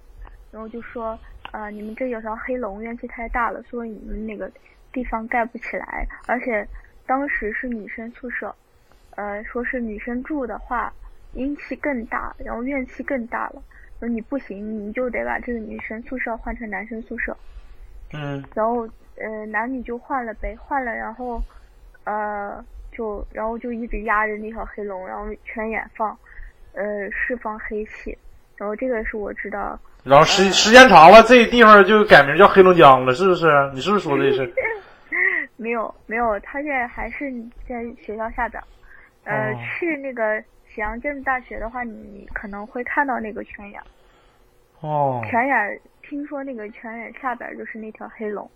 [0.52, 1.18] 然后就说，
[1.52, 4.52] 呃，你们这有条黑龙，怨气太大了，所以你们那个
[4.92, 6.68] 地方盖不起来，而且
[7.06, 8.56] 当时是女生宿舍，
[9.12, 10.94] 呃，说是女生住的话。
[11.34, 13.62] 阴气更大，然后怨气更大了。
[14.00, 17.36] 说你不行，你就得把这个女生宿舍换成男生宿舍。
[18.14, 18.88] 嗯然后
[19.18, 21.44] 呃，男女就换了呗，换了，然后
[22.06, 26.18] 呃，就然后就一直压着那条黑龙，然后全眼放，
[26.72, 28.18] 呃，释放黑气。
[28.58, 33.48] 然后这个是我知道，然后时时间长了，这地方就改名叫黑龙江了，是不是？
[33.74, 34.54] 你是不是说这事？
[35.58, 37.32] 没有没有，他现在还是
[37.68, 38.62] 在学校下边。
[39.24, 43.82] 呃，哦去那个沈阳建筑大学的话，你可能会看到那个泉眼。
[44.82, 48.50] 哦，泉眼听说那个泉眼下边就是那条黑龙，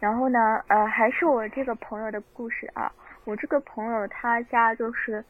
[0.00, 2.90] 然后呢，呃，还是我这个朋友的故事啊。
[3.24, 5.22] 我这个朋友他家就是，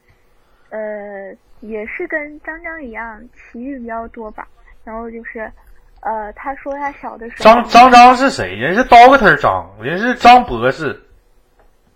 [0.73, 4.47] 呃，也是跟张张一样，奇遇比较多吧。
[4.83, 5.49] 然后就是，
[6.01, 8.55] 呃，他说他小的时候，张张张是谁？
[8.55, 10.99] 人是 Doctor 张，人是张博士。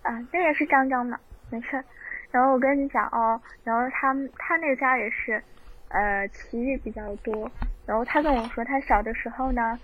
[0.02, 1.18] 啊，那也是张张的，
[1.50, 1.82] 没事。
[2.30, 5.42] 然后我跟你讲哦，然后他们他那家也是，
[5.88, 7.50] 呃，奇遇比较多。
[7.84, 9.76] 然后他跟我说，他小的时候呢，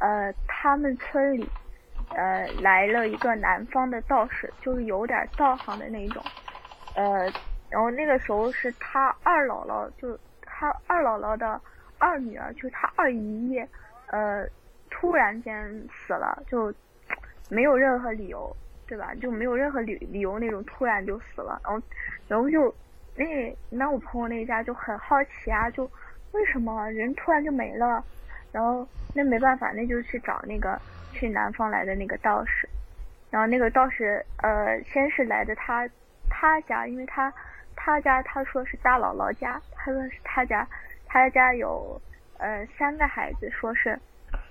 [0.00, 1.48] 呃，他们村里，
[2.14, 6.22] 呃，来了一个南方的道士，就是有点道行的那种，
[6.94, 7.30] 呃，
[7.72, 11.60] 然后那个时候是他二姥姥，就他二姥姥的
[11.98, 13.58] 二女儿，就是他二姨，
[14.06, 14.46] 呃，
[14.90, 16.72] 突然间死了，就
[17.48, 18.54] 没有任何理由。
[18.84, 19.14] 对吧？
[19.22, 21.82] 就没有任何理理由那种突然就死了，然后，
[22.28, 22.76] 然后就
[23.14, 25.90] 那那我朋友那一家就很好奇啊，就
[26.32, 28.04] 为什么人突然就没了？
[28.50, 30.78] 然后那没办法，那就去找那个
[31.10, 32.68] 去南方来的那个道士，
[33.30, 35.88] 然后那个道士呃先是来的他
[36.28, 37.32] 他家，因为他
[37.76, 40.66] 他家他说是大姥姥家，他说是他家
[41.06, 42.00] 他家有
[42.38, 43.98] 呃三个孩子，说是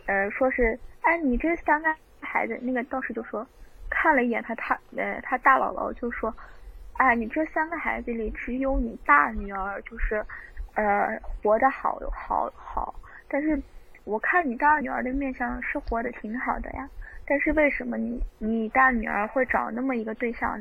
[0.06, 3.46] 呃说是哎你这三个孩子，那个道士就说。
[3.94, 6.34] 看了一眼他他呃他大姥姥就说，
[6.94, 10.26] 哎，你这三个孩子里只有你大女儿就是，
[10.76, 12.96] 呃，活得好好好，
[13.28, 13.62] 但是
[14.06, 16.90] 我看你大女儿的面相是活得挺好的呀，
[17.26, 20.58] 但是为什么你你大女儿会找那么一个对象？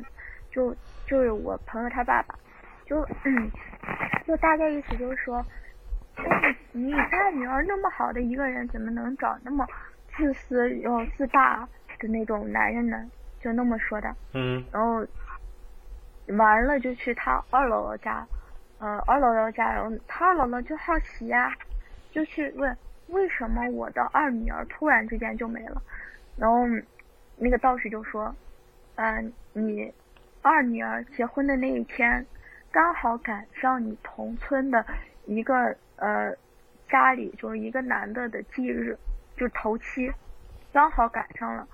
[0.50, 0.74] 就
[1.06, 2.34] 就是我朋友他爸爸，
[2.90, 3.48] 就嗯，
[4.26, 5.46] 就大概意思就是说，
[6.16, 9.64] 哎，你你大女儿那么好的一个人，怎么能找那么
[10.16, 11.68] 自私又自大
[12.00, 13.08] 的那种男人呢？
[13.38, 15.06] 就那么说的，嗯，然后
[16.36, 18.26] 完了就去他二姥姥家，
[18.80, 21.56] 呃，二姥姥家，然后他二姥姥就好奇呀、
[22.10, 22.76] 就去问
[23.06, 25.80] 为什么我的二女儿突然之间就没了，
[26.36, 26.66] 然后
[27.36, 28.34] 那个道士就说，
[28.96, 29.94] 嗯、你
[30.42, 32.26] 二女儿结婚的那一天，
[32.70, 34.84] 刚好赶上你同村的
[35.26, 36.34] 一个呃
[36.88, 38.96] 家里就是一个男的的忌日，
[39.36, 40.12] 就头七，
[40.72, 41.66] 刚好赶上了。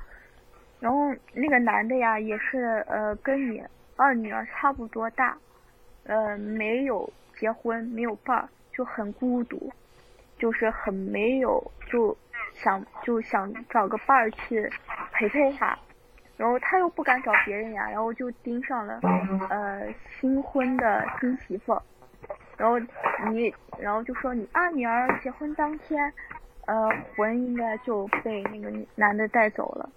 [0.80, 3.62] 然后那个男的呀，也是呃跟你
[3.96, 5.36] 二女儿差不多大，
[6.04, 9.72] 呃没有结婚，没有伴儿，就很孤独，
[10.38, 12.16] 就是很没有，就
[12.52, 14.70] 想就想找个伴儿去
[15.12, 15.78] 陪陪他，
[16.36, 19.00] 然后他又不敢找别人呀，然后就盯上了
[19.48, 19.82] 呃
[20.20, 21.80] 新婚的新媳妇，
[22.56, 22.78] 然后
[23.30, 26.12] 你然后就说你二女儿结婚当天，
[26.66, 29.88] 呃魂应该就被那个男的带走了。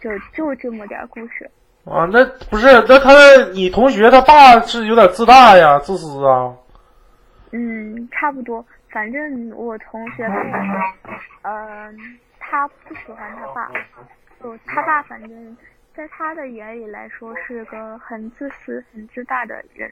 [0.00, 1.48] 就就这么点故事。
[1.84, 3.12] 啊，那不是那他
[3.52, 6.52] 你同学他爸是有点自大呀，自私啊。
[7.52, 8.64] 嗯，差不多。
[8.90, 11.12] 反正我同学跟我说，
[11.42, 13.70] 嗯、他不喜欢他爸，
[14.42, 15.56] 就他爸反正
[15.94, 19.88] 在他的眼里来说是个很自私、很自大的人，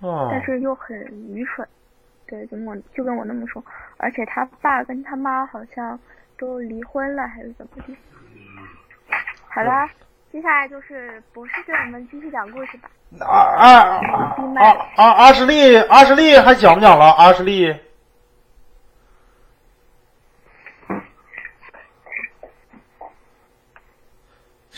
[0.00, 0.96] 啊，但是又很
[1.32, 1.66] 愚蠢。
[2.26, 3.64] 对，就跟我就跟我那么说，
[3.96, 5.98] 而且他爸跟他妈好像
[6.36, 7.96] 都离婚了，还是怎么的。
[9.48, 9.88] 好了，
[10.30, 12.90] 接下来就是博士给我们继续讲故事吧。
[13.20, 15.12] 啊啊啊啊啊！
[15.12, 17.06] 阿什利，阿什利还讲不讲了？
[17.12, 17.74] 阿什利，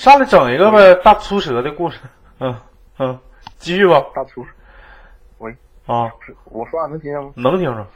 [0.01, 2.01] 上来整一个呗，大粗舌的故事。
[2.39, 2.59] 嗯
[2.97, 3.21] 嗯，
[3.59, 4.03] 继续吧。
[4.15, 4.43] 大粗，
[5.85, 7.31] 啊，不是我说话能听见吗？
[7.37, 7.87] 能听着。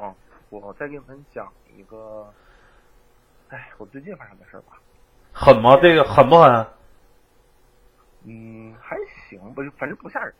[0.00, 0.14] 嗯，
[0.50, 2.32] 我再给你们讲一个，
[3.48, 4.78] 哎，我最近发生的事儿吧。
[5.32, 5.76] 狠吗？
[5.82, 6.64] 这个狠不狠？
[8.22, 8.96] 嗯，还
[9.28, 10.32] 行吧，就反正不吓人。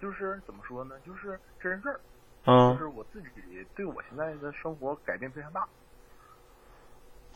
[0.00, 2.00] 就是怎么说呢，就是真人事儿。
[2.46, 3.28] 嗯就嗯，是我自己
[3.76, 5.64] 对我现在的生活改变非常大。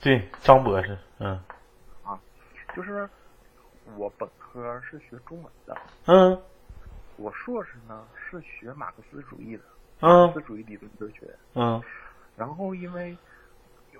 [0.00, 1.40] 对，张博士，嗯
[2.74, 3.08] 就是
[3.96, 5.76] 我本科是学中文的，
[6.06, 6.42] 嗯
[7.16, 9.62] 我硕士呢是学马克思主义的，
[10.00, 11.28] 嗯马克思主义理论哲学。
[11.54, 11.82] 嗯
[12.36, 13.16] 然后因为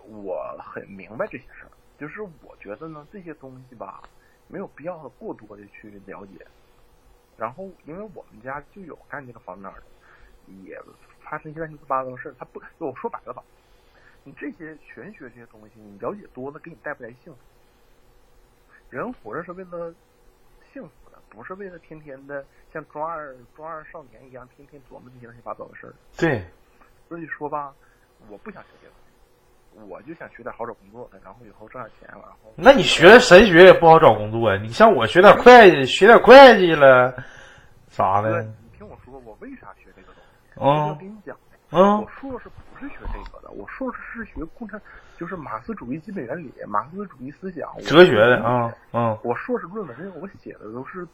[0.04, 4.02] 我很明白这些事儿，就是我觉得呢这些东西吧，
[4.48, 6.46] 没有必要过多的去了解。
[7.36, 9.82] 然后因为我们家就有干这个方面的，
[10.64, 10.80] 也
[11.20, 12.34] 发生一些乱七八糟的事儿。
[12.38, 13.42] 他不，我说白了吧，
[14.24, 17.38] 你这些玄学这些东西，你了解多了给你带不来幸福。
[18.92, 19.90] 人活着是为了
[20.70, 22.44] 幸福的，不是为了天天的
[22.74, 25.94] 像中二中二少年一样，天天琢磨这些乱七八糟的事儿。
[26.18, 26.44] 对，
[27.08, 27.72] 所以说吧，
[28.28, 34.60] 我不想学这个，我就想学点好找工作的，然后以后挣点钱，然后那你学神学也不好找工作呀。
[34.60, 37.16] 你像我学点会计，学点会计了，
[37.88, 40.60] 啥哥，的，你听我说，我为啥学这个东西？
[40.60, 41.34] 我跟你讲，
[41.70, 44.78] 嗯我硕士不是学这个的，我硕士是学共产，
[45.22, 51.06] 就是马克思主义基本原理、马克思主义思想、哲学的，啊嗯我硕士论文我写的都是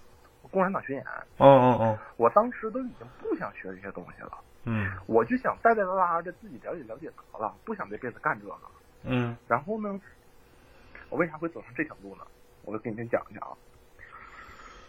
[0.51, 1.05] 共产党宣言，
[1.37, 4.33] 嗯嗯嗯我当时都已经不想学这些东西了，
[4.65, 8.55] 嗯我就想带带拉拉的自己了解了解得了，不想这辈子干这个。
[9.03, 10.01] 嗯然后呢，
[11.11, 12.23] 我为啥会走上这条路呢？
[12.65, 13.53] 我就跟你们讲一下啊。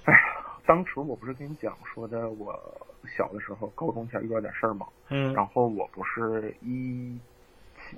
[0.05, 0.19] 哎呀，
[0.65, 2.57] 当时我不是跟你讲说的，我
[3.17, 4.87] 小的时候高中前遇到点事儿吗？
[5.09, 7.19] 嗯然后我不是一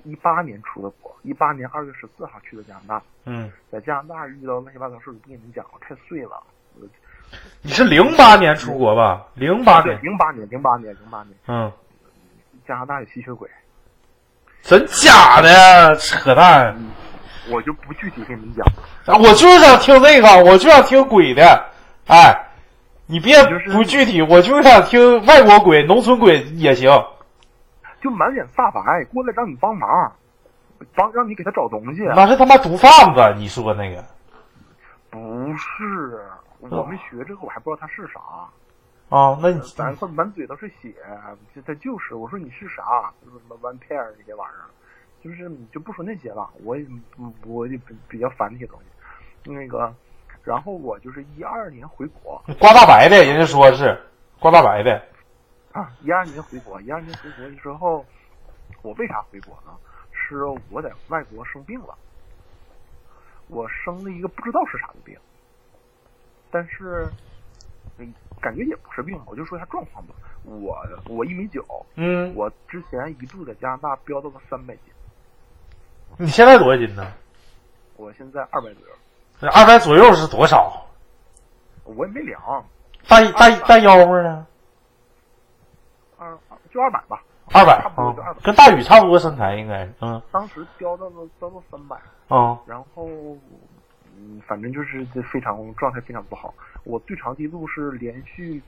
[0.04, 6.42] 一八年出的国，一八年二月十四号去的加拿大，嗯，在加拿大遇到乱七八糟事儿，不跟你们讲了，太碎了。
[7.62, 9.26] 你是零八年出国吧？
[9.34, 11.72] 零八对，年，零八年，零八年，零八年，嗯，
[12.66, 13.48] 加拿大有吸血鬼，
[14.62, 15.94] 真假的呀？
[15.94, 16.76] 扯淡！
[17.50, 18.66] 我就不具体跟你们讲。
[19.06, 21.42] 啊我就是想听这个，我就想听鬼的。
[22.06, 22.48] 哎，
[23.06, 23.42] 你别
[23.72, 26.90] 不具体，我就是想听外国鬼、农村鬼也行。
[28.02, 30.12] 就满脸煞白过来让你帮忙，
[30.94, 32.02] 帮让你给他找东西。
[32.02, 34.04] 那是他妈毒贩子，你说那个
[35.08, 35.18] 不
[35.56, 36.20] 是，
[36.58, 38.20] 我没学这个，我还不知道他是啥。
[39.14, 39.38] 啊？
[39.40, 40.94] 那你咱这满嘴都是血，
[41.54, 42.14] 这他就是。
[42.14, 43.12] 我说你是啥？
[43.22, 44.66] 什么什么 one pair 这些玩意儿，
[45.22, 46.48] 就是你就不说那些了。
[46.64, 46.84] 我也
[47.18, 49.50] 嗯我也比比较烦那些东西。
[49.52, 49.94] 那个，
[50.42, 54.00] 然后我就是一二年回国刮大白的，人家说是
[54.40, 55.00] 刮大白的。
[55.72, 58.04] 啊，一二年回国，一二年回国之后，
[58.82, 59.72] 我为啥回国呢？
[60.12, 61.94] 是我在外国生病了，
[63.48, 65.16] 我生了一个不知道是啥的病，
[66.50, 67.06] 但是，
[67.98, 70.14] 嗯，感觉也不是病，我就说一下状况吧。
[70.44, 70.76] 我
[71.06, 71.64] 我一米九，
[71.96, 74.84] 嗯，我之前一度在加拿大飙到了三百斤，
[76.16, 77.12] 你现在多少斤呢？
[77.96, 80.86] 我现在二百左右，二百左右是多少？
[81.84, 82.40] 我也没量，
[83.08, 84.46] 大大大腰子呢？
[86.72, 87.22] 二就二百吧，
[87.52, 89.88] 二百差不多就二百，跟大宇差不多身材应该。
[90.00, 91.96] 嗯当时飙到了飙到三百。
[92.30, 93.06] 嗯然后，
[94.16, 96.54] 嗯，反正就是这非常状态非常不好。
[96.84, 98.62] 我最长记录是连续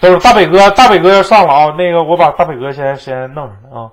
[0.00, 1.74] 都是大北哥，大北哥要上了啊！
[1.76, 3.90] 那个我把大北哥先先弄上来啊。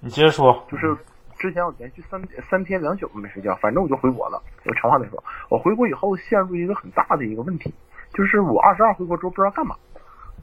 [0.00, 0.64] 你接着说。
[0.68, 0.96] 就是
[1.38, 4.42] 之前我连续三三天两宿都没睡觉，反正我就回国了。
[4.64, 7.72] 我长话短说，我回国以后陷入一个很大的一个问题，
[8.12, 9.76] 就是我二十二回国之后不知道干嘛，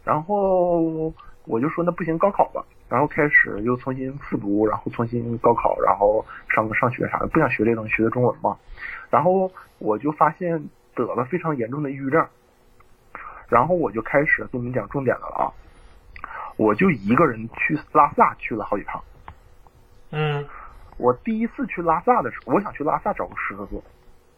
[0.05, 1.11] 然后
[1.51, 8.57] 我就说那不行，高考吧，然后开始又重新复读，然后重新高考，然后上个上学啥的，不想学这东西，学的中文嘛，
[9.09, 12.25] 然后我就发现得了非常严重的抑郁症，
[13.49, 15.51] 然后我就开始跟你们讲重点的了啊，
[16.55, 19.03] 我就一个人去拉萨去了好几趟。
[20.11, 20.47] 嗯
[20.95, 23.83] 我第一次去拉萨的时候，我想去拉萨找个师傅，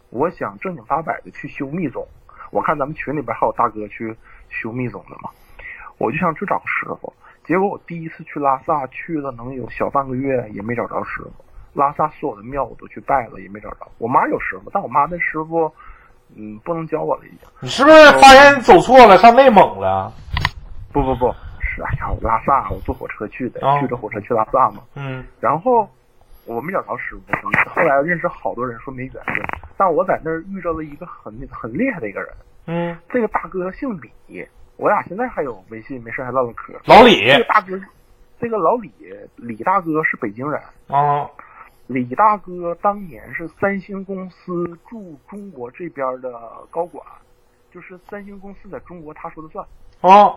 [0.10, 2.08] 我想正经八百的去修密宗。
[2.50, 4.16] 我看咱们群里边还有大哥去
[4.50, 5.30] 修密宗的嘛，
[6.04, 7.12] 我就想去找个师傅。
[7.46, 11.32] 结果我第一次去拉萨去了能有小半个月，也没找着师傅。
[11.74, 13.80] 拉萨所有的庙我都去拜了，也没找着。
[13.98, 15.72] 我妈有师傅，但我妈那师傅，
[16.36, 17.40] 嗯，不能教我了已经。
[17.62, 20.14] 你是不是发现走错了，上内蒙了？
[20.94, 24.84] 不不不是，哎呀，我拉萨，我坐火车去的，哦去着火车去拉萨嘛。
[24.96, 25.90] 嗯然后
[26.46, 27.34] 我没找着师傅，
[27.72, 29.36] 后来认识好多人说没缘分，
[29.76, 32.30] 但我在那儿遇着了一个很很厉害的一个人，
[32.68, 34.48] 嗯，这个大哥姓李，
[34.84, 36.74] 我俩现在还有微信，没事还唠唠嗑。
[36.84, 37.80] 老李这个大哥，
[38.38, 38.92] 这个老李，
[39.38, 41.26] 李大哥是北京人，啊
[41.88, 46.30] 李大哥当年是三星公司驻中国这边的
[46.70, 47.02] 高管，
[47.72, 49.66] 就是三星公司在中国他说的算。
[50.02, 50.36] 啊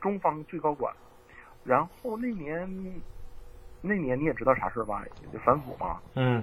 [0.00, 0.94] 中方最高管。
[1.64, 2.72] 然后那年，
[3.80, 5.02] 那年你也知道啥事儿吧？
[5.32, 5.98] 就反腐嘛。
[6.14, 6.40] 嗯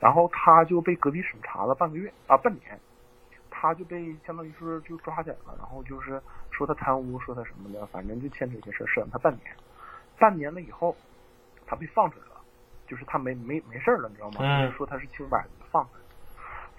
[0.00, 2.80] 然后他就被隔离审查了半个月啊，半年，
[3.62, 6.20] 他就被相当于是就抓起来了，然后就是
[6.50, 9.54] 说他贪污，说他什么的，反正就牵扯一些事儿，审了他半年。
[10.18, 10.96] 半年了以后，
[11.64, 12.40] 他被放出来了，
[12.88, 14.40] 就是他没没没事儿了，你知道吗？
[14.40, 16.06] 嗯说他是清白的，放出来了。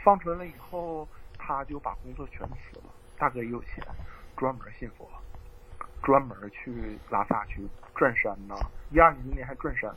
[0.03, 1.07] 放出来了以后，
[1.37, 2.91] 他就把工作全辞了。
[3.17, 3.81] 大哥也有钱，
[4.35, 5.09] 专门信佛，
[6.03, 7.65] 专门去拉萨去
[7.95, 8.55] 转山呐、
[8.91, 9.89] 一二年那年还转山，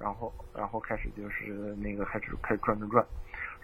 [0.00, 3.06] 然后然后开始就是那个开始开始转转转。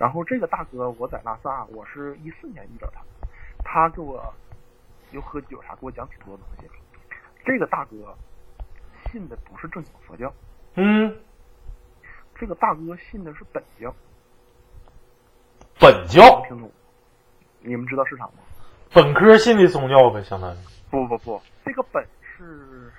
[0.01, 3.03] 然后这个大哥，我在拉萨，我是一四年遇到他，
[3.63, 4.33] 他给我
[5.11, 6.67] 又喝酒啥，给我讲挺多东西。
[7.45, 8.17] 这个大哥
[9.13, 10.33] 信的不是正经佛教，
[10.77, 11.15] 嗯，
[12.35, 13.95] 这个大哥信的是本教。
[15.79, 16.71] 本教听懂？
[17.61, 18.33] 你们知道是啥吗？
[18.95, 20.59] 本科信的宗教呗，相当于。
[20.91, 22.91] 不不不，这个本是，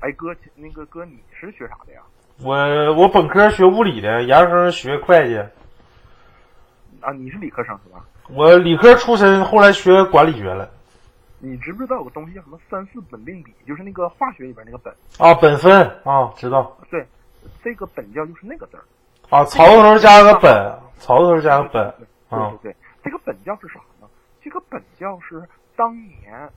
[0.00, 2.02] 哎哥，那个哥你是学啥的呀？
[2.42, 2.52] 我
[2.94, 5.40] 我本科学物理的，研究生学会计。
[7.00, 8.04] 啊，你是理科生是吧？
[8.28, 10.68] 我理科出身，后来学管理学了。
[11.38, 13.54] 你知不知道有个东西叫什么三四本定比？
[13.66, 14.92] 就是那个化学里边那个本。
[15.18, 17.06] 啊，本分啊，知道对，
[17.62, 18.84] 这个本教就是那个字儿。
[19.28, 24.08] 啊，草字头加个本，草字头加个本对啊对对，这个本教是啥呢？
[24.42, 25.42] 这个本教是
[25.76, 26.48] 当年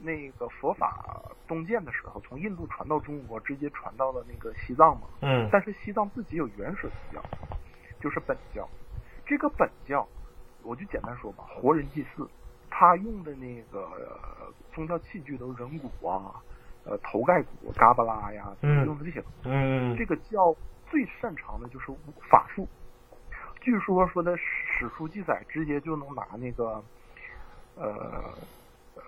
[0.00, 5.02] 那个佛法东渐的时候，从印度传到中国，直接传到了那个西藏嘛。
[5.22, 7.22] 嗯但是西藏自己有原始宗教，
[8.02, 8.68] 就是本教。
[9.30, 10.04] 这个本教，
[10.64, 12.28] 我就简单说吧，活人祭祀，
[12.68, 16.34] 他用的那个、呃宗教器具都是人骨啊，
[16.84, 19.38] 呃头盖骨、嘎巴拉呀，嗯用的这些东西。
[19.44, 20.52] 嗯这个教
[20.90, 21.92] 最擅长的就是
[22.28, 22.66] 法术。
[23.60, 26.82] 据说说的史书记载，直接就能拿那个，
[27.76, 28.34] 呃，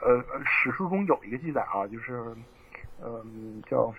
[0.03, 2.33] 呃，呃史书中有一个记载啊，就是，
[3.03, 3.93] 嗯、叫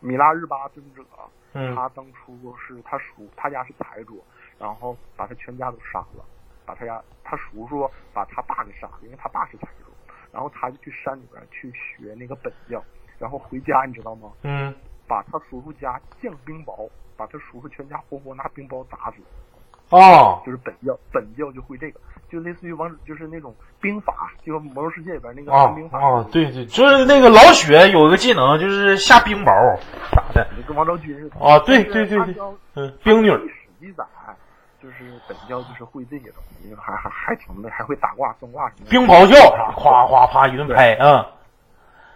[0.00, 1.04] 米拉日巴尊者，
[1.52, 4.24] 嗯他当初是他叔，他家是财主，
[4.58, 6.24] 然后把他全家都杀了，
[6.66, 9.90] 把他家他叔叔把他爸给杀了，因为他爸是财主，
[10.32, 12.82] 然后他就去山里边去学那个本教，
[13.18, 14.30] 然后回家你知道吗？
[14.42, 14.74] 嗯
[15.06, 16.86] 把他叔叔家降冰雹，
[17.16, 19.16] 把他叔叔全家活活拿冰雹砸死，
[19.88, 21.98] 哦就是本教，本教就会这个，
[22.28, 26.26] 就类似于王，就是那种兵法，就魔兽世界里边那个冰法啊！
[26.30, 29.46] 对对，就是那个老雪有一个技能，就是下冰雹
[30.12, 30.46] 啥的。
[30.54, 31.40] 就跟王昭君似的。
[31.40, 32.36] 啊对对对对
[32.74, 34.04] 嗯，冰女史记载，
[34.80, 38.90] 就是本教就是会这些东西，还还还挺的，还会打卦算卦什么的。
[38.90, 41.24] 冰雹叫啥，夸夸啪一顿拍，嗯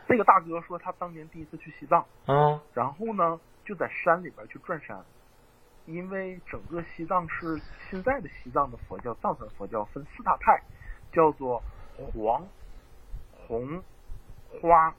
[0.07, 4.97] 这个大哥说他当年第一次去西藏，嗯然后呢就在山里边去转山，
[5.87, 7.61] 因为整个西藏是
[7.91, 10.61] 现在的西藏的佛教藏传佛教分四大派，
[11.13, 11.63] 叫做
[11.97, 12.45] 黄、
[13.49, 13.83] 红、
[14.61, 14.95] 花、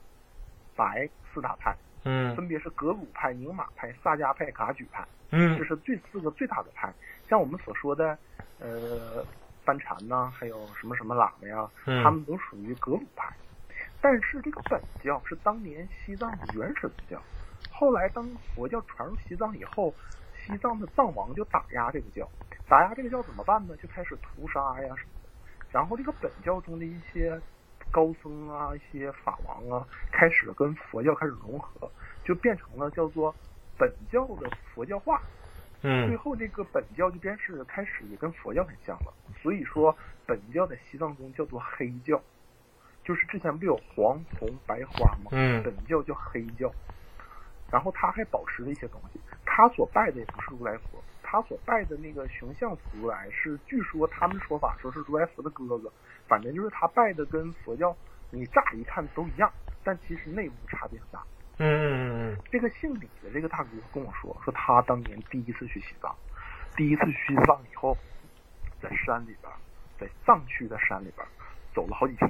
[0.75, 5.05] 白四大派，嗯分别是格鲁派、宁玛派、萨迦派、噶举派。
[5.35, 6.93] 嗯这嗯是最四个最大的派。
[7.27, 8.17] 像我们所说的，
[8.59, 9.25] 呃，
[9.65, 13.31] 班禅呐，还有什么什么喇嘛呀，嗯他们都属于格鲁派。
[14.01, 17.21] 但是这个本教是当年西藏的原始宗教，
[17.71, 19.93] 后来当佛教传入西藏以后，
[20.45, 22.29] 西藏的藏王就打压这个教，
[22.67, 23.75] 打压这个教怎么办呢？
[23.77, 25.29] 就开始屠杀呀什么的。
[25.71, 27.41] 然后这个本教中的一些
[27.91, 31.89] 高僧啊、一些法王啊，开始跟佛教开始融合，
[32.25, 33.33] 就变成了叫做
[33.77, 35.21] 本教的佛教化。
[35.83, 39.93] 最嗯后这个本教就变是开始也跟佛教很像了，所以说
[40.25, 42.21] 本教在西藏中叫做黑教，
[43.03, 45.29] 就是之前不有黄红白花吗？
[45.33, 46.73] 嗯本教叫黑教，
[47.69, 55.91] 然后他还保持了一些东西，他所拜的也不是如来佛，他所拜的那个雄象如来是，据说他们说法说是如来佛的哥哥，
[56.29, 57.93] 反正就是他拜的跟佛教
[58.31, 59.51] 你乍一看都一样，
[59.83, 61.21] 但其实内部差别很大。
[61.57, 66.15] 嗯嗯这个姓李的这个大哥跟我说，说他当年第一次去西藏，
[66.75, 67.97] 第一次去西藏以后，
[68.81, 69.51] 在山里边，
[69.99, 71.25] 在藏区的山里边
[71.73, 72.29] 走了好几天，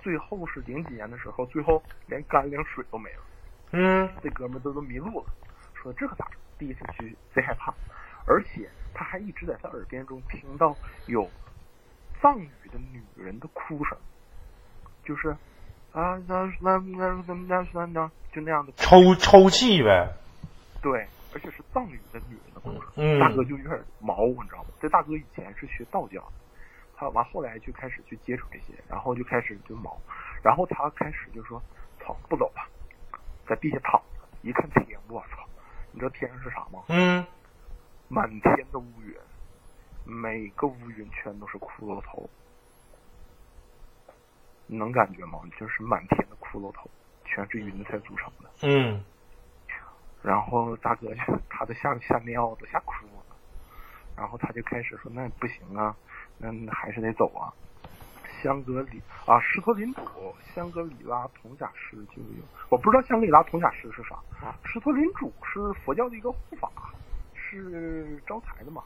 [0.00, 3.22] 最后是零几年的时候，最后连干粮水都没了，
[3.72, 4.08] 嗯。
[4.22, 5.26] 这哥们儿都都迷路了，
[5.74, 6.38] 说这可咋整？
[6.58, 7.72] 第一次去贼害怕，
[8.26, 10.76] 而且他还一直在他耳边中听到
[11.06, 11.26] 有
[12.20, 13.96] 藏语的女人的哭声，
[15.02, 15.34] 就是
[15.92, 20.08] 啊那那那那那那那就那样的抽抽气呗。
[20.82, 22.88] 对，而且是藏语的女人的故事。
[22.96, 24.70] 嗯大哥就有点毛，你知道吗？
[24.80, 26.32] 这大哥以前是学道教的，
[26.96, 29.98] 他完后来就开始去接触这些，然后就开始就毛，
[30.42, 31.60] 然后他开始就说
[32.00, 32.62] ：“操，不走了，
[33.46, 35.44] 在地下躺着，一看天，我操！
[35.92, 36.80] 你知道天上是啥吗？
[36.88, 37.26] 嗯
[38.08, 39.14] 满天的乌云，
[40.04, 42.28] 每个乌云全都是骷髅头，
[44.70, 45.40] 你能感觉吗？
[45.58, 46.88] 就是满天的骷髅头，
[47.24, 48.48] 全是云彩组成的。
[48.62, 49.02] 嗯
[50.22, 51.20] 然后大哥就
[51.50, 53.36] 他都吓吓尿都吓哭了，
[54.16, 55.96] 然后他就开始说那不行啊，
[56.38, 57.50] 那那还是得走啊。
[58.40, 60.02] 香格里啊，施托林主
[60.54, 64.16] 香格里拉铜甲师就有，我不知道香格里拉铜甲师是啥。
[64.64, 66.70] 施托林主是佛教的一个护法，
[67.34, 68.84] 是招财的嘛。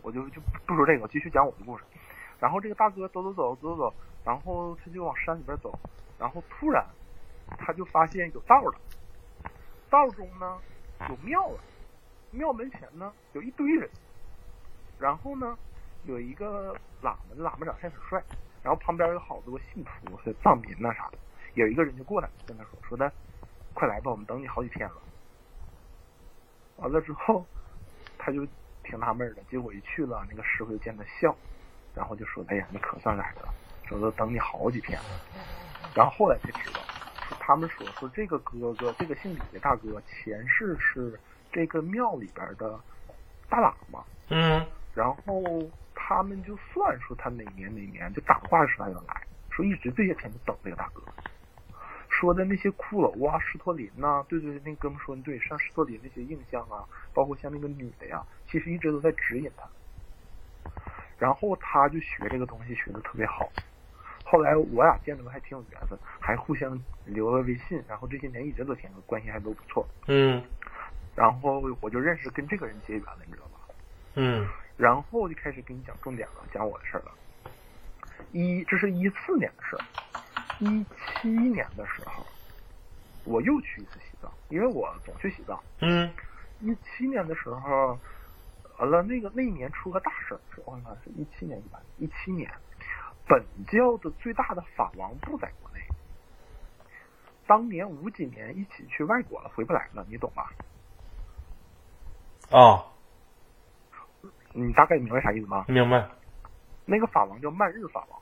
[0.00, 1.84] 我就就不说这个，继续讲我的故事。
[2.40, 3.94] 然后这个大哥走走走走走，
[4.24, 5.76] 然后他就往山里边走，
[6.18, 6.84] 然后突然
[7.58, 8.74] 他就发现有道了，
[9.90, 10.58] 道中呢
[11.08, 11.58] 有庙了，
[12.30, 13.88] 庙门前呢有一堆人，
[14.98, 15.58] 然后呢
[16.04, 18.22] 有一个喇嘛，这喇嘛长得很帅，
[18.62, 21.18] 然后旁边有好多信徒是藏民呐啥的，
[21.54, 23.10] 有一个人就过来跟他说说的，
[23.74, 24.96] 快来吧，我们等你好几天了。
[26.76, 27.44] 完了之后，
[28.16, 28.46] 他就
[28.84, 31.34] 挺纳闷的，结果一去了，那个师傅就见他笑，
[31.98, 33.52] 然后就说：“哎呀，你可算来了，
[33.88, 35.04] 说都等你好几天了。”
[35.96, 36.80] 然后后来才知道，
[37.28, 41.18] 说他们说说这个哥哥，这个姓李的大哥，前世是
[41.50, 42.78] 这个庙里边的
[43.50, 44.64] 大喇嘛，嗯
[44.94, 45.42] 然后
[45.92, 49.20] 他们就算说他哪年哪年就打卦时他就来，
[49.50, 51.02] 说一直这些天就等这个大哥。
[52.08, 59.68] 说的那些骷髅啊、施托林呐、对对对，那哥们说的对，像施托林那些印象啊，包括像那个女的呀，其实一直都在指引他。
[61.18, 63.50] 然后他就学这个东西学的特别好。
[64.24, 69.86] 后来我俩见着还挺有缘分，还互相留了微信，然后这些年一直都挺关系还都不错。
[70.06, 70.42] 嗯
[71.16, 73.74] 然后我就认识跟这个人结缘了，你知道吧？
[74.14, 74.46] 嗯
[74.76, 77.12] 然后就开始跟你讲重点了，讲我的事儿了。
[78.32, 79.82] 一，这是一四年的事儿，
[80.60, 82.24] 一七年的时候，
[83.24, 85.58] 我又去一次西藏，因为我总去西藏。
[85.80, 86.08] 嗯
[86.60, 87.98] 一七年的时候，
[88.78, 92.50] 完了那个那一年出个大事儿，是我看看是一七年一吧，一七年，
[93.26, 95.80] 本教的最大的法王不在国内，
[97.46, 100.52] 当年五几年一起去外国了，回不来了，你懂吧？
[102.50, 102.86] 啊，
[104.52, 105.64] 你大概明白啥意思吗？
[105.68, 106.08] 明白。
[106.86, 108.18] 那个法王叫曼日法王。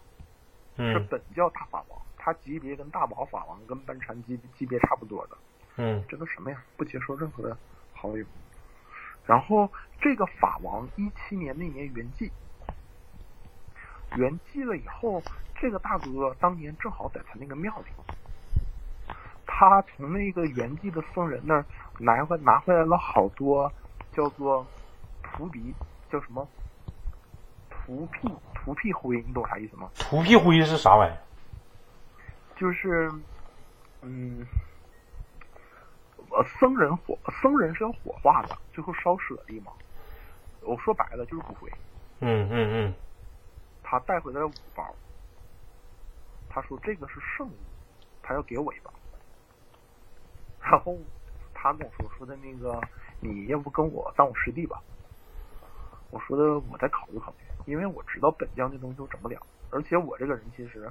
[0.76, 5.38] 是嗯本教大法王，他级别跟大宝法王跟班禅级级别差不多的。
[5.76, 6.62] 嗯这都什么呀？
[6.76, 7.56] 不接受任何的
[7.94, 8.26] 好友。
[9.26, 9.70] 然后
[10.00, 12.30] 这个法王一七年那年圆寂，
[14.16, 15.22] 圆寂了以后，
[15.60, 17.86] 这个大哥当年正好在他那个庙里，
[19.46, 21.64] 他从那个圆寂的僧人那儿
[21.98, 23.72] 拿回拿回来了好多
[24.12, 24.66] 叫做
[25.22, 25.74] 荼鼻，
[26.10, 26.46] 叫什么
[27.70, 29.90] 荼屁荼屁灰，你懂啥意思吗？
[29.98, 31.18] 土屁灰是啥玩意儿？
[32.56, 33.12] 就是，
[34.02, 34.46] 嗯，
[36.30, 39.72] 呃，僧人火，僧人是要火化的，最后烧舍利嘛。
[40.60, 41.70] 我说白了就是骨灰，
[42.20, 42.94] 嗯嗯嗯
[43.82, 44.94] 他带回来了五包，
[46.48, 47.56] 他说这个是圣物，
[48.22, 48.92] 他要给我一包。
[50.60, 50.98] 然后
[51.54, 52.80] 他跟我说说的那个，
[53.20, 54.82] 你要不跟我当我师弟吧？
[56.10, 59.40] 我说的我再考虑考虑，因为我知道本将这东西我整不了，
[59.70, 60.90] 而且我这个人其实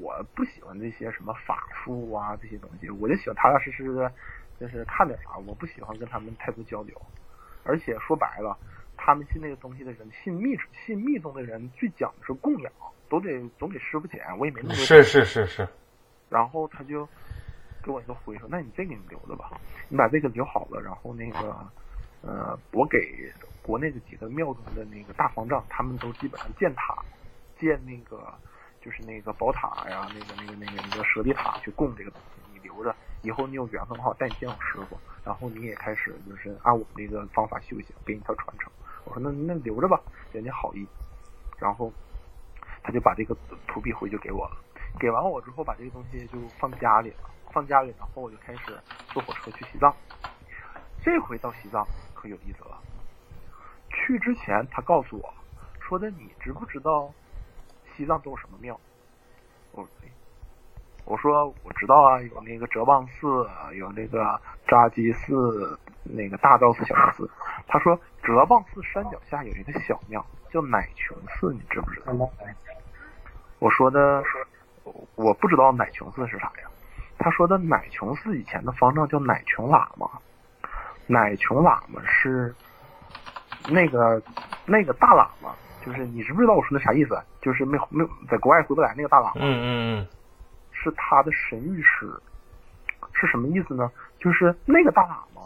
[0.00, 4.12] 我不喜欢这些什么法术啊这些东西，我就喜欢踏踏实实的，
[4.60, 7.00] 就是看点啥，我不喜欢跟他们太多交流。
[7.64, 8.56] 而且说白了，
[8.96, 10.56] 他们信那个东西的人，信密
[10.86, 12.72] 信密宗的人最讲的是供养，
[13.08, 15.66] 都得总给师傅钱，我也没那么多是是是是。
[16.28, 17.08] 然后他就
[17.82, 19.50] 给我一个回说：“那你这个你留着吧，
[19.88, 21.56] 你把这个留好了，然后那个
[22.22, 23.32] 呃，我给
[23.62, 26.96] 国内的几个庙中的那个大方丈，他们都基本上建塔，
[27.58, 28.32] 建那个
[28.80, 32.94] 就是那个宝塔呀，那个那个那个那个舍利塔去供这个东西，你留着，
[33.24, 38.70] 以后你有缘分的话，我带你见我师傅，然后你也开始就是按我们这个方法修行，给你一条传承。”
[39.04, 39.98] 我说：“那那留着吧，
[40.30, 40.86] 人家好意。”
[41.58, 41.90] 然后
[42.82, 43.34] 他就把这个
[43.66, 44.56] 土币回就给我了。
[45.00, 48.78] 给完我之后，把这个东西就放家里了，放家里，然后我就开始
[49.08, 49.94] 坐火车去西藏。
[51.02, 52.78] 这回到西藏可有意思了。
[53.90, 55.32] 去之前，他告诉我
[55.80, 57.10] 说的，你知不知道
[57.96, 58.78] 西藏都有什么庙？
[59.72, 59.88] 我
[61.04, 67.30] 我说我知道啊，有那个哲蚌寺，有那个扎基寺，那个大昭寺、小昭寺。
[67.66, 72.30] 他说哲蚌寺山脚下有一个小庙叫乃琼寺，你知不知道？
[73.58, 74.22] 我说的
[75.14, 76.68] 我不知道乃琼寺是啥呀。
[77.18, 80.10] 他说的乃琼寺以前的方丈叫乃琼喇嘛，
[81.06, 82.54] 乃琼喇嘛是
[83.68, 84.20] 那个
[84.66, 85.54] 那个大喇嘛，
[85.84, 87.18] 就是你知不知道我说的啥意思？
[87.40, 89.32] 就是没没在国外回不来那个大喇嘛。
[89.36, 90.08] 嗯嗯
[90.90, 92.12] 是他的神谕师，
[93.12, 93.90] 是什么意思呢？
[94.18, 95.42] 就是那个大喇嘛，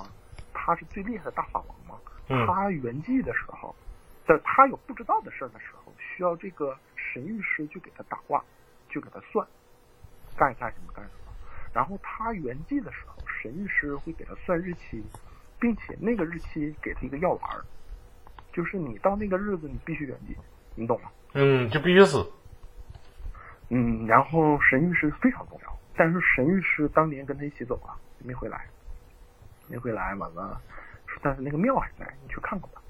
[0.52, 1.94] 他是最厉害的大法王嘛。
[2.28, 3.74] 嗯他圆寂的时候，
[4.27, 8.44] 在他有不知道的事儿的时候，需要这个神谕师去给他打卦，
[8.90, 9.47] 去给他算，
[10.36, 11.32] 干干什么干什么。
[11.73, 15.02] 然后他圆寂的时候，神谕师会给他算日期，
[15.59, 17.65] 并且那个日期给他一个药丸儿，
[18.52, 20.36] 就是你到那个日子你必须圆寂，
[20.74, 21.10] 你懂吗？
[21.32, 22.31] 嗯，就必须死。
[23.70, 28.66] 嗯，然后神谕是非常重要，但是神谕是当年跟他一起走了，没回来，
[29.69, 30.61] 没回来，完了，
[31.20, 32.81] 但是那个庙还在，你去看看吧。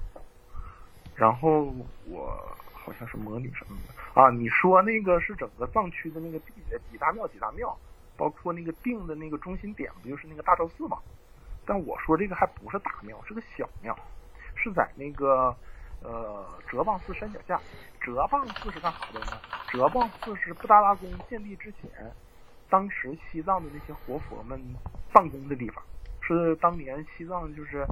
[1.15, 1.73] 然后
[2.05, 6.53] 我好像是魔女什么的啊，你说那个是整个藏区的那个几
[6.89, 7.77] 几大庙几大庙，
[8.15, 10.97] 包括那个定的那个中心点不就是那个大昭寺吗？
[11.65, 13.93] 但我说这个还不是大庙，是个小庙，
[14.55, 15.53] 是在那个
[16.03, 17.59] 呃哲蚌寺山脚下。
[17.99, 19.41] 哲蚌寺是干啥的呢？
[19.67, 21.91] 哲蚌寺是布达拉宫建立之前，
[22.69, 24.59] 当时西藏的那些活佛们
[25.11, 25.83] 办公的地方，
[26.21, 27.85] 是当年西藏就是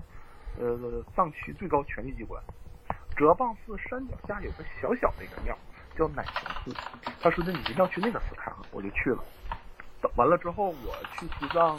[0.58, 2.42] 呃藏区最高权力机关。
[3.16, 5.58] 哲蚌寺山脚下有个小小的一个庙，
[5.98, 6.80] 叫乃琼寺。
[7.22, 9.24] 他说的你一定要去那个寺看看，我就去了。
[10.16, 11.78] 完了之后，我去西藏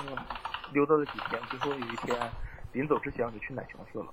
[0.72, 2.30] 溜达了几天，最后有一天
[2.72, 4.12] 临走之前我就去乃琼寺了。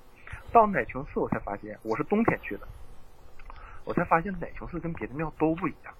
[0.51, 2.67] 到奶琼寺我才发现，我是冬天去的，
[3.83, 5.93] 我才发现奶琼寺跟别的庙都不一样。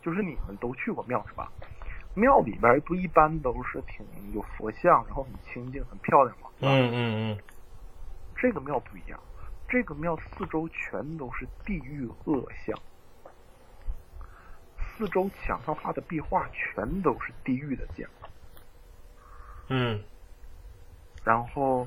[0.00, 1.50] 就是你们都去过庙是吧？
[2.14, 6.48] 庙里边不一般都是挺有佛像，然后很清净、很漂亮吗。
[6.60, 6.94] 嗯嗯
[7.32, 7.38] 嗯，
[8.36, 9.20] 这个庙不一样，
[9.68, 12.76] 这个庙四周全都是地狱恶像，
[14.78, 18.08] 四周墙上画的壁画全都是地狱的像。
[19.68, 20.02] 嗯
[21.24, 21.86] 然后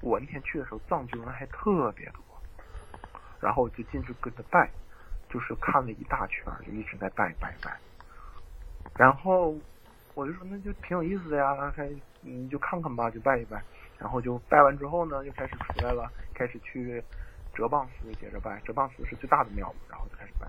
[0.00, 2.22] 我那天去的时候，藏族人还特别多，
[3.40, 4.70] 然后我就进去跟着拜，
[5.28, 7.76] 就是看了一大圈，就一直在拜拜拜。
[8.96, 9.56] 然后
[10.14, 13.62] 我就说那就挺有意思的呀，还你就看看吧，就拜一拜。
[13.98, 17.02] 然后就拜完之后呢，就开始出来了，开始去
[17.52, 18.60] 哲蚌寺接着拜。
[18.60, 20.46] 哲蚌寺是最大的庙嘛，然后就开始拜。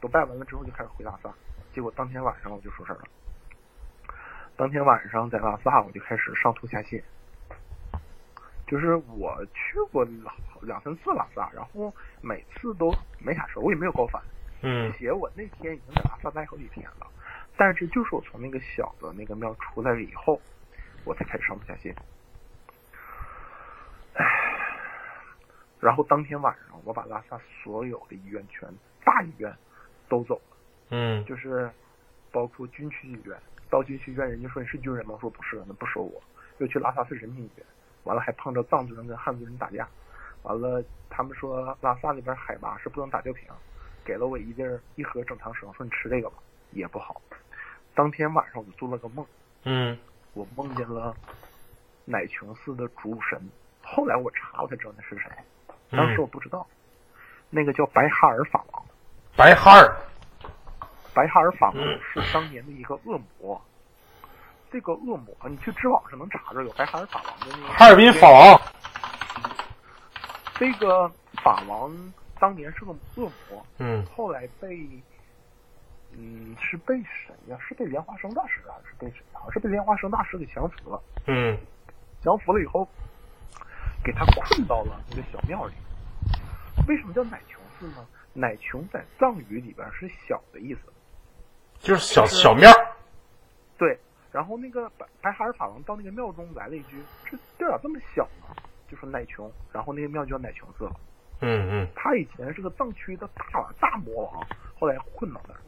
[0.00, 1.32] 都拜完了之后就开始回拉萨，
[1.72, 3.04] 结果当天晚上我就出事儿了。
[4.56, 7.00] 当天晚上在拉萨我就开始上吐下泻，
[8.72, 11.92] 就是我去过两两三次拉萨，然后
[12.22, 14.22] 每次都没啥事儿，我也没有高反。
[14.62, 17.06] 嗯且我那天已经在拉萨待好几天了，
[17.54, 20.40] 但是就是我从那个小的那个庙出来了以后，
[21.04, 21.94] 我才开始上不下心。
[24.14, 24.24] 唉，
[25.78, 28.66] 然后当天晚上我把拉萨所有的医院全
[29.04, 29.54] 大医院
[30.08, 30.56] 都走了，
[30.88, 31.70] 嗯就是
[32.30, 33.36] 包括军区医院。
[33.68, 35.12] 到军区医院，人家说你是军人吗？
[35.12, 36.22] 我说不是，那不收我。
[36.56, 37.66] 又去拉萨市人民医院，
[38.04, 39.88] 完了还碰着藏族人跟汉族人打架，
[40.42, 43.48] 完了他们说拉萨那边海拔是不能打吊瓶，
[44.04, 46.36] 给了我一粒儿一盒整肠绳，说你吃这个吧，
[46.72, 47.20] 也不好。
[47.94, 49.24] 当天晚上我就做了个梦，
[49.64, 49.98] 嗯
[50.34, 51.14] 我梦见了
[52.04, 53.40] 乃琼寺的主神，
[53.82, 55.30] 后来我查我才知道那是谁，
[55.90, 56.66] 当时我不知道，
[57.50, 58.84] 那个叫白哈尔法王。
[59.36, 59.96] 白哈尔，
[61.14, 63.62] 白哈尔法王是当年的一个恶魔。
[64.72, 67.74] 这个恶魔，你去知网上能查着有白哈尔法王的那个。
[67.74, 68.60] 哈尔滨法王，
[70.54, 71.06] 这个
[71.42, 71.94] 法王
[72.40, 74.88] 当年是个恶魔，嗯后来被，
[76.12, 77.58] 嗯，是被谁呀？
[77.60, 79.22] 是被莲花生大师还是被谁？
[79.34, 81.02] 好像是被莲花生大师给降服了。
[81.26, 81.58] 嗯
[82.22, 82.88] 降服了以后，
[84.02, 85.74] 给他困到了那个小庙里。
[86.88, 88.06] 为什么叫奶琼寺呢？
[88.32, 90.80] 奶琼在藏语里边是小的意思。
[91.78, 92.70] 就是小小庙，
[93.76, 93.98] 对，
[94.32, 98.56] 然后那个白白哈尔法王到那个庙中来了一句：“这地儿咋这么小呢？”
[98.88, 100.96] 就说奶琼，然后那个庙就叫奶琼寺了。
[101.40, 104.46] 嗯嗯他以前是个藏区的大大魔王，
[104.78, 105.60] 后来困到那儿。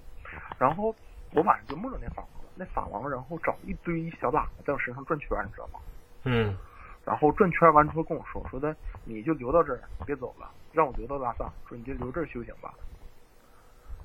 [0.59, 0.95] 然后
[1.33, 5.81] 我晚上就梦着那法王了，那法王然后找一堆小喇叭在我身上转圈，你知道吗？
[6.25, 6.57] 嗯
[7.05, 8.75] 然后转圈完之后跟我说，说的
[9.05, 12.73] 你就留到这儿，别走了，让我留到拉萨，说你就留这儿修行吧。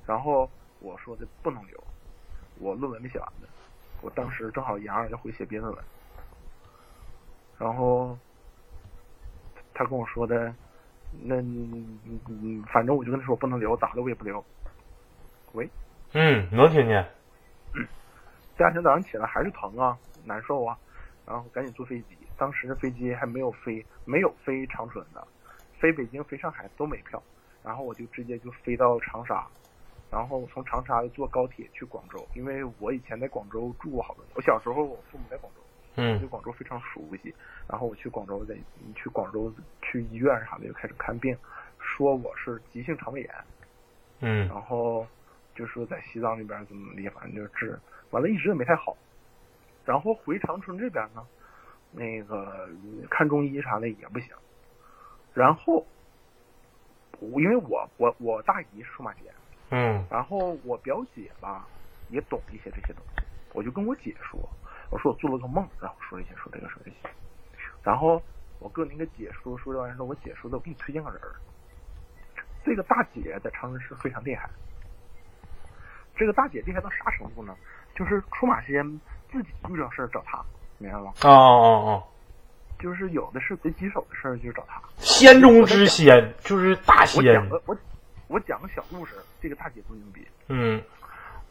[0.06, 0.50] 然后
[0.80, 1.82] 我说的不能留，
[2.58, 3.46] 我论文没写完呢，
[4.02, 5.84] 我当时正好研二要回写毕业论文。
[7.58, 8.16] 然后
[9.74, 10.54] 他跟我说的，
[11.22, 14.44] 那嗯反正我就跟他说不能留，咋的我也不留。
[15.52, 15.68] 喂，
[16.12, 17.06] 嗯，能听见，
[18.56, 20.78] 第二天早上起来还是疼啊，难受啊，
[21.26, 22.16] 然后赶紧坐飞机。
[22.38, 25.26] 当时飞机还没有飞，没有飞长春的，
[25.78, 27.22] 飞北京、飞上海都没票。
[27.62, 29.46] 然后我就直接就飞到长沙，
[30.10, 34.32] 然后从长沙坐高铁去广州，因为我以前在广州住过好多年。
[34.34, 35.60] 我小时候我父母在广州，
[35.96, 37.34] 嗯对嗯广州非常熟悉。
[37.68, 38.56] 然后我去广州在
[38.94, 41.36] 去广州去医院啥的就开始看病，
[41.78, 43.34] 说我是急性肠胃炎。
[44.20, 45.06] 嗯然后
[45.54, 47.78] 就说在西藏那边怎么怎么地，反正就治，
[48.10, 48.96] 完了一直也没太好。
[49.84, 51.24] 然后回长春这边呢，
[51.92, 52.68] 那个
[53.08, 54.34] 看中医啥的也不行。
[55.32, 55.86] 然后
[57.20, 59.20] 我因为我我我大姨是数码节，
[59.70, 61.66] 嗯然后我表姐吧
[62.08, 63.22] 也懂一些这些东西，
[63.52, 64.40] 我就跟我姐说，
[64.90, 66.96] 我说我做了个梦，然后说这些说这个说这些，
[67.82, 68.22] 然后
[68.58, 71.34] 我跟那个姐说说这玩意儿我姐说的我给你推荐个人儿，
[72.64, 74.50] 这个大姐在长春市非常厉害，
[76.16, 77.54] 这个大姐厉害到啥程度呢？
[77.94, 78.82] 就是出马仙
[79.30, 80.42] 自己遇到事儿找她，
[80.78, 81.12] 明白吗？
[81.22, 82.04] 哦哦哦！
[82.78, 84.80] 就是有的是贼棘手的事儿就找她。
[84.96, 87.48] 仙中之仙，就是大我仙讲。
[87.48, 87.76] 个我
[88.28, 90.26] 我讲个小故事，这个大姐多牛逼。
[90.48, 90.82] 嗯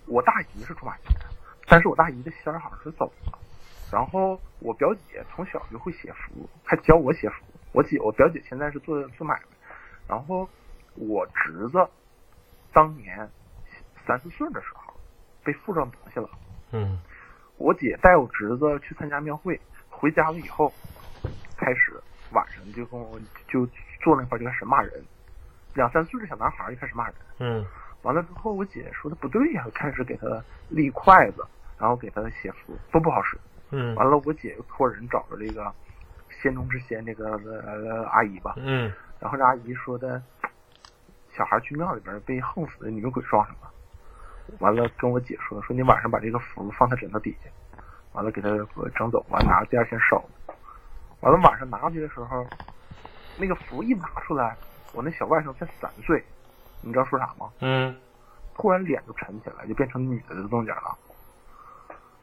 [0.05, 1.25] 我大姨是出马仙的，
[1.67, 3.39] 但是我大姨的仙儿好像是走了。
[3.91, 7.35] 然后我表姐从小就会写符，还教我写符。
[7.71, 9.41] 我姐我表姐现在是做做买卖，
[10.07, 10.49] 然后
[10.95, 11.87] 我侄子
[12.73, 13.29] 当年
[14.05, 14.93] 三四岁的时候
[15.43, 16.29] 被附上东西了。
[16.71, 16.99] 嗯
[17.57, 19.59] 我姐带我侄子去参加庙会，
[19.89, 20.73] 回家了以后，
[21.57, 22.01] 开始
[22.31, 23.65] 晚上就跟我就
[24.01, 25.03] 坐那块儿就开始骂人，
[25.73, 27.15] 两三岁的小男孩儿就开始骂人。
[27.39, 27.65] 嗯
[28.01, 31.45] 完了之后，我姐说的不对呀，开始给他立筷子，
[31.77, 33.37] 然后给他写符，都不好使。
[33.71, 35.71] 嗯完了，我姐又托人找着这个
[36.29, 40.21] 仙中之仙这个呃阿姨吧，嗯然后这阿姨说的，
[41.35, 43.69] 小孩去庙里边被横死的女鬼撞上了。
[44.59, 47.49] 完了跟我姐说，说你晚上把这个符放他枕头底下，
[48.13, 48.49] 完了给他
[48.95, 50.23] 整走，完了拿第二天烧。
[51.19, 52.47] 完了晚上拿回去的时候，
[53.37, 54.55] 那个符一拿出来，
[54.93, 56.23] 我那小外甥才三岁，
[56.81, 57.49] 你知道说啥吗？
[57.61, 57.95] 嗯
[58.55, 60.97] 突然脸就沉起来，就变成女的的动静了，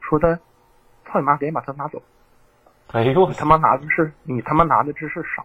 [0.01, 0.35] 说他，
[1.05, 1.99] 操你妈，赶紧把他拿走！
[2.91, 5.43] 哎呦我你他妈拿的是你他妈拿的这是啥？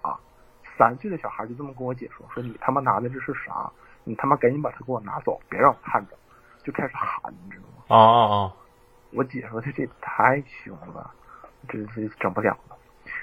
[0.77, 3.71] 三岁的小孩就这么跟我姐说，说你他妈拿的这是啥？
[4.05, 6.17] 你他妈赶紧把他给我拿走，别让我看着，
[6.63, 7.85] 就开始喊，你知道吗？
[7.89, 8.53] 啊啊啊！
[9.13, 11.11] 我姐说这这太凶了，
[11.69, 12.77] 这这整不了了。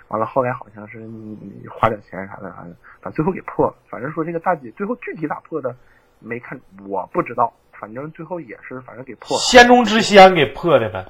[0.09, 3.75] 完了后来好像是你你花点钱啥的，反正反正最后给破了。
[3.87, 5.75] 反正说这个大姐最后具体咋破的
[6.19, 7.53] 没看，我不知道。
[7.71, 9.41] 反正最后也是反正给破了。
[9.41, 11.05] 仙中之仙给破的呗。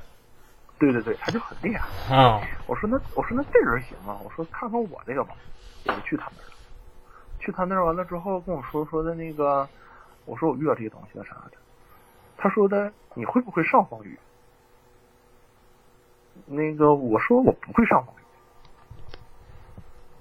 [0.77, 1.87] 对对对，他就很厉害。
[2.11, 5.33] 嗯我说那我说那这人行啊，我说看看我这个吧，
[5.87, 6.53] 我就去他那儿了。
[7.39, 9.67] 去他那儿完了之后跟我说说的那个，
[10.25, 11.57] 我说我遇到这些东西了啥的，
[12.37, 14.19] 他说的你会不会上黄鱼？
[16.45, 18.05] 那个我说我不会上。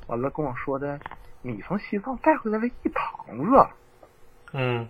[0.09, 0.98] 完了跟我说的，
[1.43, 3.68] 你从西藏带回来了一堂子，
[4.52, 4.89] 嗯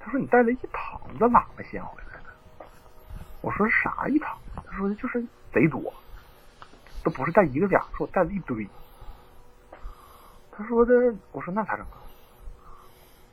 [0.00, 2.66] 他说你带了一堂子喇嘛仙回来的。
[3.42, 4.36] 我说啥一堂？
[4.66, 5.22] 他说的就是
[5.52, 5.92] 贼多，
[7.04, 8.66] 都不是带一个俩，说我带了一堆。
[10.50, 12.00] 他说的，我说那咋整啊？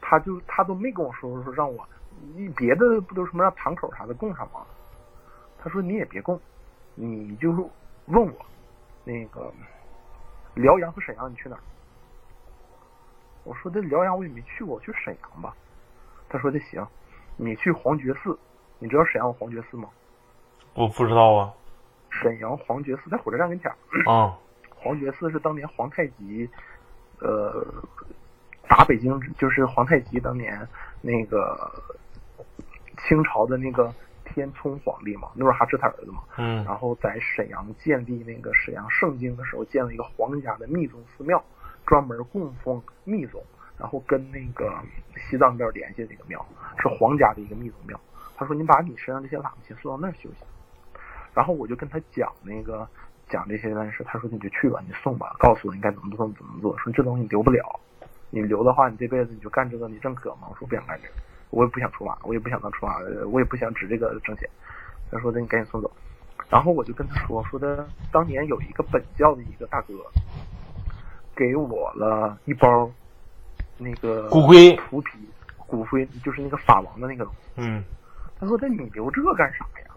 [0.01, 1.87] 他就他都没跟我说说让我，
[2.35, 4.65] 你别的不都什么让堂口啥的供上吗？
[5.59, 6.39] 他说你也别供，
[6.95, 7.51] 你就
[8.05, 8.45] 问我，
[9.05, 9.51] 那个
[10.57, 11.61] 辽阳和沈阳你去哪儿？
[13.43, 15.55] 我说这辽阳我也没去过，我去沈阳吧。
[16.27, 16.85] 他说这行，
[17.37, 18.37] 你去皇觉寺，
[18.79, 19.89] 你知道沈阳有黄觉寺吗？
[20.73, 21.53] 我不知道啊。
[22.09, 23.77] 沈阳皇觉寺在火车站跟前儿。
[24.11, 24.37] 啊
[24.79, 26.47] 黄觉寺是当年皇太极，
[27.19, 27.65] 呃，
[28.69, 30.67] 打北京，就是皇太极当年
[31.01, 31.71] 那个
[32.99, 33.91] 清朝的那个
[34.37, 41.43] 天聪皇帝嘛，努尔哈赤他儿子嘛，嗯然后在沈阳建立那个沈阳盛京的时候，建了一个皇家的密宗寺庙，
[41.87, 43.43] 专门供奉密宗，
[43.79, 44.71] 然后跟那个
[45.15, 46.45] 西藏那边联系的一个庙，
[46.77, 47.99] 是皇家的一个密宗庙。
[48.37, 50.45] 他说：“你把你身上这些喇嘛先送到那儿休息。”
[51.33, 52.87] 然后我就跟他讲那个
[53.27, 56.77] 讲这些但是他说：“你就去吧，你送吧，告诉我应该怎么做怎么做。
[56.77, 57.79] 说这东西你留不了，
[58.29, 61.13] 你留的话，你这辈子你就干这个，你认可吗？”我说：“不想干这个，
[61.49, 62.97] 我也不想出马，我也不想当出马，
[63.31, 64.49] 我也不想指这个挣钱。”
[65.11, 65.91] 他说的：“你赶紧送走。”
[66.49, 69.93] 然后我就跟他说说的，当年有一个本教的一个大哥，
[71.35, 72.89] 给我了一包
[73.77, 75.17] 那个骨灰图皮
[75.57, 77.39] 骨灰，就是那个法王的那个东西。
[77.57, 77.83] 嗯
[78.39, 79.91] 他说：“那你留这干啥呀？”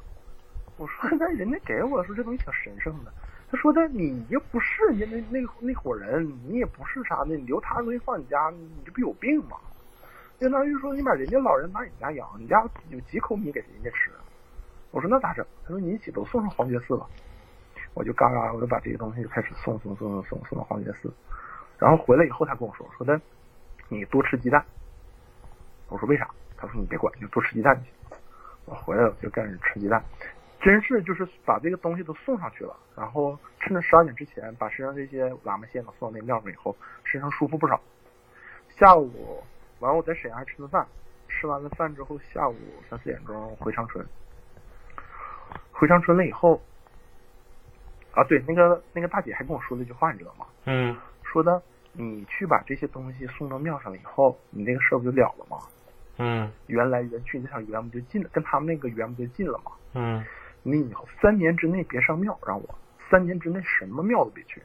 [0.78, 3.12] 我说：“那人家给我说这东西挺神圣的。”
[3.52, 9.56] 他说的：“你又不是人家那那那伙人，你也不是啥的，你留他东西放你家，你这不有病吗？
[10.40, 14.10] 相当于说你把人家老人拿你家养，你家有几口米给人家吃。”
[14.90, 17.06] 我说：“那咋整？”他说：“你一起都送上黄觉寺吧。”
[17.94, 21.12] 我就嘎嘎，我就把这些东西就开始送送送送送送到黄觉寺。
[21.78, 23.20] 然后回来以后，他跟我说：“说的
[23.88, 24.64] 你多吃鸡蛋。”
[25.88, 27.92] 我说：“为啥？”他说：“你别管，你就多吃鸡蛋就行。”
[28.66, 30.02] 我回来我就开始吃鸡蛋，
[30.60, 37.80] 真是就是把这个东西都送上去了，然后趁着十二点之前把身上这些喇嘛线都送到那庙上以后，身上舒服不少。
[38.68, 39.42] 下午
[39.80, 40.86] 完我在沈阳还吃的饭，
[41.28, 42.56] 吃完了饭之后，下午
[42.88, 44.06] 三四点钟回长春。
[45.72, 46.60] 回长春了以后，
[48.12, 50.46] 啊对，那个那个大姐还跟我说了一句话，你知道吗？
[50.66, 51.62] 嗯说的
[51.92, 55.58] 你去把这些东西送到庙上了以后，你那个事儿不就了了吗？
[56.18, 59.72] 嗯缘来缘去，那场缘不就尽了，跟他们那个缘不就尽了吗？
[59.94, 60.24] 嗯
[60.62, 62.78] 你以后三年之内别上庙，让我
[63.10, 64.60] 三年之内什么庙都别去。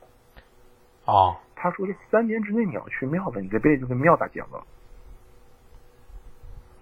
[1.05, 4.65] 啊他说的三年之内你要去庙了，你这辈子就跟庙打结了。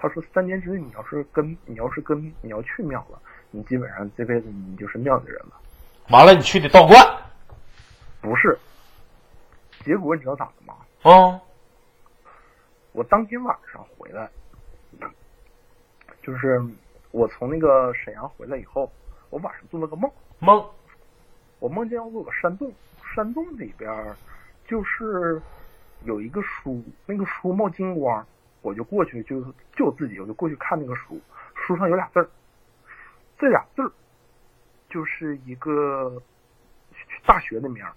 [0.04, 3.18] 他说三年之内你要是跟你要是跟你要去庙了，
[3.52, 5.54] 你基本上这辈子你就是庙里人了。
[6.10, 7.00] 完了，你去得道观
[8.20, 8.60] 不是，
[9.86, 10.76] 结果你知道咋的吗？
[11.04, 11.40] 啊？
[12.92, 14.30] 我当天晚上回来，
[16.22, 16.62] 就是
[17.12, 18.92] 我从那个沈阳回来以后，
[19.30, 20.70] 我晚上做了个梦，梦
[21.60, 22.70] 我梦见我有个山洞，
[23.16, 24.14] 山洞里边儿
[24.68, 25.42] 就是
[26.04, 28.28] 有一个书，那个书冒金光，
[28.64, 29.46] 我就过去就
[29.76, 31.22] 就自己我就过去看那个书，
[31.54, 32.28] 书上有俩字儿，
[33.38, 33.92] 这俩字儿
[34.90, 36.20] 就是一个
[37.26, 37.94] 大学的名儿。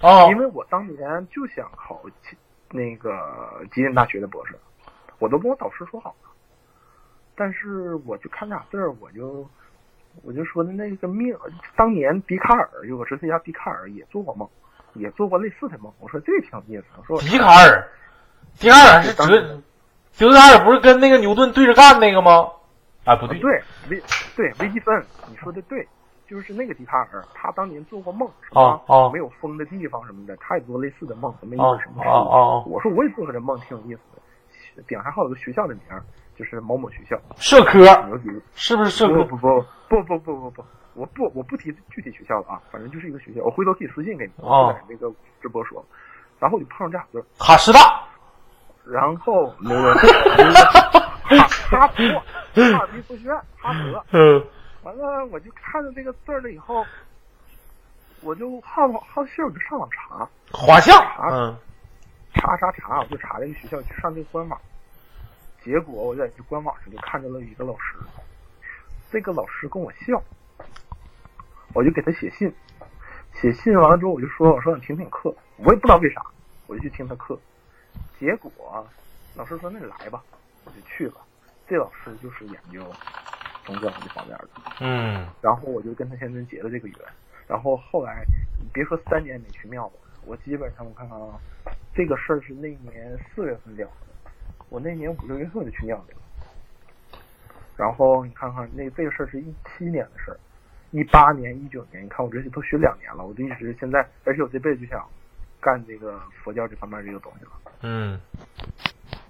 [0.00, 2.36] 哦因为我当年就想考吉
[2.70, 4.58] 那个吉林大学的博士，
[5.18, 6.30] 我都跟我导师说好了，
[7.36, 9.48] 但是我就看俩字儿，我就
[10.22, 11.36] 我就说的那个命，
[11.76, 14.48] 当年笛卡尔有个哲学家笛卡尔也做过梦，
[14.94, 17.88] 也做过类似的梦，我说这挺有意思，我说笛卡尔，
[18.58, 19.62] 笛卡尔是哲，
[20.12, 22.48] 就是他尔不是跟那个牛顿对着干那个吗？
[23.04, 24.02] 啊，不对，对，微
[24.36, 25.86] 对微积分，你说的对，
[26.28, 31.58] 就是那个笛卡尔，他当年做过梦，啊啊，没有风的地方什么的，他也做类似的梦，什么意？
[31.58, 31.66] 啊
[31.98, 32.62] 啊啊！
[32.66, 34.82] 我说我也做过这梦，挺有意思的。
[34.86, 35.82] 顶上还好有个学校的名，
[36.38, 39.24] 就是某某学校，社科，牛逼，是不是社科？
[39.24, 39.36] 不不
[39.88, 40.64] 不不不不不，
[40.94, 44.32] 我不我不提具体学校了啊，反正就是一个学校，我回头可以私信给你，
[44.88, 45.84] 那个直播说。
[46.38, 47.26] 然后你碰上这就子？
[47.38, 48.00] 卡师大。
[48.84, 52.02] 然后那个哈哈佛，
[52.54, 54.04] 哈尔滨佛学院，哈佛。
[54.12, 54.44] 嗯
[54.82, 56.84] 完了，我就看到这个字儿了以后，
[58.20, 61.00] 我就好好信儿，我就上网查，画像，
[61.30, 61.56] 嗯
[62.34, 64.60] 查查查，我就查这个学校，去上这个官网。
[65.64, 67.94] 结果我在这官网上就看着了一个老师，
[69.12, 70.20] 这个老师跟我笑，
[71.72, 72.52] 我就给他写信，
[73.34, 76.20] 写信完了之后我就说，我说你听听课，我也不知道为啥，
[76.66, 77.38] 我就去听他课。
[78.22, 78.86] 结果
[79.34, 80.22] 老师说那你来吧，
[80.64, 81.14] 我就去了。
[81.66, 82.80] 这老师就是研究
[83.64, 86.96] 宗教这方面的，嗯然后我就跟他先生结了这个缘。
[87.48, 88.24] 然后后来，
[88.60, 89.92] 你别说三年没去庙了，
[90.24, 91.34] 我基本上我看看啊，
[91.92, 93.90] 这个事儿是那年四月份了的，
[94.68, 97.18] 我那年五六月份就去庙里了。
[97.76, 100.38] 然后你看看那这个事儿是一七年的事儿，
[100.92, 105.04] 一八年、一九年，你看我这些都学两年了，我就一直现在，而且我这辈子就想
[105.62, 107.50] 干这个佛教这方面这个东西了。
[107.82, 108.20] 嗯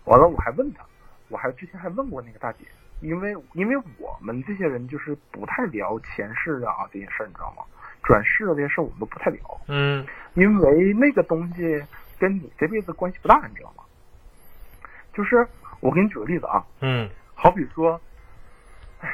[0.04, 0.82] 完了，我还问他，
[1.28, 2.64] 我还之前还问过那个大姐，
[3.00, 7.62] 因为因为我们这些人就是不太聊前世啊这些事儿，你知道吗？
[8.02, 10.04] 转世的这些事儿我们都不太聊，嗯
[10.34, 11.80] 因为那个东西
[12.18, 13.84] 跟你这辈子关系不大，你知道吗？
[15.14, 15.46] 就是
[15.80, 18.00] 我给你举个例子啊，嗯好比说，
[19.00, 19.08] 唉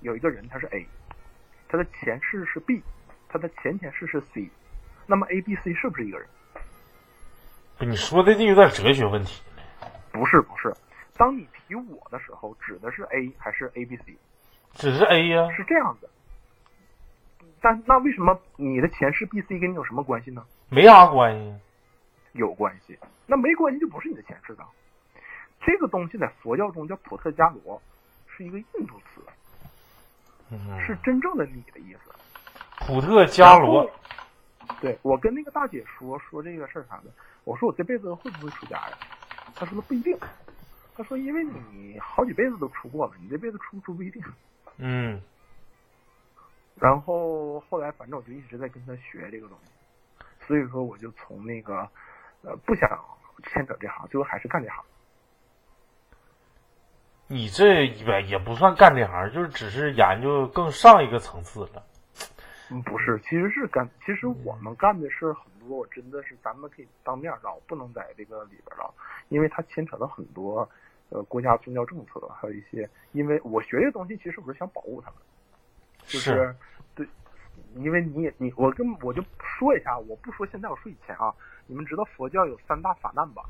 [0.00, 0.86] 有一个人他是 A，
[1.68, 2.82] 他的前世是 B，
[3.28, 4.50] 他的前前世是 C，
[5.06, 6.28] 那么 A、B、C 是不是一个人？
[7.78, 9.42] 不，你说的这有点哲学问题。
[10.12, 10.72] 不是，不是。
[11.16, 14.16] 当你提我的时候，指的是 A 还是 A、B、C？
[14.74, 16.08] 只是 A 呀、是这样子。
[17.60, 20.44] 但那为什么你的前世 B、C 跟你有什么关系呢？
[20.68, 21.54] 没啥关系。
[22.32, 22.98] 有关系。
[23.26, 24.64] 那没关系就不是你的前世的。
[25.64, 27.80] 这个东西在佛教中叫普特伽罗，
[28.26, 29.22] 是一个印度词，
[30.50, 32.12] 嗯，是真正的你的意思。
[32.80, 33.90] 普特伽罗。
[34.80, 37.04] 对我跟那个大姐说说这个事儿啥的，
[37.44, 38.98] 我说我这辈子会不会出家呀？
[39.54, 40.18] 他说不一定。
[40.96, 44.22] 他说因为你好几辈子都出过了，你这辈子出不出不一定。
[44.78, 45.20] 嗯
[46.76, 49.70] 然后后来反正我就一直在跟他学这个东西，
[50.46, 51.88] 所以说我就从那个
[52.42, 52.88] 呃不想
[53.44, 54.84] 牵扯这行，最后还是干这行。
[57.26, 61.82] 你这也也不算干这行，就是只是研究更上一个层次了。
[62.70, 65.34] 嗯，不是，其实是干，其实我们干的事儿
[65.64, 68.92] 很多，我真的是咱们可以当面唠，不能在这个里边唠，
[69.30, 70.68] 因为它牵扯到很多
[71.08, 75.18] 呃国家宗教政策，还有一些，因为我学这东西其实我是想保护他们，
[76.06, 76.54] 就是
[76.94, 77.06] 对，
[77.76, 81.34] 因为你也你我跟我就说一下，我不说现在，我说以前啊，
[81.66, 83.42] 你们知道佛教有三大法难吧？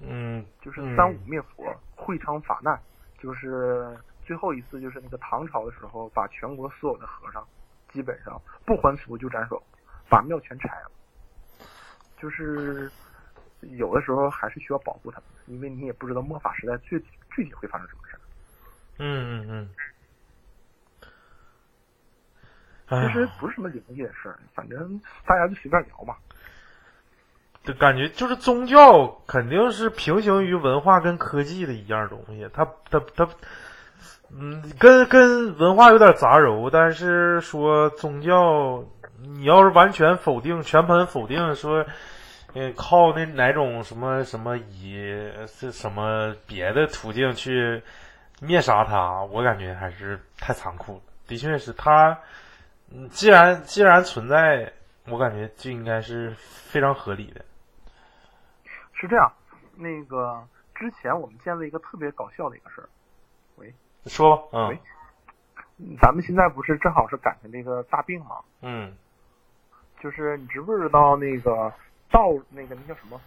[0.00, 1.64] 嗯，就是嗯三武灭佛、
[1.94, 2.80] 会昌法难，
[3.18, 7.46] 就是最后一次就是那个唐朝的时候，把全国所有的和尚
[7.92, 9.62] 基本上不还俗就斩首，
[10.08, 10.90] 把庙全拆了。
[12.20, 12.90] 就是
[13.60, 16.98] 有的时候还是需要保护他们，因为你也不知道末法时代具
[17.34, 18.20] 具体会发生什么事儿。
[18.98, 19.68] 嗯嗯嗯。
[22.86, 26.14] 其实哎，不是什么灵异的事儿，反正大家就随便聊嘛。
[27.64, 33.26] 就感觉就是宗教肯定是平行于文化跟科技的一样东西，它它它，
[34.30, 38.84] 嗯，跟跟文化有点杂糅，但是说宗教，
[39.26, 41.84] 你要是完全否定、全盘否定说
[42.54, 44.94] 呃，靠那哪种什么什么以
[45.46, 47.82] 是什么别的途径去
[48.40, 51.00] 灭杀他，我感觉还是太残酷了。
[51.26, 52.18] 的确是他，
[52.92, 54.72] 嗯，既然既然存在，
[55.08, 57.44] 我感觉就应该是非常合理的。
[58.92, 59.32] 是这样，
[59.74, 62.88] 那个之前我们见了一个特别搞笑的一个事儿，
[63.56, 63.74] 喂
[64.06, 64.78] 说吧，嗯喂
[66.00, 68.36] 咱们现在不是正好是赶上这个大病吗？
[68.62, 68.94] 嗯
[70.04, 71.72] 就是你知不知道那个
[72.10, 73.18] 道那个那叫什么？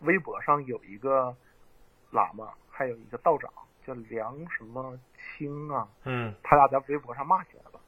[0.00, 1.32] 微博上有一个
[2.10, 3.48] 喇嘛，还有一个道长
[3.86, 4.98] 叫梁什么
[5.38, 7.78] 清啊，嗯他俩在微博上骂起来了。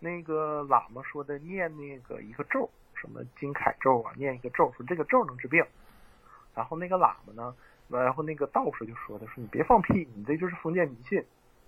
[0.00, 5.62] 那个喇嘛说的念那个一个咒，什么金凯咒啊，念一个咒，说这个咒能治病。
[6.54, 7.54] 然后那个喇嘛呢，
[7.90, 11.22] 然后那个道士就说的说你别放屁，你这就是封建迷信。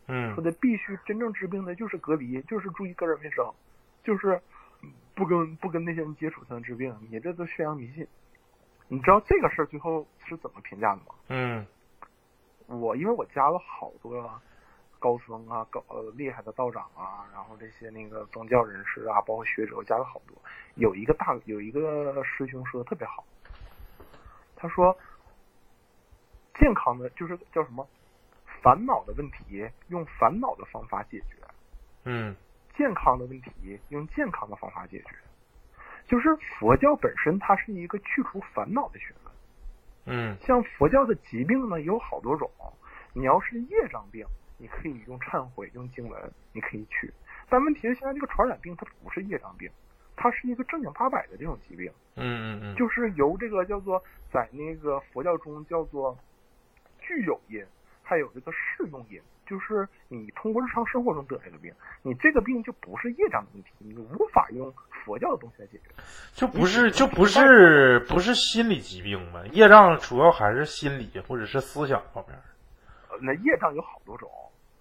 [0.06, 3.52] 嗯说的必须真正治病的就是隔离，就是注意个人卫生，
[4.02, 4.40] 就是
[5.14, 6.96] 不跟不跟那些人接触才能治病。
[7.10, 8.06] 你这都宣扬迷信。
[8.88, 11.14] 你知道这个事儿最后是怎么评价的吗？
[11.28, 11.66] 嗯
[12.66, 14.40] 我因为我加了好多
[14.98, 20.34] 高僧啊、高呃厉害的道长啊，然后这些那个宗教人士啊，包括学者，我加了好多。
[20.76, 23.22] 有一个大有一个师兄说的特别好，
[24.56, 24.96] 他说
[26.54, 27.86] 健康的就是叫什么
[28.62, 31.36] 烦恼的问题用烦恼的方法解决，
[32.04, 32.34] 嗯
[32.76, 33.50] 健康的问题
[33.88, 35.16] 用健康的方法解决。
[36.06, 36.28] 就是
[36.58, 39.32] 佛教本身它是一个去除烦恼的学问。
[40.06, 42.50] 嗯像佛教的疾病呢有好多种，
[43.14, 44.26] 你要是业障病，
[44.58, 47.10] 你可以用忏悔、用经文，你可以去。
[47.48, 49.70] 但问题是现在这个传染病它不是业障病，
[50.14, 56.18] 它是一个正经八百的这种疾病，嗯嗯就是由这个叫做在那个佛教中叫做
[56.98, 57.64] 具有因，
[58.04, 61.72] 还有这个适用因，就是你通过日常生活中得这个病，
[62.02, 65.84] 你这个病就不是业障的问题，你无法用佛教的东西来解决。
[66.32, 69.44] 就不是就不是不是心理疾病嘛？
[69.48, 72.38] 业障主要还是心理或者是思想方面。
[73.10, 74.28] 呃那业障有好多种，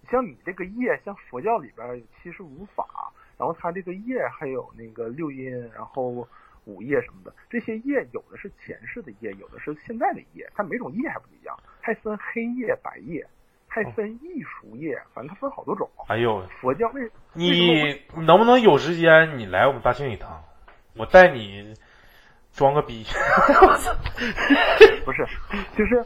[0.10, 6.28] 像你这个业，像佛教里边有七十五法，然后它这个业还有那个六因，然后
[6.66, 13.28] 五业什么的，这些业有的是前世的业，有的是现在的业，它每种业还不一样，还分黑夜、白夜，
[13.68, 15.90] 还分艺术业，反正它分好多种。
[16.08, 20.42] 哎呦，佛教为你能不能有时间你来我们大庆一趟？
[20.96, 21.74] 我带你
[22.54, 23.04] 装个逼。
[25.04, 25.28] 不是，
[25.76, 26.02] 就是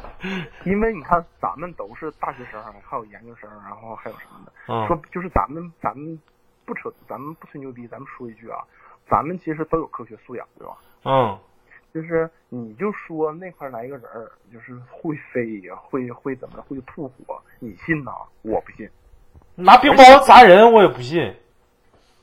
[0.65, 6.19] 因为你看咱们都是大学生，还有研究生，然后还有什么的，嗯说就是咱们咱们
[6.65, 8.63] 不扯，咱们不吹牛逼，咱们说一句啊，
[9.07, 10.73] 咱们其实都有科学素养，对吧？
[11.03, 11.37] 嗯
[11.97, 18.11] 就是你就说那块来一个人儿，就是会飞呀，会会怎么会吐火，你信呐？
[18.43, 18.87] 我不信。
[19.55, 21.35] 拿冰雹砸人我也不信。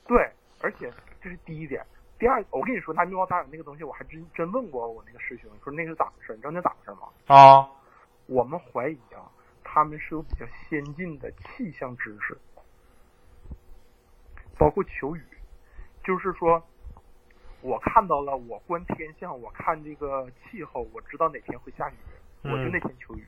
[0.06, 0.30] 对，
[0.60, 1.84] 而且这是第一点。
[2.20, 6.34] 第二，我跟你说，拿冰雹砸人那个东西，我还真真问过我那个师兄，说那是咋回事？
[6.34, 7.08] 你知道那咋回事吗？
[7.26, 7.68] 啊，
[8.26, 9.26] 我们怀疑啊，
[9.64, 12.38] 他们是有比较先进的气象知识，
[14.56, 15.24] 包括求雨，
[16.04, 16.64] 就是说，
[17.64, 21.94] 我看到了，我观天象，我看这个气候，我知道哪天会下雨，
[22.42, 23.24] 我就嗯那天求雨。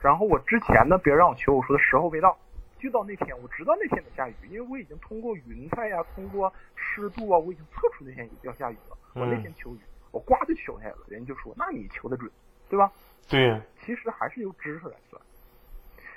[0.00, 2.38] 然后我之前呢，别人让我求，我说的时候未到，
[2.78, 8.96] 就到那天，我知道那天得下雨，因为我已经通过云彩呀、通过湿度啊，我已经测出那天要下雨了。
[9.14, 9.80] 我那嗯天求雨，
[10.12, 12.30] 我呱就求下来了，人家就说，那你求的准，
[12.68, 12.92] 对吧？
[13.28, 15.20] 对呀，其实还是由知识来算。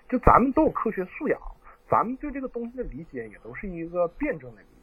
[0.08, 1.42] 就咱们都有科学素养，
[1.90, 4.77] 咱们对这个东西的理解也都是一个辩证的理解。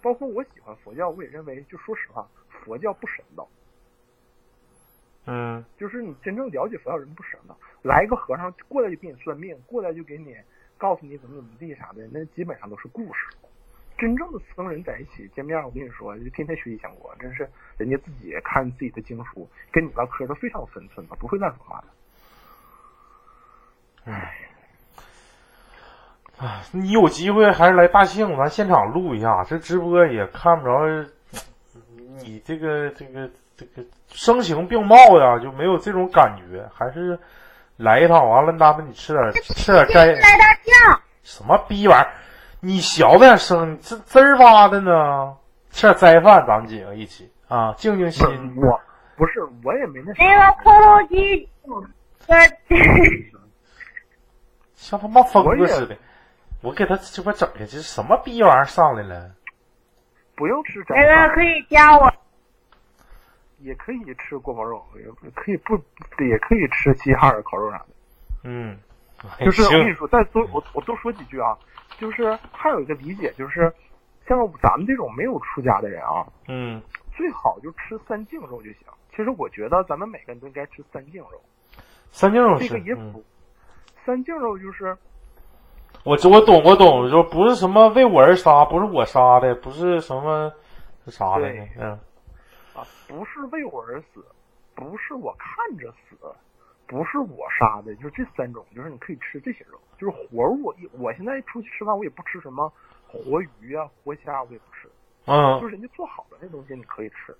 [0.00, 3.48] 包括我喜欢佛教，我也认为，就说实话，佛教不神道。
[5.30, 10.34] 嗯就是你真正了解佛教人不神道，来一个和尚过来就给你算命，过来就给你
[10.76, 13.26] 告诉你怎么怎么地啥的，那基本上都是故事。
[13.98, 21.88] 真正的僧人在一起见面，我跟你说，就天天学习相国，真是人家自己看自己的经书，跟你唠嗑都非常有分寸的，不会乱说话的。
[26.38, 29.42] 哎，你有机会还是来大庆，咱现场录一下。
[29.44, 30.72] 这直播也看不着
[32.20, 36.64] 你这个这个这个声情并茂呀，就没有这种感觉。
[36.72, 37.18] 还是
[37.76, 40.72] 来一趟，完了，那么你吃点吃点斋，来大庆，
[41.24, 42.08] 什么逼玩意儿？
[42.60, 45.34] 你小点声，你这滋儿哇的呢。
[45.70, 48.24] 吃点斋饭，咱们几个一起啊，静静心。
[48.56, 48.80] 我
[49.16, 50.24] 不是，我也没那啥。
[50.24, 50.36] 那
[52.36, 52.54] 个
[54.76, 55.96] 像他妈疯子似的。
[56.62, 59.34] 我给他这边整下去，什么逼玩意儿上来了？
[60.34, 62.12] 不用吃整那个，可以加我。
[63.60, 65.74] 也可以吃锅包肉，也可以不，
[66.22, 67.86] 也可以吃齐齐哈尔烤肉啥的。
[68.44, 68.78] 嗯，
[69.40, 71.58] 就是我跟你，说，再多我我多说几句啊，
[71.98, 73.72] 就是还有一个理解，就是
[74.28, 76.80] 像咱们这种没有出家的人啊，嗯
[77.16, 81.42] 最好就吃三净肉就行，其实我觉得咱们每个人都应该吃三净肉，
[82.12, 83.22] 三净肉是这个也，嗯。
[84.06, 84.96] 三净肉就是
[86.08, 90.50] 我这我懂我懂，就不是什么为我而杀，不是我杀的，不是什么
[91.04, 91.62] 是啥来着？
[91.78, 91.90] 嗯
[92.72, 94.24] 啊，不是为我而死，
[94.74, 96.16] 不是我看着死，
[96.86, 100.74] 不是我杀的，就是这三种，就是你可以吃这些肉，就是活物。
[100.92, 102.72] 我现在出去吃饭，我也不吃什么
[103.06, 104.88] 活鱼啊、活虾，我也不吃，
[105.26, 107.36] 嗯就是人家做好的那东西你可以吃。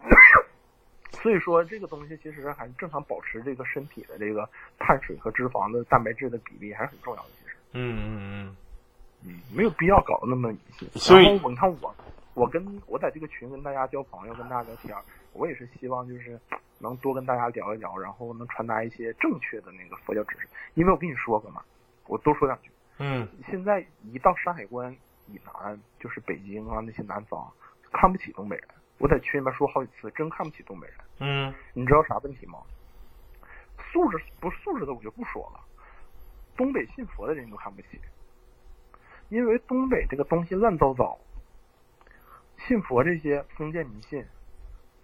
[1.20, 4.48] 所以说，这个东西其实还是正常保持这个身体的这个
[4.78, 7.28] 碳水和脂肪的蛋白质的比例还是很重要的。
[7.74, 8.56] 其实，嗯嗯
[9.26, 10.52] 嗯，没有必要搞得那么。
[10.94, 11.94] 所以然后我你看我，
[12.34, 14.96] 我跟我在这个群跟大家交朋友，跟大家聊天，
[15.32, 16.38] 我也是希望就是
[16.78, 20.48] 能多跟大家聊一聊，然后能传达一些正确的那个佛教知识。
[20.74, 21.62] 因为我跟你说过嘛，
[22.06, 22.70] 我多说两句。
[22.98, 24.96] 嗯现在一到山海关
[25.26, 27.50] 以南，就是北京啊那些南方，
[27.90, 28.68] 看不起东北人。
[28.98, 30.96] 我在群里面说好几次，真看不起东北人。
[31.18, 32.58] 嗯你知道啥问题吗？
[33.92, 35.60] 素质不素质的我就不说了，
[36.56, 38.00] 东北信佛的人都看不起，
[39.28, 41.18] 因为东北这个东西乱糟糟，
[42.58, 44.24] 信佛这些封建迷信、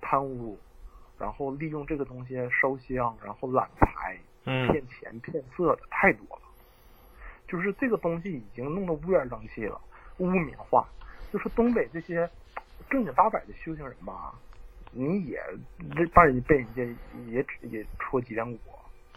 [0.01, 0.59] 贪污，
[1.19, 4.69] 然后利用这个东西烧香，然后揽财、嗯。
[4.69, 6.43] 骗钱、骗色的太多了。
[7.49, 9.81] 就是这个东西已经弄得乌烟瘴气了，
[10.19, 10.87] 污名化。
[11.33, 12.29] 就是东北这些
[12.89, 14.35] 正经八百的修行人吧，
[14.91, 15.41] 你也
[15.95, 16.83] 这把人被人家
[17.27, 18.59] 也也戳脊梁骨，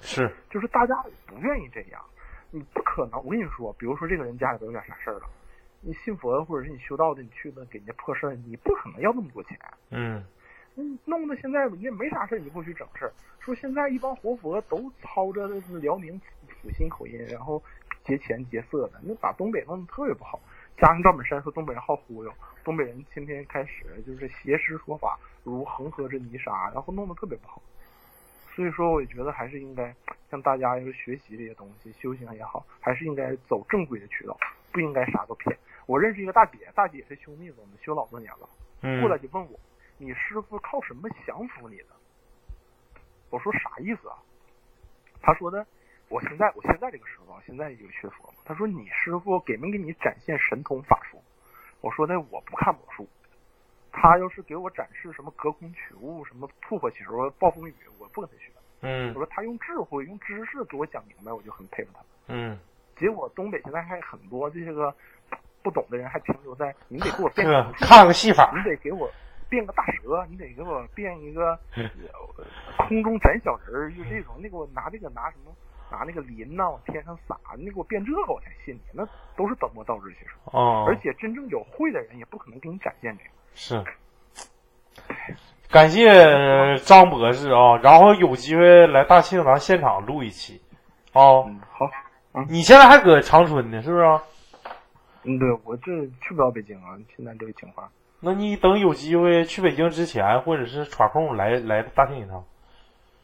[0.02, 0.96] 是，就是大家
[1.26, 2.00] 不愿意这样，
[2.54, 3.20] 你不可能。
[3.24, 5.24] 我跟你说，比如说这个人家里头有点啥事儿了，
[5.82, 9.60] 你信佛或者是你修道的，你去了给人家破事儿，你不可能要那么多钱。
[9.90, 10.24] 嗯
[10.76, 13.14] 嗯，弄得现在人家没啥事儿，你过去整事儿。
[13.40, 15.48] 说现在一帮活佛都操着
[15.80, 16.20] 辽宁
[16.62, 17.62] 阜新口音，然后
[18.04, 20.40] 劫钱劫色的，那把东北弄得特别不好。
[20.78, 22.32] 加上赵本山说东北人好忽悠，
[22.64, 27.62] 东北人天天开始就是邪师说法，如恒河之泥沙，然后弄得特别不好。
[28.56, 29.96] 所以说，我觉得还是应该
[30.30, 34.38] 向大家就是学习这些东西，修行也好，还是应该走正规的渠道，
[34.72, 35.58] 不应该啥都骗。
[35.86, 38.48] 我认识一个大姐，大姐是修密宗的，修老多年了。
[38.82, 39.60] 嗯过来就问我，
[39.98, 41.88] 你师傅靠什么降服你的？
[43.30, 44.18] 我说啥意思啊？
[45.22, 45.66] 他说的，
[46.10, 48.36] 我现在我现在这个师傅啊，现在就学佛嘛？
[48.46, 51.22] 他说你师傅给没给你展现神通法术？
[51.82, 53.08] 我说的我不看魔术，
[53.94, 58.52] 他要是给我展示什么隔空取物、什么吐火球、暴风雨，我不跟他学。
[58.82, 62.00] 嗯我嗯说他用智慧、用知识给我讲明白，我就很佩服他。
[62.28, 62.60] 嗯，
[62.98, 64.94] 结果东北现在还很多这些个
[65.62, 69.10] 不懂的人还停留在你得给我变个个看个戏法，你得给我
[69.48, 71.88] 变个大蛇，你得给我变一个呃
[72.88, 75.56] 空中斩小人儿，就这种，你给我拿这个拿什么
[75.90, 79.08] 拿那个磷呐往天上撒，你给我变这个我才信你，那
[79.38, 80.32] 都是本末倒置其实。
[80.46, 83.30] 哦，而且真正有会的人也不可能给你展现这个。
[83.56, 83.84] 是，
[85.70, 90.62] 感谢张博士啊，然后有机会来大庆咱现场录一期，
[91.14, 91.90] 哦，嗯，好，
[92.50, 94.24] 你现在还搁长春呢，是不是啊？
[95.24, 97.90] 嗯，对我这去不了北京啊，现在这个情况。
[98.20, 102.44] 那你等有机会去北京之前，或者是耍空来来大庆一趟。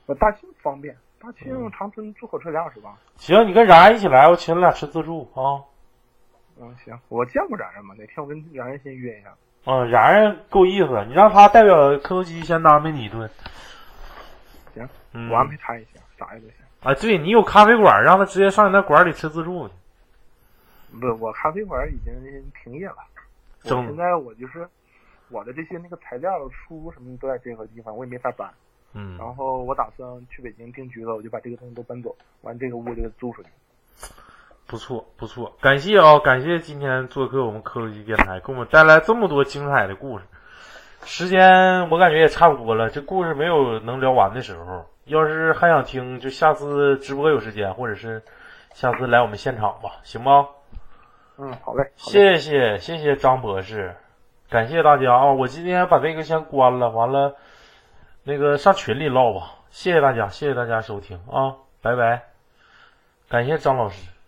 [0.05, 2.97] 我大庆方便，大嗯庆长春坐火车两小时吧。
[3.17, 5.63] 行，你跟然然一起来，我请你俩吃自助啊。
[6.61, 9.33] 嗯，行，我见过然然嘛，哪天我跟然然先约一下。
[9.69, 13.29] 嗯，然然够意思，你让他代表磕头机先安排你一顿。
[14.73, 16.55] 行，嗯我安排他一下，啥也都行。
[16.81, 19.73] 啊，对你有咖啡馆，让他直接上你那馆里吃自助去。
[20.99, 22.13] 不，我咖啡馆已经
[22.63, 22.95] 停业了。
[23.65, 24.67] 我现在我就是
[25.27, 28.49] 我的这些那个材料、书什么都在这个地方，我也没法搬。
[28.93, 33.49] 嗯，然后我打算去北京定居了，我就把这个东西都搬走，完这个屋就给租出去。
[34.69, 40.25] 不错不错，感谢啊、感谢今天做客我们科技电台，给我们带来这么多精彩的故事。
[41.03, 44.85] 时间我感觉也差不多了，这故事没有能聊完的时候。
[45.05, 48.21] 要是还想听，就下次直播有时间，或者是
[48.75, 50.47] 下次来我们现场吧，行吗？
[51.39, 53.95] 嗯，好嘞，好嘞谢谢谢谢张博士，
[54.51, 55.31] 感谢大家啊！
[55.33, 57.35] 我今天把这个先关了，完了
[58.23, 59.55] 那个上群里唠吧。
[59.71, 62.21] 谢谢大家，谢谢大家收听啊，拜拜，
[63.29, 64.18] 感谢张老师。